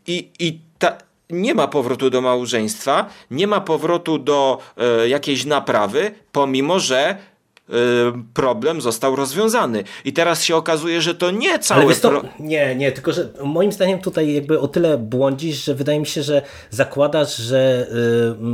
i, 0.06 0.30
i 0.38 0.58
ta, 0.78 1.07
nie 1.30 1.54
ma 1.54 1.68
powrotu 1.68 2.10
do 2.10 2.20
małżeństwa, 2.20 3.06
nie 3.30 3.46
ma 3.46 3.60
powrotu 3.60 4.18
do 4.18 4.58
e, 4.76 5.08
jakiejś 5.08 5.44
naprawy, 5.44 6.10
pomimo 6.32 6.80
że 6.80 6.98
e, 7.08 7.16
problem 8.34 8.80
został 8.80 9.16
rozwiązany. 9.16 9.84
I 10.04 10.12
teraz 10.12 10.44
się 10.44 10.56
okazuje, 10.56 11.02
że 11.02 11.14
to 11.14 11.30
nie 11.30 11.58
całe... 11.58 11.82
Ale 11.82 11.94
to, 11.94 12.22
nie, 12.40 12.76
nie, 12.76 12.92
tylko 12.92 13.12
że 13.12 13.28
moim 13.44 13.72
zdaniem 13.72 13.98
tutaj 13.98 14.34
jakby 14.34 14.60
o 14.60 14.68
tyle 14.68 14.98
błądzisz, 14.98 15.64
że 15.64 15.74
wydaje 15.74 16.00
mi 16.00 16.06
się, 16.06 16.22
że 16.22 16.42
zakładasz, 16.70 17.36
że 17.36 17.86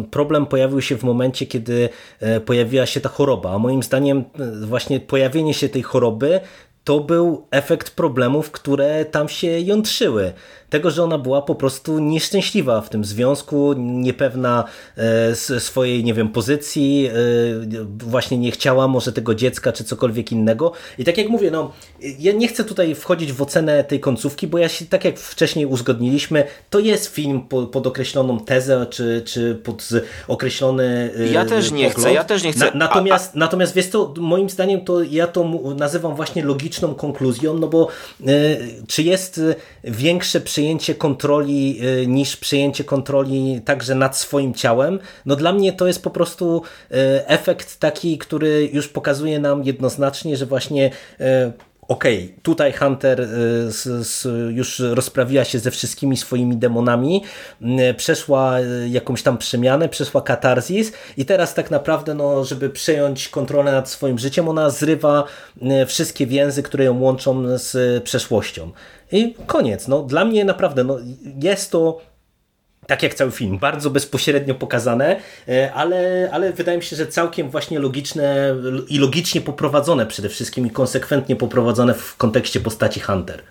y, 0.03 0.09
problem 0.11 0.47
pojawił 0.47 0.81
się 0.81 0.97
w 0.97 1.03
momencie, 1.05 1.47
kiedy 1.47 1.89
y, 2.37 2.41
pojawiła 2.41 2.87
się 2.87 3.01
ta 3.01 3.09
choroba, 3.09 3.55
a 3.55 3.59
moim 3.59 3.83
zdaniem 3.83 4.25
y, 4.63 4.67
właśnie 4.67 5.01
pojawienie 5.01 5.55
się 5.55 5.69
tej 5.69 5.83
choroby 5.83 6.41
to 6.85 7.01
był 7.01 7.47
efekt 7.51 7.91
problemów, 7.91 8.51
które 8.51 9.05
tam 9.05 9.29
się 9.29 9.61
jątrzyły 9.61 10.33
tego, 10.75 10.91
że 10.91 11.03
ona 11.03 11.19
była 11.19 11.43
po 11.43 11.55
prostu 11.55 11.99
nieszczęśliwa 11.99 12.81
w 12.81 12.89
tym 12.89 13.05
związku, 13.05 13.75
niepewna 13.79 14.65
e, 14.97 15.61
swojej, 15.61 16.05
nie 16.05 16.15
wiem, 16.15 16.29
pozycji, 16.29 17.07
e, 17.07 17.13
właśnie 17.99 18.39
nie 18.39 18.51
chciała 18.51 18.89
może 18.89 19.13
tego 19.13 19.35
dziecka 19.35 19.73
czy 19.73 19.85
cokolwiek 19.85 20.33
innego. 20.33 20.73
I 20.99 21.05
tak 21.05 21.19
jak 21.19 21.29
mówię, 21.29 21.51
no, 21.51 21.73
ja 22.19 22.33
nie 22.33 22.49
chcę 22.49 22.65
tutaj 22.65 22.95
wchodzić 22.95 23.33
w 23.33 23.43
ocenę 23.43 23.85
tej 23.85 24.01
końcówki, 24.01 24.47
bo 24.47 24.59
ja 24.59 24.69
się, 24.69 24.87
tak 24.87 25.05
jak 25.05 25.19
wcześniej 25.19 25.67
uzgodniliśmy, 25.67 26.45
to 26.71 26.79
jest 26.79 27.07
film 27.07 27.41
pod 27.73 27.87
określoną 27.87 28.41
tezę, 28.41 28.87
czy, 28.91 29.23
czy 29.27 29.55
pod 29.55 29.89
określony 30.29 31.11
Ja 31.33 31.45
też 31.45 31.71
nie 31.71 31.85
pogląd. 31.85 32.07
chcę, 32.07 32.15
ja 32.15 32.25
też 32.25 32.43
nie 32.43 32.53
chcę. 32.53 32.65
Na, 32.65 32.71
natomiast, 32.75 33.31
a, 33.35 33.37
a... 33.37 33.39
natomiast 33.39 33.75
wiesz 33.75 33.91
to, 33.91 34.15
moim 34.19 34.51
zdaniem 34.51 34.81
to 34.81 35.03
ja 35.03 35.27
to 35.27 35.45
nazywam 35.77 36.17
właśnie 36.17 36.45
logiczną 36.45 36.95
konkluzją, 36.95 37.59
no 37.59 37.69
bo 37.69 37.89
czy 38.89 39.03
jest 39.03 39.41
większe 39.85 40.41
przyjęcie 40.41 40.64
przejęcie 40.65 40.95
kontroli 40.95 41.81
y, 42.03 42.07
niż 42.07 42.37
przejęcie 42.37 42.85
kontroli 42.85 43.61
także 43.65 43.95
nad 43.95 44.17
swoim 44.17 44.55
ciałem, 44.55 44.99
no 45.27 45.37
dla 45.37 45.53
mnie 45.53 45.73
to 45.73 45.87
jest 45.87 46.03
po 46.03 46.11
prostu 46.11 46.63
y, 46.91 46.97
efekt 47.27 47.81
taki, 47.81 48.19
który 48.19 48.71
już 48.73 48.89
pokazuje 48.89 49.39
nam 49.39 49.65
jednoznacznie, 49.65 50.37
że 50.37 50.47
właśnie 50.47 50.91
y, 51.21 51.53
okej, 51.89 52.25
okay, 52.25 52.39
tutaj 52.43 52.73
Hunter 52.73 53.29
już 54.51 54.79
rozprawiła 54.79 55.45
się 55.45 55.59
ze 55.59 55.71
wszystkimi 55.71 56.17
swoimi 56.17 56.57
demonami, 56.57 57.23
przeszła 57.97 58.57
jakąś 58.89 59.23
tam 59.23 59.39
przemianę, 59.39 59.89
przeszła 59.89 60.23
katarzis 60.23 60.93
i 61.17 61.25
teraz 61.25 61.55
tak 61.55 61.71
naprawdę, 61.71 62.15
no, 62.15 62.45
żeby 62.45 62.71
przejąć 62.71 63.29
kontrolę 63.29 63.73
nad 63.73 63.91
swoim 63.91 64.19
życiem, 64.19 64.49
ona 64.49 64.71
zrywa 64.71 65.25
wszystkie 65.87 66.27
więzy, 66.27 66.63
które 66.63 66.85
ją 66.85 67.01
łączą 67.01 67.59
z 67.59 68.05
przeszłością. 68.05 68.71
I 69.15 69.35
koniec. 69.47 69.89
No, 69.89 70.03
dla 70.03 70.25
mnie 70.25 70.45
naprawdę 70.45 70.85
no, 70.85 70.99
jest 71.43 71.71
to 71.71 72.01
tak 72.87 73.03
jak 73.03 73.15
cały 73.15 73.31
film, 73.31 73.59
bardzo 73.59 73.91
bezpośrednio 73.91 74.55
pokazane, 74.55 75.21
e, 75.49 75.73
ale, 75.75 76.29
ale 76.33 76.53
wydaje 76.53 76.79
mi 76.79 76.85
się, 76.85 76.97
że 76.97 77.07
całkiem 77.07 77.51
właśnie 77.51 77.79
logiczne 77.79 78.55
i 78.89 78.99
logicznie 78.99 79.41
poprowadzone 79.41 80.07
przede 80.07 80.29
wszystkim 80.29 80.67
i 80.67 80.71
konsekwentnie 80.71 81.37
poprowadzone 81.37 81.95
w 81.95 82.17
kontekście 82.17 82.61
postaci 82.61 83.01
Hunter. 83.01 83.43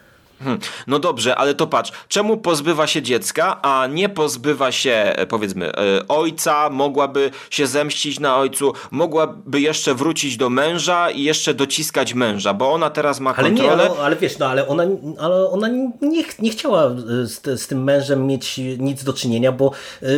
Hmm. 0.43 0.59
No 0.87 0.99
dobrze, 0.99 1.35
ale 1.35 1.53
to 1.53 1.67
patrz, 1.67 1.91
czemu 2.07 2.37
pozbywa 2.37 2.87
się 2.87 3.01
dziecka, 3.01 3.61
a 3.61 3.87
nie 3.87 4.09
pozbywa 4.09 4.71
się, 4.71 4.91
e, 4.91 5.25
powiedzmy, 5.25 5.71
e, 5.75 6.07
ojca, 6.07 6.69
mogłaby 6.69 7.31
się 7.49 7.67
zemścić 7.67 8.19
na 8.19 8.37
ojcu, 8.37 8.73
mogłaby 8.91 9.61
jeszcze 9.61 9.95
wrócić 9.95 10.37
do 10.37 10.49
męża 10.49 11.09
i 11.09 11.23
jeszcze 11.23 11.53
dociskać 11.53 12.13
męża, 12.13 12.53
bo 12.53 12.73
ona 12.73 12.89
teraz 12.89 13.19
ma 13.19 13.33
kontrolę. 13.33 13.71
Ale, 13.71 13.83
nie, 13.83 13.89
no, 13.89 13.95
ale 13.97 14.15
wiesz, 14.15 14.37
no 14.37 14.47
ale 14.47 14.67
ona, 14.67 14.83
ale 15.19 15.49
ona 15.49 15.67
nie, 16.01 16.23
nie 16.39 16.51
chciała 16.51 16.85
e, 16.85 16.95
z, 17.25 17.61
z, 17.61 17.67
tym 17.67 17.83
mężem 17.83 18.27
mieć 18.27 18.57
nic 18.77 19.03
do 19.03 19.13
czynienia, 19.13 19.51
bo 19.51 19.71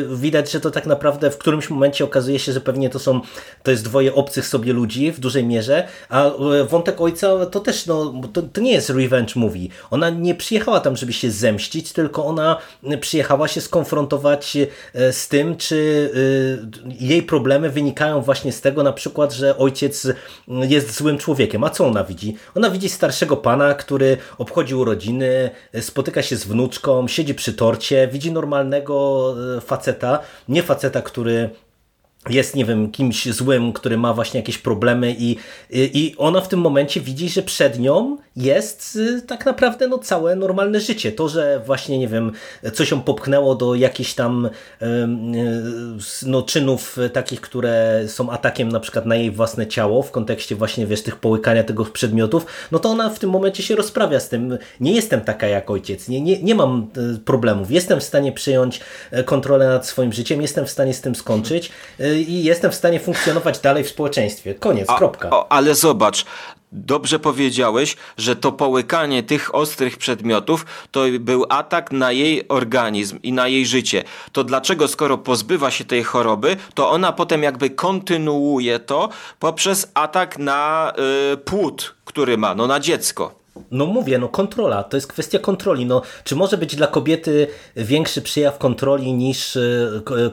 widać, 0.10 0.52
że 0.52 0.60
to 0.60 0.72
tak 0.72 0.86
naprawdę 0.86 1.32
w 1.32 1.38
którymś 1.38 1.70
momencie 1.70 2.04
okazuje 2.04 2.40
się, 2.40 2.52
że 2.52 2.62
pewnie 2.62 2.90
to 2.90 3.00
są, 3.00 3.22
to 3.64 3.72
jest 3.72 3.84
dwoje 3.84 4.16
obcych 4.16 4.48
sobie 4.48 4.74
ludzi 4.74 5.12
w 5.12 5.20
dużej 5.20 5.46
mierze, 5.46 5.88
a 6.10 6.32
wątek 6.70 7.02
ojca 7.02 7.46
to 7.46 7.60
też, 7.60 7.86
no, 7.86 8.14
to, 8.34 8.42
to 8.42 8.62
nie 8.62 8.72
jest 8.72 8.90
revenge 8.90 9.34
movie. 9.36 9.68
Ona 9.92 10.10
nie 10.22 10.36
przyjechała 10.36 10.80
tam, 10.80 10.96
żeby 10.96 11.14
się 11.14 11.32
zemścić, 11.32 11.94
tylko 11.94 12.26
ona 12.26 12.58
przyjechała 13.02 13.48
się 13.48 13.62
skonfrontować 13.62 14.58
e, 14.94 15.14
z 15.14 15.28
tym, 15.28 15.58
czy 15.58 16.12
e, 16.92 16.94
jej 17.00 17.24
problemy 17.24 17.70
wynikają 17.70 18.22
właśnie 18.22 18.52
z 18.52 18.62
tego 18.62 18.84
na 18.84 18.94
przykład, 18.94 19.34
że 19.34 19.58
ojciec 19.58 20.08
jest 20.48 20.98
złym 20.98 21.18
człowiekiem. 21.18 21.64
A 21.64 21.70
co 21.70 21.86
ona 21.86 22.04
widzi? 22.04 22.36
Ona 22.56 22.70
widzi 22.70 22.90
starszego 22.90 23.38
pana, 23.38 23.74
który 23.74 24.18
obchodzi 24.38 24.76
urodziny, 24.76 25.50
spotyka 25.82 26.22
się 26.22 26.36
z 26.36 26.46
wnuczką, 26.46 27.08
siedzi 27.08 27.36
przy 27.36 27.54
torcie, 27.54 28.10
widzi 28.12 28.32
normalnego 28.32 29.36
e, 29.58 29.62
faceta, 29.62 30.20
nie 30.50 30.64
faceta, 30.64 31.02
który 31.02 31.50
jest, 32.30 32.56
nie 32.56 32.66
wiem, 32.66 32.92
kimś 32.92 33.26
złym, 33.26 33.74
który 33.74 33.98
ma 33.98 34.14
właśnie 34.14 34.40
jakieś 34.40 34.58
problemy 34.58 35.16
i, 35.20 35.38
i 35.70 36.16
ona 36.18 36.42
w 36.42 36.48
tym 36.48 36.60
momencie 36.60 37.02
widzi, 37.02 37.30
że 37.30 37.42
przed 37.42 37.80
nią 37.80 38.18
jest 38.36 38.96
y, 38.96 39.22
tak 39.22 39.46
naprawdę 39.46 39.88
no, 39.88 39.98
całe 39.98 40.36
normalne 40.36 40.80
życie. 40.80 41.12
To, 41.12 41.30
że 41.30 41.62
właśnie, 41.66 42.00
nie 42.00 42.08
wiem, 42.08 42.32
coś 42.74 42.92
ją 42.92 43.02
popchnęło 43.02 43.56
do 43.56 43.76
jakichś 43.76 44.14
tam 44.14 44.46
y, 44.46 44.86
no, 46.26 46.42
czynów 46.42 46.98
takich, 47.14 47.42
które 47.42 48.04
są 48.08 48.30
atakiem 48.30 48.70
na 48.70 48.80
przykład 48.80 49.06
na 49.06 49.16
jej 49.16 49.32
własne 49.32 49.68
ciało 49.68 50.04
w 50.04 50.12
kontekście 50.12 50.56
właśnie, 50.56 50.88
wiesz, 50.88 51.04
tych 51.04 51.16
połykania 51.16 51.64
tego 51.64 51.86
przedmiotów, 51.86 52.46
no 52.72 52.80
to 52.80 52.90
ona 52.90 53.10
w 53.10 53.20
tym 53.20 53.30
momencie 53.30 53.64
się 53.64 53.76
rozprawia 53.76 54.20
z 54.20 54.30
tym. 54.30 54.58
Nie 54.80 54.92
jestem 54.92 55.22
taka 55.22 55.48
jak 55.48 55.70
ojciec, 55.70 56.08
nie, 56.08 56.22
nie, 56.22 56.44
nie 56.44 56.56
mam 56.56 56.88
y, 57.16 57.20
problemów, 57.20 57.72
jestem 57.72 58.00
w 58.00 58.04
stanie 58.04 58.32
przyjąć 58.32 58.80
kontrolę 59.26 59.68
nad 59.68 59.88
swoim 59.88 60.14
życiem, 60.14 60.42
jestem 60.42 60.66
w 60.66 60.70
stanie 60.70 60.94
z 60.94 61.02
tym 61.02 61.16
skończyć 61.16 61.72
i 62.22 62.44
jestem 62.44 62.72
w 62.72 62.76
stanie 62.76 63.00
funkcjonować 63.00 63.60
dalej 63.60 63.84
w 63.84 63.90
społeczeństwie. 63.90 64.56
Koniec, 64.56 64.90
A, 64.90 64.98
kropka. 64.98 65.30
O, 65.30 65.52
ale 65.52 65.76
zobacz, 65.76 66.26
dobrze 66.72 67.20
powiedziałeś, 67.20 67.96
że 68.18 68.36
to 68.36 68.52
połykanie 68.52 69.24
tych 69.24 69.56
ostrych 69.56 69.98
przedmiotów 69.98 70.66
to 70.92 71.04
był 71.20 71.46
atak 71.50 71.92
na 71.92 72.12
jej 72.12 72.48
organizm 72.48 73.20
i 73.24 73.34
na 73.34 73.48
jej 73.48 73.66
życie. 73.66 74.04
To 74.32 74.44
dlaczego, 74.44 74.88
skoro 74.88 75.18
pozbywa 75.18 75.72
się 75.72 75.86
tej 75.86 76.04
choroby, 76.04 76.58
to 76.74 76.90
ona 76.90 77.12
potem 77.12 77.44
jakby 77.44 77.70
kontynuuje 77.70 78.80
to 78.80 79.10
poprzez 79.40 79.92
atak 79.94 80.38
na 80.38 80.94
y, 81.34 81.38
płód, 81.38 81.96
który 82.06 82.38
ma, 82.38 82.56
no 82.56 82.68
na 82.68 82.80
dziecko. 82.80 83.45
No 83.72 83.86
mówię, 83.86 84.18
no 84.18 84.30
kontrola, 84.30 84.84
to 84.84 84.98
jest 84.98 85.08
kwestia 85.08 85.40
kontroli. 85.40 85.86
No, 85.86 86.02
czy 86.24 86.36
może 86.36 86.58
być 86.58 86.76
dla 86.76 86.88
kobiety 86.88 87.48
większy 87.76 88.22
przyjaw 88.22 88.58
kontroli 88.58 89.14
niż 89.14 89.58
e, 89.58 89.62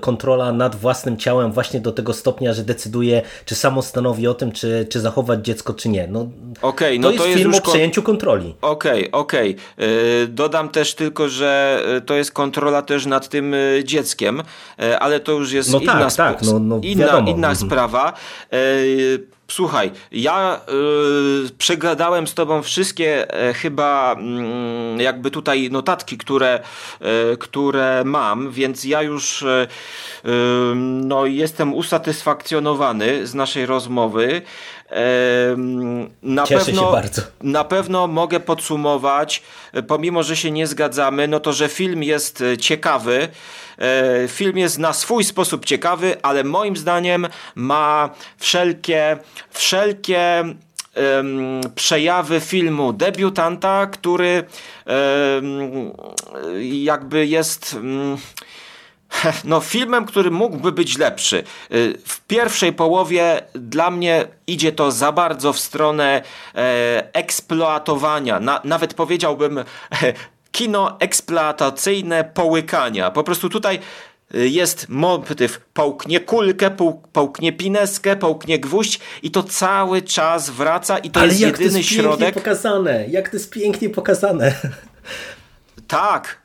kontrola 0.00 0.52
nad 0.52 0.76
własnym 0.76 1.16
ciałem 1.16 1.52
właśnie 1.52 1.80
do 1.80 1.92
tego 1.92 2.12
stopnia, 2.12 2.52
że 2.52 2.62
decyduje, 2.62 3.22
czy 3.44 3.54
samo 3.54 3.82
stanowi 3.82 4.26
o 4.26 4.34
tym, 4.34 4.52
czy, 4.52 4.86
czy 4.90 5.00
zachować 5.00 5.44
dziecko, 5.44 5.74
czy 5.74 5.88
nie. 5.88 6.06
No, 6.06 6.28
okay, 6.62 6.98
no 6.98 7.08
to, 7.08 7.12
jest 7.12 7.22
to 7.22 7.28
jest 7.28 7.38
film 7.38 7.54
o 7.54 7.60
przejęciu 7.60 8.02
kontroli. 8.02 8.54
Okej, 8.62 9.10
okay, 9.10 9.20
okej. 9.20 9.56
Okay. 9.76 10.28
Dodam 10.28 10.68
też 10.68 10.94
tylko, 10.94 11.28
że 11.28 11.82
e, 11.96 12.00
to 12.00 12.14
jest 12.14 12.32
kontrola 12.32 12.82
też 12.82 13.06
nad 13.06 13.28
tym 13.28 13.54
dzieckiem, 13.84 14.42
ale 15.00 15.20
to 15.20 15.32
już 15.32 15.52
jest 15.52 15.72
no 15.72 15.78
inna, 15.78 15.92
tak, 15.92 16.14
tak, 16.14 16.42
no, 16.42 16.58
no, 16.58 16.80
inna, 16.82 17.18
inna 17.18 17.50
mhm. 17.50 17.56
sprawa. 17.56 18.12
Słuchaj, 19.52 19.90
ja 20.12 20.60
yy, 20.68 21.50
przegadałem 21.58 22.26
z 22.26 22.34
tobą 22.34 22.62
wszystkie 22.62 23.34
e, 23.34 23.54
chyba 23.54 24.16
yy, 24.96 25.02
jakby 25.02 25.30
tutaj 25.30 25.68
notatki, 25.70 26.18
które, 26.18 26.60
yy, 27.00 27.36
które 27.36 28.02
mam, 28.04 28.50
więc 28.50 28.84
ja 28.84 29.02
już 29.02 29.42
e, 29.42 29.68
no, 30.74 31.26
jestem 31.26 31.74
usatysfakcjonowany 31.74 33.26
z 33.26 33.34
naszej 33.34 33.66
rozmowy. 33.66 34.42
Na 36.22 36.44
Cieszę 36.46 36.64
pewno, 36.64 36.82
się 36.82 36.92
bardzo. 36.92 37.22
Na 37.42 37.64
pewno 37.64 38.06
mogę 38.06 38.40
podsumować, 38.40 39.42
pomimo 39.88 40.22
że 40.22 40.36
się 40.36 40.50
nie 40.50 40.66
zgadzamy, 40.66 41.28
no 41.28 41.40
to, 41.40 41.52
że 41.52 41.68
film 41.68 42.02
jest 42.02 42.44
ciekawy. 42.60 43.28
E, 43.78 44.28
film 44.28 44.58
jest 44.58 44.78
na 44.78 44.92
swój 44.92 45.24
sposób 45.24 45.64
ciekawy, 45.64 46.22
ale 46.22 46.44
moim 46.44 46.76
zdaniem 46.76 47.28
ma 47.54 48.10
wszelkie, 48.38 49.18
wszelkie 49.50 50.44
przejawy 51.74 52.40
filmu 52.40 52.92
debiutanta, 52.92 53.86
który 53.86 54.44
jakby 56.60 57.26
jest 57.26 57.76
no, 59.44 59.60
filmem, 59.60 60.04
który 60.04 60.30
mógłby 60.30 60.72
być 60.72 60.98
lepszy. 60.98 61.44
Y, 61.72 61.98
w 62.06 62.20
pierwszej 62.20 62.72
połowie 62.72 63.42
dla 63.54 63.90
mnie 63.90 64.24
idzie 64.46 64.72
to 64.72 64.92
za 64.92 65.12
bardzo 65.12 65.52
w 65.52 65.58
stronę 65.58 66.22
e, 66.54 67.14
eksploatowania, 67.14 68.40
Na, 68.40 68.60
nawet 68.64 68.94
powiedziałbym 68.94 69.58
e, 69.58 69.64
kino 70.52 70.96
eksploatacyjne 71.00 72.24
połykania. 72.24 73.10
Po 73.10 73.24
prostu 73.24 73.48
tutaj 73.48 73.78
y, 74.34 74.48
jest 74.48 74.88
motyw 74.88 75.60
połknie 75.74 76.20
kulkę, 76.20 76.70
połknie 77.12 77.52
pineskę, 77.52 78.16
połknie 78.16 78.58
gwóźdź 78.58 79.00
i 79.22 79.30
to 79.30 79.42
cały 79.42 80.02
czas 80.02 80.50
wraca 80.50 80.98
i 80.98 81.10
to 81.10 81.20
Ale 81.20 81.28
jest 81.28 81.40
jak 81.40 81.50
jedyny 81.52 81.70
to 81.70 81.76
jest 81.78 81.88
środek. 81.90 82.34
pokazane, 82.34 83.08
jak 83.08 83.28
to 83.28 83.36
jest 83.36 83.50
pięknie 83.50 83.90
pokazane. 83.90 84.54
Tak, 85.88 86.41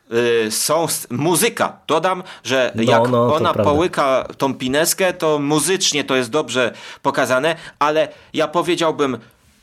są 0.50 0.86
muzyka. 1.10 1.78
Dodam, 1.88 2.24
że 2.44 2.72
no, 2.76 2.84
jak 2.84 3.10
no, 3.10 3.36
ona 3.36 3.54
połyka 3.54 4.28
tą 4.38 4.54
pineskę, 4.54 5.14
to 5.14 5.40
muzycznie 5.40 6.04
to 6.04 6.16
jest 6.16 6.30
dobrze 6.30 6.74
pokazane, 7.02 7.56
ale 7.80 8.08
ja 8.34 8.48
powiedziałbym 8.48 9.18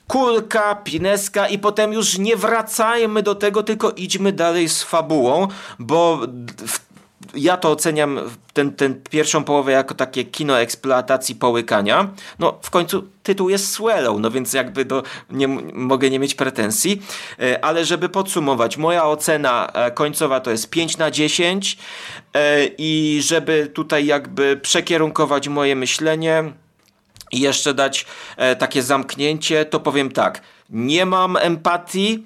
kulka, 0.09 0.75
pineska 0.75 1.49
i 1.49 1.59
potem 1.59 1.93
już 1.93 2.19
nie 2.19 2.37
wracajmy 2.37 3.23
do 3.23 3.35
tego, 3.35 3.63
tylko 3.63 3.91
idźmy 3.91 4.33
dalej 4.33 4.69
z 4.69 4.83
fabułą, 4.83 5.49
bo 5.79 6.21
w 6.67 6.94
ja 7.37 7.57
to 7.57 7.71
oceniam 7.71 8.21
ten, 8.53 8.73
ten 8.73 9.03
pierwszą 9.11 9.45
połowę 9.45 9.73
jako 9.73 9.95
takie 9.95 10.25
kino 10.25 10.61
eksploatacji 10.61 11.35
połykania. 11.35 12.09
No 12.39 12.59
w 12.63 12.71
końcu 12.71 13.05
tytuł 13.23 13.49
jest 13.49 13.73
Swallow, 13.73 14.21
no 14.21 14.31
więc 14.31 14.53
jakby 14.53 14.85
do, 14.85 15.03
nie, 15.31 15.49
mogę 15.73 16.11
nie 16.11 16.19
mieć 16.19 16.35
pretensji. 16.35 17.03
E, 17.41 17.65
ale 17.65 17.85
żeby 17.85 18.09
podsumować, 18.09 18.77
moja 18.77 19.05
ocena 19.05 19.71
e, 19.73 19.91
końcowa 19.91 20.41
to 20.41 20.51
jest 20.51 20.71
5 20.71 20.97
na 20.97 21.11
10 21.11 21.79
e, 22.35 22.67
i 22.79 23.21
żeby 23.23 23.71
tutaj 23.75 24.07
jakby 24.07 24.57
przekierunkować 24.57 25.49
moje 25.49 25.77
myślenie 25.77 26.53
i 27.33 27.41
jeszcze 27.41 27.75
dać 27.75 28.07
takie 28.59 28.83
zamknięcie, 28.83 29.65
to 29.65 29.81
powiem 29.81 30.13
tak. 30.13 30.41
Nie 30.71 31.07
mam 31.07 31.37
empatii, 31.37 32.25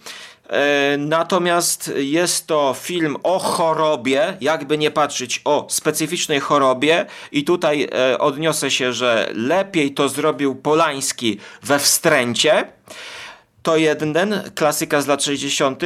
natomiast 0.99 1.93
jest 1.97 2.47
to 2.47 2.75
film 2.81 3.17
o 3.23 3.39
chorobie, 3.39 4.37
jakby 4.41 4.79
nie 4.79 4.91
patrzeć, 4.91 5.41
o 5.45 5.67
specyficznej 5.71 6.41
chorobie, 6.41 7.07
i 7.33 7.45
tutaj 7.45 7.89
e, 7.93 8.19
odniosę 8.19 8.71
się, 8.71 8.93
że 8.93 9.31
lepiej 9.35 9.95
to 9.95 10.09
zrobił 10.09 10.55
Polański 10.55 11.39
we 11.63 11.79
wstręcie. 11.79 12.65
To 13.63 13.77
jeden, 13.77 14.15
klasyka 14.55 15.01
z 15.01 15.07
lat 15.07 15.23
60., 15.23 15.83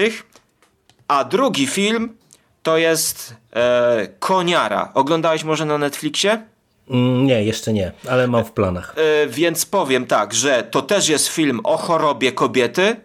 a 1.08 1.24
drugi 1.24 1.66
film 1.66 2.16
to 2.62 2.78
jest 2.78 3.34
e, 3.56 4.08
Koniara. 4.18 4.90
Oglądałeś 4.94 5.44
może 5.44 5.66
na 5.66 5.78
Netflixie? 5.78 6.42
Mm, 6.90 7.26
nie, 7.26 7.44
jeszcze 7.44 7.72
nie, 7.72 7.92
ale 8.10 8.28
mam 8.28 8.44
w 8.44 8.52
planach. 8.52 8.94
E, 8.96 9.26
więc 9.26 9.66
powiem 9.66 10.06
tak, 10.06 10.34
że 10.34 10.62
to 10.62 10.82
też 10.82 11.08
jest 11.08 11.28
film 11.28 11.60
o 11.64 11.76
chorobie 11.76 12.32
kobiety. 12.32 12.96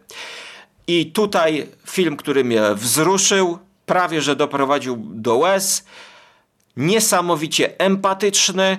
I 0.88 1.12
tutaj 1.12 1.68
film, 1.86 2.18
który 2.18 2.44
mnie 2.44 2.62
wzruszył, 2.76 3.60
prawie 3.86 4.22
że 4.22 4.36
doprowadził 4.36 4.98
do 5.10 5.38
łez, 5.38 5.86
niesamowicie 6.78 7.80
empatyczny, 7.80 8.78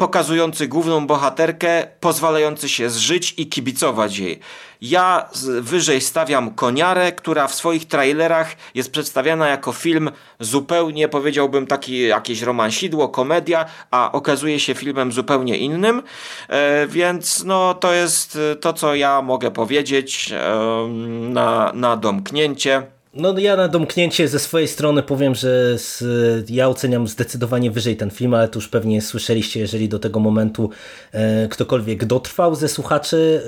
pokazujący 0.00 0.68
główną 0.68 1.06
bohaterkę, 1.06 1.86
pozwalający 2.00 2.68
się 2.68 2.90
zżyć 2.90 3.34
i 3.36 3.46
kibicować 3.46 4.18
jej. 4.18 4.40
Ja 4.80 5.28
wyżej 5.60 6.00
stawiam 6.00 6.54
Koniarę, 6.54 7.12
która 7.12 7.48
w 7.48 7.54
swoich 7.54 7.88
trailerach 7.88 8.56
jest 8.74 8.92
przedstawiana 8.92 9.48
jako 9.48 9.72
film 9.72 10.10
zupełnie, 10.40 11.08
powiedziałbym, 11.08 11.66
taki 11.66 12.02
jakieś 12.06 12.42
romansidło, 12.42 13.08
komedia, 13.08 13.64
a 13.90 14.12
okazuje 14.12 14.60
się 14.60 14.74
filmem 14.74 15.12
zupełnie 15.12 15.58
innym. 15.58 16.02
E, 16.48 16.86
więc 16.86 17.44
no, 17.44 17.74
to 17.74 17.92
jest 17.92 18.38
to, 18.60 18.72
co 18.72 18.94
ja 18.94 19.22
mogę 19.22 19.50
powiedzieć 19.50 20.32
e, 20.32 20.88
na, 21.30 21.72
na 21.74 21.96
domknięcie. 21.96 22.99
No 23.14 23.38
ja 23.38 23.56
na 23.56 23.68
domknięcie 23.68 24.28
ze 24.28 24.38
swojej 24.38 24.68
strony 24.68 25.02
powiem, 25.02 25.34
że 25.34 25.78
z, 25.78 26.04
ja 26.50 26.68
oceniam 26.68 27.08
zdecydowanie 27.08 27.70
wyżej 27.70 27.96
ten 27.96 28.10
film, 28.10 28.34
ale 28.34 28.48
to 28.48 28.58
już 28.58 28.68
pewnie 28.68 29.02
słyszeliście, 29.02 29.60
jeżeli 29.60 29.88
do 29.88 29.98
tego 29.98 30.20
momentu 30.20 30.70
e, 31.12 31.48
ktokolwiek 31.48 32.04
dotrwał 32.04 32.54
ze 32.54 32.68
słuchaczy. 32.68 33.42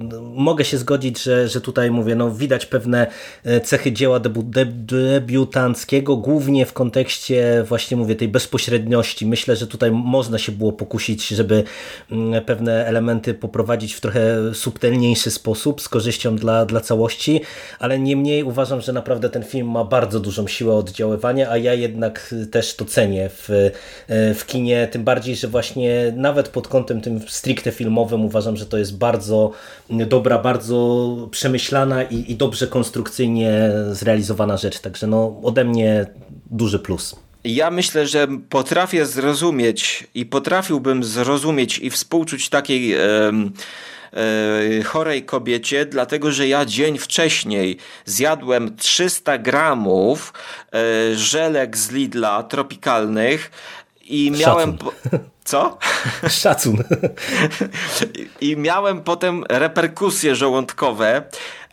E, 0.00 0.20
mogę 0.20 0.64
się 0.64 0.78
zgodzić, 0.78 1.22
że, 1.22 1.48
że 1.48 1.60
tutaj 1.60 1.90
mówię, 1.90 2.14
no 2.14 2.30
widać 2.30 2.66
pewne 2.66 3.06
e, 3.44 3.60
cechy 3.60 3.92
dzieła 3.92 4.20
debu, 4.20 4.42
debiutanckiego, 4.42 6.16
głównie 6.16 6.66
w 6.66 6.72
kontekście 6.72 7.64
właśnie 7.68 7.96
mówię 7.96 8.16
tej 8.16 8.28
bezpośredniości. 8.28 9.26
Myślę, 9.26 9.56
że 9.56 9.66
tutaj 9.66 9.90
można 9.90 10.38
się 10.38 10.52
było 10.52 10.72
pokusić, 10.72 11.28
żeby 11.28 11.64
mm, 12.10 12.44
pewne 12.44 12.86
elementy 12.86 13.34
poprowadzić 13.34 13.94
w 13.94 14.00
trochę 14.00 14.54
subtelniejszy 14.54 15.30
sposób, 15.30 15.80
z 15.80 15.88
korzyścią 15.88 16.36
dla, 16.36 16.66
dla 16.66 16.80
całości, 16.80 17.40
ale 17.78 17.98
niemniej 17.98 18.42
uważam, 18.42 18.80
że 18.80 18.93
naprawdę 18.94 19.30
ten 19.30 19.42
film 19.42 19.70
ma 19.70 19.84
bardzo 19.84 20.20
dużą 20.20 20.46
siłę 20.46 20.74
oddziaływania, 20.74 21.50
a 21.50 21.56
ja 21.56 21.74
jednak 21.74 22.34
też 22.50 22.76
to 22.76 22.84
cenię 22.84 23.30
w, 23.32 23.70
w 24.08 24.46
kinie, 24.46 24.88
tym 24.90 25.04
bardziej, 25.04 25.36
że 25.36 25.48
właśnie 25.48 26.12
nawet 26.16 26.48
pod 26.48 26.68
kątem 26.68 27.00
tym 27.00 27.20
stricte 27.28 27.72
filmowym 27.72 28.24
uważam, 28.24 28.56
że 28.56 28.66
to 28.66 28.78
jest 28.78 28.98
bardzo 28.98 29.50
dobra, 29.90 30.38
bardzo 30.38 31.16
przemyślana 31.30 32.02
i, 32.02 32.32
i 32.32 32.36
dobrze 32.36 32.66
konstrukcyjnie 32.66 33.70
zrealizowana 33.90 34.56
rzecz, 34.56 34.78
także 34.78 35.06
no 35.06 35.40
ode 35.42 35.64
mnie 35.64 36.06
duży 36.50 36.78
plus. 36.78 37.16
Ja 37.44 37.70
myślę, 37.70 38.06
że 38.06 38.28
potrafię 38.48 39.06
zrozumieć 39.06 40.06
i 40.14 40.26
potrafiłbym 40.26 41.04
zrozumieć 41.04 41.78
i 41.78 41.90
współczuć 41.90 42.48
takiej 42.48 42.92
e, 42.92 43.00
E, 43.00 44.03
chorej 44.84 45.24
kobiecie, 45.24 45.86
dlatego 45.86 46.32
że 46.32 46.48
ja 46.48 46.64
dzień 46.64 46.98
wcześniej 46.98 47.78
zjadłem 48.04 48.76
300 48.76 49.38
gramów 49.38 50.32
e, 50.74 51.14
żelek 51.14 51.76
z 51.76 51.90
Lidla 51.90 52.42
tropikalnych 52.42 53.50
i 54.04 54.30
miałem. 54.30 54.78
Co? 55.44 55.78
Szacun. 56.28 56.84
I 58.40 58.56
miałem 58.56 59.00
potem 59.02 59.44
reperkusje 59.48 60.34
żołądkowe. 60.34 61.22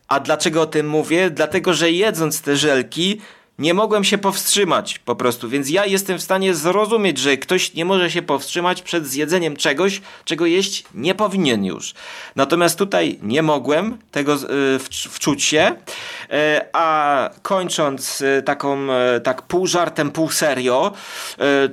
A 0.08 0.20
dlaczego 0.20 0.62
o 0.62 0.66
tym 0.66 0.90
mówię? 0.90 1.30
Dlatego, 1.30 1.74
że 1.74 1.92
jedząc 1.92 2.42
te 2.42 2.56
żelki, 2.56 3.22
nie 3.62 3.74
mogłem 3.74 4.04
się 4.04 4.18
powstrzymać 4.18 5.00
po 5.00 5.16
prostu, 5.16 5.50
więc 5.50 5.70
ja 5.70 5.86
jestem 5.86 6.18
w 6.18 6.22
stanie 6.22 6.56
zrozumieć, 6.56 7.18
że 7.18 7.38
ktoś 7.38 7.74
nie 7.74 7.86
może 7.86 8.12
się 8.12 8.22
powstrzymać 8.22 8.82
przed 8.82 9.08
zjedzeniem 9.08 9.56
czegoś, 9.56 10.02
czego 10.26 10.46
jeść 10.46 10.84
nie 10.94 11.16
powinien 11.16 11.66
już. 11.66 11.94
Natomiast 12.36 12.78
tutaj 12.78 13.20
nie 13.22 13.42
mogłem 13.42 13.98
tego 14.12 14.36
y, 14.36 14.80
wczuć 15.10 15.44
się, 15.44 15.76
y, 16.24 16.36
a 16.74 17.30
kończąc 17.42 18.22
y, 18.22 18.44
taką 18.46 18.88
tak 19.24 19.42
pół 19.42 19.68
żartem, 19.68 20.12
pół 20.12 20.30
serio, 20.30 20.94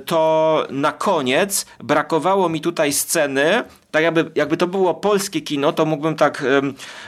to 0.05 0.67
na 0.69 0.91
koniec 0.91 1.65
brakowało 1.79 2.49
mi 2.49 2.61
tutaj 2.61 2.93
sceny, 2.93 3.63
tak 3.91 4.03
jakby, 4.03 4.31
jakby 4.35 4.57
to 4.57 4.67
było 4.67 4.93
polskie 4.93 5.41
kino, 5.41 5.73
to 5.73 5.85
mógłbym 5.85 6.15
tak 6.15 6.43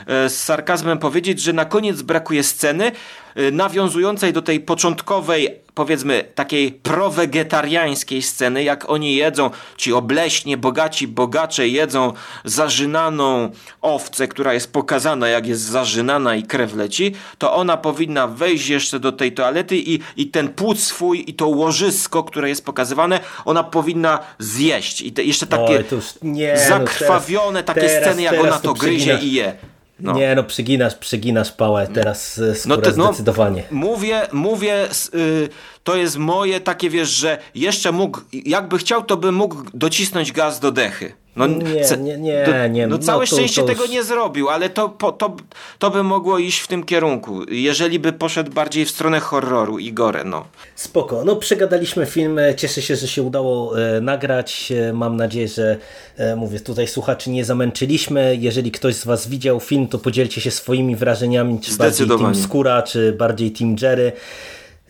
e, 0.06 0.28
z 0.28 0.34
sarkazmem 0.34 0.98
powiedzieć, 0.98 1.40
że 1.40 1.52
na 1.52 1.64
koniec 1.64 2.02
brakuje 2.02 2.42
sceny 2.42 2.92
e, 3.34 3.50
nawiązującej 3.50 4.32
do 4.32 4.42
tej 4.42 4.60
początkowej 4.60 5.48
powiedzmy 5.74 6.24
takiej 6.34 6.72
prowegetariańskiej 6.72 8.22
sceny, 8.22 8.64
jak 8.64 8.90
oni 8.90 9.16
jedzą, 9.16 9.50
ci 9.76 9.92
obleśnie, 9.92 10.56
bogaci 10.56 11.08
bogacze 11.08 11.68
jedzą 11.68 12.12
zażynaną 12.44 13.50
owcę, 13.80 14.28
która 14.28 14.54
jest 14.54 14.72
pokazana 14.72 15.28
jak 15.28 15.46
jest 15.46 15.62
zażynana 15.62 16.36
i 16.36 16.42
krew 16.42 16.74
leci, 16.74 17.14
to 17.38 17.54
ona 17.54 17.76
powinna 17.76 18.26
wejść 18.26 18.68
jeszcze 18.68 19.00
do 19.00 19.12
tej 19.12 19.32
toalety 19.32 19.76
i, 19.76 19.98
i 20.16 20.26
ten 20.26 20.48
płód 20.48 20.80
swój 20.80 21.24
i 21.26 21.34
to 21.34 21.48
łożysko, 21.48 22.24
które 22.24 22.48
jest 22.48 22.64
pokazywane, 22.64 23.20
ona 23.44 23.64
powinna 23.64 24.18
zjeść. 24.38 25.00
I 25.00 25.12
te, 25.12 25.24
jeszcze 25.24 25.46
takie 25.46 25.84
Oj, 25.92 26.00
nie, 26.22 26.58
zakrwawione 26.68 27.60
no 27.60 27.66
teraz, 27.66 27.66
takie 27.66 27.88
teraz, 27.88 28.02
sceny, 28.02 28.22
jak 28.22 28.40
ona 28.40 28.58
to 28.58 28.74
gryzie 28.74 29.18
i 29.22 29.32
je. 29.32 29.56
No. 30.02 30.12
Nie, 30.12 30.34
no 30.34 30.44
przeginasz, 30.44 30.94
przeginasz 30.94 31.52
pałę 31.52 31.88
teraz 31.88 32.40
no, 32.66 32.76
te, 32.76 32.92
no, 32.96 33.06
zdecydowanie. 33.06 33.62
Mówię, 33.70 34.28
mówię, 34.32 34.88
y, 35.14 35.48
to 35.84 35.96
jest 35.96 36.16
moje 36.16 36.60
takie, 36.60 36.90
wiesz, 36.90 37.08
że 37.08 37.38
jeszcze 37.54 37.92
mógł, 37.92 38.20
jakby 38.32 38.78
chciał, 38.78 39.02
to 39.02 39.16
by 39.16 39.32
mógł 39.32 39.56
docisnąć 39.74 40.32
gaz 40.32 40.60
do 40.60 40.72
dechy. 40.72 41.12
No, 41.36 41.46
Nie, 41.46 41.64
nie, 41.98 42.18
nie, 42.18 42.68
nie, 42.70 42.86
No 42.86 42.96
no 42.96 43.02
całe 43.02 43.26
to- 43.26 43.36
szczęście 43.36 43.60
to 43.60 43.66
tego 43.66 43.86
nie 43.86 44.02
zrobił, 44.04 44.48
ale 44.48 44.70
to, 44.70 44.88
po, 44.88 45.12
to, 45.12 45.36
to 45.78 45.90
by 45.90 46.02
mogło 46.02 46.38
iść 46.38 46.60
w 46.60 46.66
tym 46.66 46.84
kierunku. 46.84 47.44
Jeżeli 47.50 47.98
by 47.98 48.12
poszedł 48.12 48.52
bardziej 48.52 48.84
w 48.84 48.90
stronę 48.90 49.20
horroru 49.20 49.78
i 49.78 49.92
gore, 49.92 50.24
no. 50.24 50.44
Spoko. 50.74 51.24
No 51.24 51.36
przegadaliśmy 51.36 52.06
film. 52.06 52.38
e, 52.38 52.54
Cieszę 52.54 52.82
się, 52.82 52.96
że 52.96 53.08
się 53.08 53.22
udało 53.22 53.80
e, 53.80 54.00
nagrać. 54.00 54.72
E, 54.72 54.92
Mam 54.92 55.16
nadzieję, 55.16 55.48
że 55.48 55.76
e, 56.16 56.36
mówię, 56.36 56.60
tutaj 56.60 56.88
słuchaczy 56.88 57.30
nie 57.30 57.44
zamęczyliśmy. 57.44 58.36
Jeżeli 58.40 58.70
ktoś 58.72 58.94
z 58.94 59.04
Was 59.04 59.28
widział 59.28 59.60
film, 59.60 59.88
to 59.88 59.98
podzielcie 59.98 60.40
się 60.40 60.50
swoimi 60.50 60.96
wrażeniami, 60.96 61.60
czy 61.60 61.76
bardziej. 61.76 62.08
Team 62.08 62.34
Skóra, 62.34 62.82
czy 62.82 63.12
bardziej 63.12 63.50
Team 63.52 63.76
Jerry. 63.82 64.12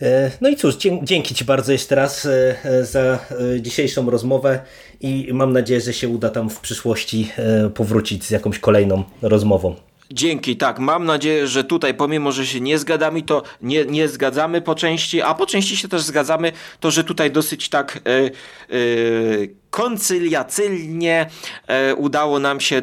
E, 0.01 0.31
No 0.41 0.49
i 0.49 0.57
cóż, 0.57 0.75
dzięki 1.03 1.35
Ci 1.35 1.45
bardzo 1.45 1.73
jeszcze 1.73 1.95
raz 1.95 2.27
e, 2.27 2.57
e, 2.65 2.85
za 2.85 3.19
dzisiejszą 3.61 4.11
rozmowę 4.11 4.61
i 5.01 5.29
mam 5.33 5.53
nadzieję, 5.53 5.81
że 5.81 5.93
się 5.93 6.09
uda 6.09 6.31
tam 6.31 6.51
w 6.51 6.61
przyszłości 6.61 7.33
powrócić 7.75 8.25
z 8.25 8.31
jakąś 8.31 8.59
kolejną 8.59 9.05
rozmową. 9.23 9.77
Dzięki, 10.13 10.57
tak. 10.57 10.79
Mam 10.79 11.05
nadzieję, 11.05 11.47
że 11.47 11.65
tutaj, 11.65 11.95
pomimo, 11.95 12.33
że 12.33 12.47
się 12.47 12.61
nie 12.61 12.79
zgadzamy, 12.79 13.23
to 13.23 13.43
nie, 13.63 13.85
nie 13.85 14.09
zgadzamy 14.09 14.61
po 14.63 14.75
części, 14.75 15.23
a 15.23 15.35
po 15.35 15.47
części 15.47 15.77
się 15.77 15.89
też 15.89 16.03
zgadzamy, 16.03 16.53
to 16.81 16.91
że 16.91 17.05
tutaj 17.05 17.31
dosyć 17.31 17.69
tak 17.69 18.01
e, 18.07 18.31
koncyliacyjnie 19.71 21.27
udało 21.97 22.39
nam 22.39 22.61
się 22.61 22.83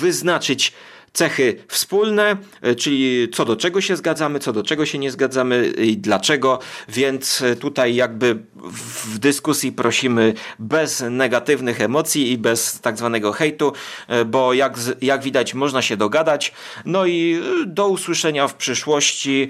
wyznaczyć 0.00 0.72
cechy 1.12 1.56
wspólne, 1.68 2.36
e, 2.62 2.74
czyli 2.74 3.28
co 3.32 3.44
do 3.44 3.56
czego 3.56 3.80
się 3.80 3.96
zgadzamy, 3.96 4.38
co 4.38 4.52
do 4.52 4.62
czego 4.62 4.86
się 4.86 4.98
nie 4.98 5.10
zgadzamy 5.10 5.66
i 5.66 5.96
dlaczego, 5.96 6.58
więc 6.88 7.42
e, 7.42 7.56
tutaj 7.56 7.94
jakby 7.94 8.38
w 8.56 9.18
dyskusji 9.18 9.72
prosimy 9.72 10.34
bez 10.58 11.04
negatywnych 11.10 11.80
emocji 11.80 12.32
i 12.32 12.38
bez 12.38 12.80
tak 12.80 12.98
zwanego 12.98 13.32
hejtu, 13.32 13.72
e, 14.08 14.24
bo 14.24 14.52
jak, 14.52 14.74
jak 15.02 15.22
widać 15.22 15.54
można 15.54 15.82
się 15.82 15.96
dogadać. 15.96 16.52
No 16.84 17.06
i 17.06 17.40
do 17.66 17.88
usłyszenia 17.88 18.48
w 18.48 18.54
przyszłości 18.54 19.48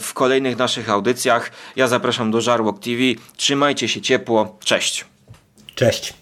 w 0.00 0.10
kolejnych 0.14 0.58
naszych 0.58 0.90
audycjach. 0.90 1.50
Ja 1.76 1.88
zapraszam 1.88 2.30
do 2.30 2.40
Żarłok 2.40 2.80
TV. 2.80 3.02
Trzymajcie 3.36 3.88
się 3.88 4.00
ciepło. 4.00 4.58
Cześć. 4.64 5.04
Cześć! 5.74 6.21